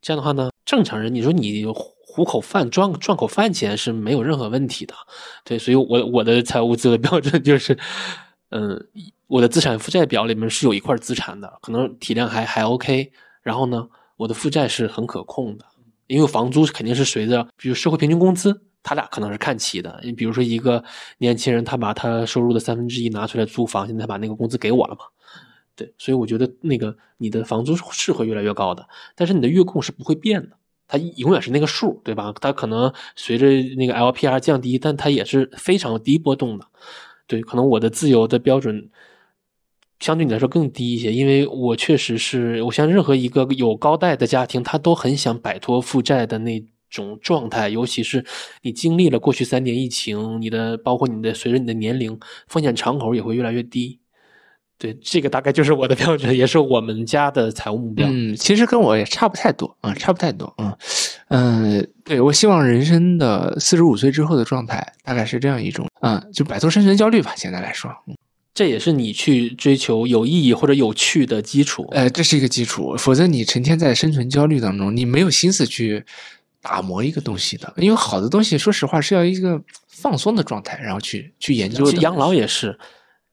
[0.00, 4.94] 这样的话呢，正常人你说你糊口饭赚赚口饭钱是没有任何问题的。
[5.42, 7.76] 对，所以我我的财务自由标准就是，
[8.50, 8.80] 嗯，
[9.26, 13.10] 我的资产负债表里面是有一块资产的，可能体量还还 OK。
[13.42, 15.64] 然后呢，我的负债是很可控的，
[16.06, 18.62] 因为房租肯定是随着比如社会平均工资。
[18.88, 20.84] 他俩可能是看齐的，你比如说一个
[21.18, 25.00] 年轻人，他把他收入的三分之一拿出来租房，现在把那个工资给我了嘛？
[25.74, 28.86] 对，所以我觉得那个你的房租是会越来越高的，
[29.16, 30.56] 但是你的月供是不会变的，
[30.86, 32.32] 它永远是那个数，对吧？
[32.40, 36.64] 它可能随着那个 LPR 降低，但它也是非常低波动的。
[37.26, 38.88] 对，可能我的自由的标准
[39.98, 46.64] 相对你来说更低一些，因为我确实是，我像任何一个有高贷的家庭，他都很想摆脱负债的那。
[46.90, 48.24] 种状态，尤其是
[48.62, 52.18] 你经历了过去三年疫情，你的包括你的随着你的年龄，
[52.48, 53.98] 风险敞口也会越来越低。
[54.78, 58.06] 对，这个大概就是我的 标准，也是我们家的财务目标。
[58.10, 60.52] 嗯，其实跟我也差不太多啊，差不太多。
[60.58, 60.76] 嗯
[61.28, 67.32] 嗯，对我希望人生的四十五岁之后的状态大概是这样一种，嗯，就摆脱生存焦虑吧。
[67.36, 68.14] 现在来说，嗯，
[68.52, 71.88] 这也是你去追求有意义或者有趣的基础。
[71.92, 76.04] 呃，这是一个基础，否则你成天在生存焦虑当中，你没有心思去。
[76.68, 81.96] 打磨一个东西的，因为好的东西，说实话是要一个放松的状态，然后去去研究的。
[81.98, 82.76] 养老也是，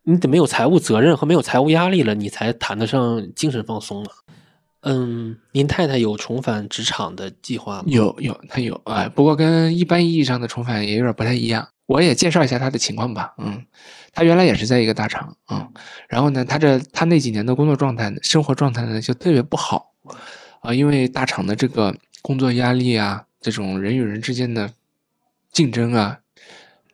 [0.03, 4.09] 你得没有财务责任和没有财务压力了，你才谈得上精神放松了。
[4.81, 7.85] 嗯，您太太有重返职场的计划吗？
[7.87, 11.67] 有有，她有哎，不过跟一般意义上的重返也有点不太一样。
[11.87, 13.33] 我也介绍一下她的情况吧。
[13.39, 13.65] 嗯，
[14.13, 15.73] 她原来也是在一个大厂，嗯，
[16.07, 19.91] 然后呢，她这她那几年的工作状态、生活状态呢就特别不好
[20.61, 21.95] 啊，因为大厂的这个。
[22.23, 24.73] 工作压力啊，这种人与人之间的
[25.51, 26.17] 竞争啊，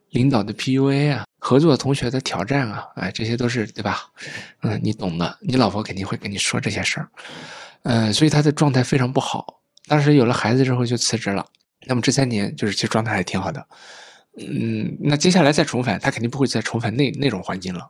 [0.09, 4.09] 领导的 PUA 啊，合作同学的挑战啊，哎，这些都是对吧？
[4.63, 7.07] 嗯，你懂的，你老婆肯定会跟你说这些事儿。
[7.83, 9.61] 嗯，所以他的状态非常不好。
[9.87, 11.45] 当时有了孩子之后就辞职了。
[11.85, 13.67] 那么这三年就是其实状态还挺好的。
[14.35, 17.87] 嗯，那接下来再重返，他肯定不会再重返那那种环境了。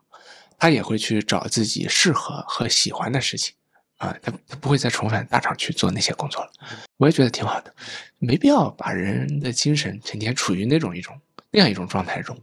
[0.57, 3.53] 他也会去找自己适合和喜欢的事情。
[3.99, 6.51] 啊，他他不会再重返大厂去做那些工作了，
[6.95, 7.75] 我也觉得挺好的，
[8.17, 11.19] 没必要把人的精神整天处于那种一种
[11.51, 12.37] 那样一种状态中。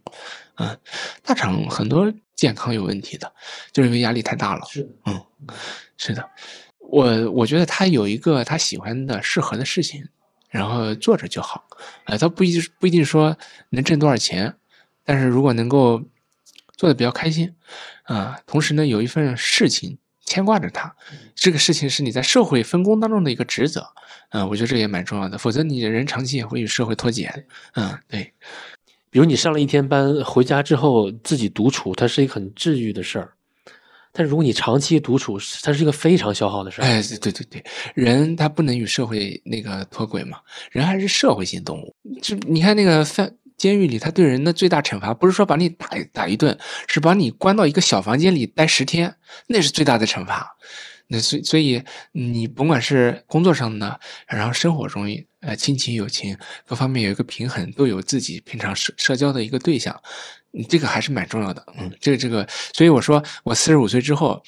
[0.58, 0.78] 嗯，
[1.22, 3.32] 大厂很多健康有问题的，
[3.72, 4.66] 就是因为压力太大了。
[4.70, 5.24] 是，嗯，
[5.96, 6.28] 是的，
[6.78, 10.06] 我我觉得他有一个他喜欢的、适合的事情，
[10.50, 11.66] 然后做着就好。
[12.04, 13.34] 呃，他不一不一定说
[13.70, 14.54] 能挣多少钱，
[15.04, 16.02] 但是如果能够
[16.76, 17.54] 做的比较开心，
[18.02, 19.96] 啊，同时呢有一份事情。
[20.26, 20.94] 牵挂着他。
[21.34, 23.86] 这个事情是你在社会分工当中的一个职责。
[24.30, 27.32] 嗯，我觉得这也蛮重要的，否则你人长期也会与社会脱节。
[27.74, 28.32] 嗯，对。
[29.08, 33.32] 比如你上了一天班，回家之后自己独处，它是一个很治愈的事儿。
[34.12, 36.84] 但如果你长期独处，它是一个非常消耗的事儿。
[36.84, 40.38] 哎，对对对，人他不能与社会那个脱轨嘛，
[40.70, 41.94] 人还是社会性动物。
[42.20, 49.16] 这你看那个犯监狱里，他对人的最大惩罚不是说把你打打一顿，是把你关到一个小房间里待十天，
[49.46, 50.56] 那是最大的惩罚。
[51.08, 55.06] 那所所以你甭管是工作上的，然后生活中
[55.40, 60.00] 呃亲情友情各方面有一个平衡，都有自己平常社社交的一个对象。
[60.68, 64.42] 这个还是蛮重要的，嗯，这个这个，所以我说我四十五岁之后，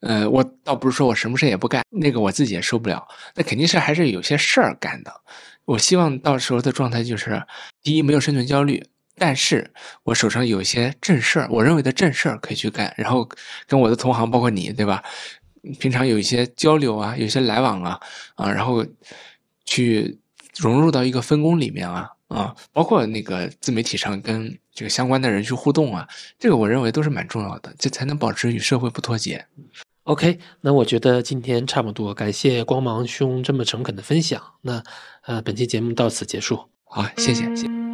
[0.00, 5.12] 呃，我倒不是说我什么事也不干，那个我自己也受不了，那肯定是还是有些事儿干的。
[5.72, 7.42] 我希望到时候的状态就是，
[7.82, 8.84] 第一没有生存焦虑，
[9.16, 9.72] 但是
[10.02, 13.26] 我手上有一些正事儿，我认为的正事儿可以去干，然后
[13.66, 15.02] 跟我的同行，包括你，对吧？
[15.78, 18.00] 平常有一些交流啊，有些来往啊，
[18.34, 18.84] 啊，然后
[19.64, 20.18] 去
[20.58, 22.10] 融入到一个分工里面啊。
[22.28, 26.08] 啊，包括那个自媒体上跟这个相关的人去互动啊，
[26.38, 29.44] 这个我认为都是蛮重要的，这才能保持与社会不脱节。
[30.04, 34.42] OK，那我觉得今天差不多，感谢光芒兄这么诚恳的分享。
[34.62, 34.82] 那
[35.22, 36.58] 呃，本期节目到此结束。
[36.84, 37.56] 好，谢谢，谢。
[37.56, 37.91] 谢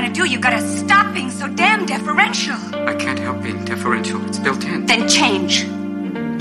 [0.00, 2.56] trying to do, you gotta stop being so damn deferential.
[2.88, 4.24] I can't help being deferential.
[4.26, 4.86] It's built in.
[4.86, 5.64] Then change.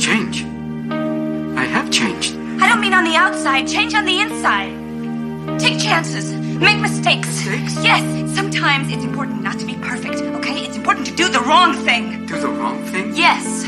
[0.01, 0.45] Change?
[1.57, 2.35] I have changed.
[2.61, 3.67] I don't mean on the outside.
[3.67, 4.71] Change on the inside.
[5.59, 6.31] Take chances.
[6.33, 7.27] Make mistakes.
[7.27, 7.83] Mistakes?
[7.83, 8.33] Yes.
[8.33, 10.15] Sometimes it's important not to be perfect.
[10.15, 10.59] Okay?
[10.65, 12.25] It's important to do the wrong thing.
[12.27, 13.13] Do the wrong thing?
[13.13, 13.65] Yes.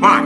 [0.00, 0.22] Why?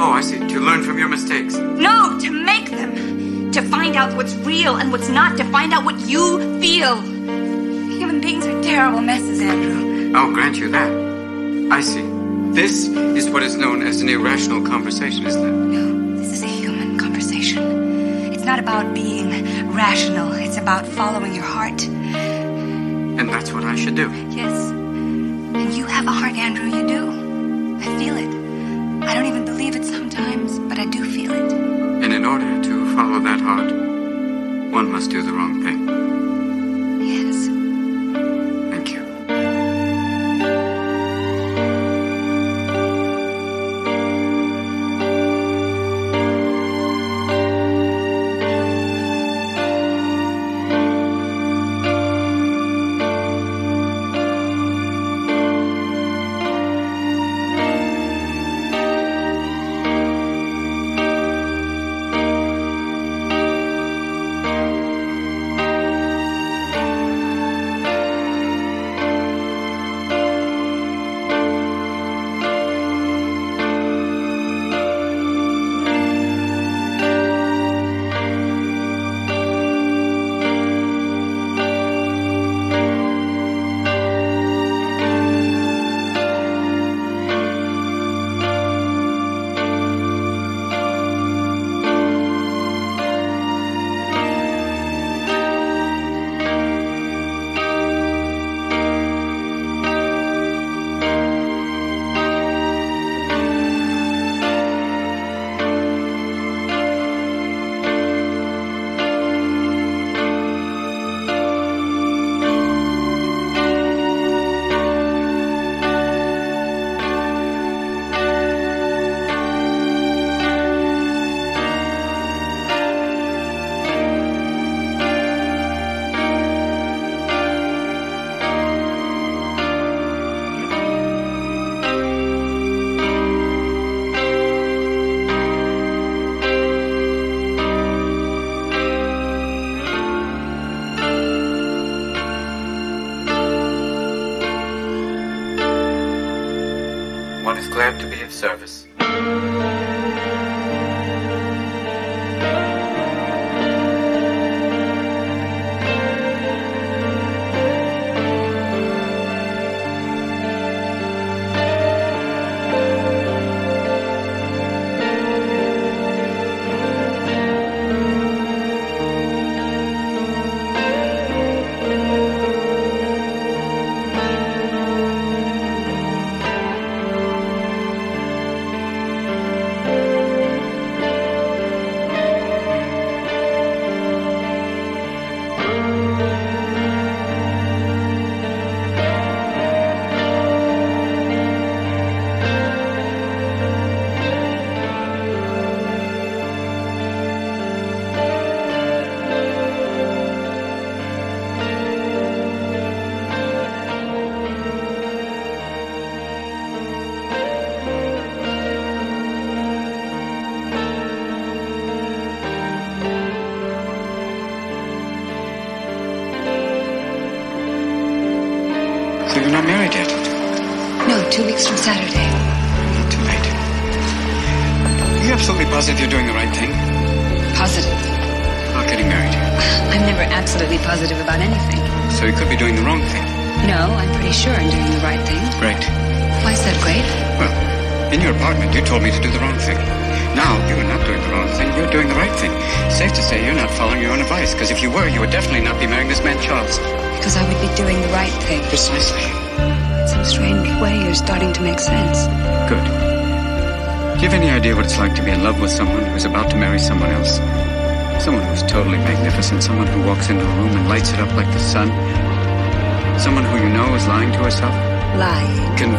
[0.00, 0.38] Oh, I see.
[0.38, 1.54] To learn from your mistakes.
[1.54, 5.84] No, to make them to find out what's real and what's not, to find out
[5.84, 7.15] what you feel.
[8.76, 10.12] Human beings are terrible messes, Andrew.
[10.14, 10.90] I'll grant you that.
[11.72, 12.02] I see.
[12.52, 15.50] This is what is known as an irrational conversation, isn't it?
[15.50, 18.32] No, this is a human conversation.
[18.32, 21.84] It's not about being rational, it's about following your heart.
[21.86, 24.10] And that's what I should do.
[24.30, 24.70] Yes.
[24.70, 27.78] And you have a heart, Andrew, you do.
[27.80, 28.28] I feel it.
[29.08, 31.52] I don't even believe it sometimes, but I do feel it.
[31.52, 33.72] And in order to follow that heart,
[34.70, 36.25] one must do the wrong thing.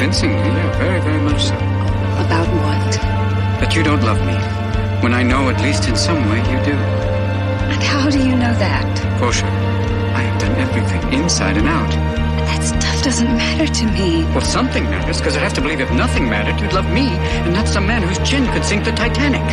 [0.07, 0.13] Lying.
[0.13, 1.55] Convincingly, yeah, very, very much so.
[2.23, 2.93] About what?
[3.59, 4.35] That you don't love me.
[5.03, 6.71] When I know, at least in some way, you do.
[6.71, 9.19] And how do you know that?
[9.19, 11.91] Portia, I have done everything, inside and out.
[11.91, 14.23] That stuff doesn't matter to me.
[14.31, 17.09] Well, something matters, because I have to believe if nothing mattered, you'd love me,
[17.43, 19.43] and not some man whose chin could sink the Titanic.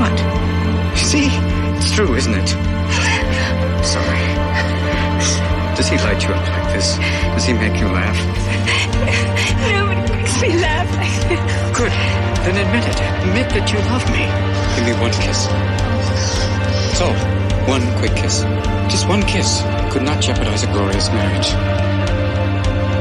[0.00, 0.16] What?
[0.96, 1.28] See?
[1.76, 2.48] It's true, isn't it?
[3.84, 5.61] Sorry.
[5.76, 6.96] Does he light you up like this?
[7.34, 8.18] Does he make you laugh?
[9.72, 10.88] Nobody makes me laugh.
[11.76, 11.92] Good.
[12.44, 13.00] Then admit it.
[13.24, 14.28] Admit that you love me.
[14.76, 15.48] Give me one kiss.
[17.00, 17.14] All.
[17.66, 18.42] One quick kiss.
[18.92, 21.50] Just one kiss could not jeopardize a glorious marriage.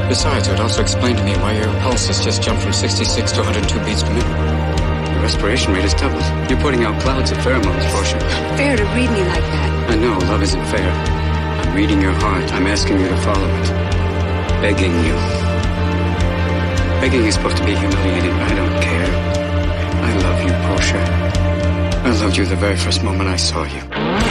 [0.08, 3.32] Besides, it would also explain to me why your pulse has just jumped from 66
[3.34, 5.12] to 102 beats per minute.
[5.12, 6.24] Your respiration rate is doubled.
[6.50, 8.20] You're putting out clouds of pheromones, Portia.
[8.56, 9.92] Fair to read me like that.
[9.92, 11.11] I know love isn't fair.
[11.74, 12.52] Reading your heart.
[12.52, 13.70] I'm asking you to follow it.
[14.62, 15.16] Begging you.
[17.00, 19.12] Begging is supposed to be humiliating, but I don't care.
[20.04, 21.04] I love you, Portia.
[22.04, 24.31] I loved you the very first moment I saw you.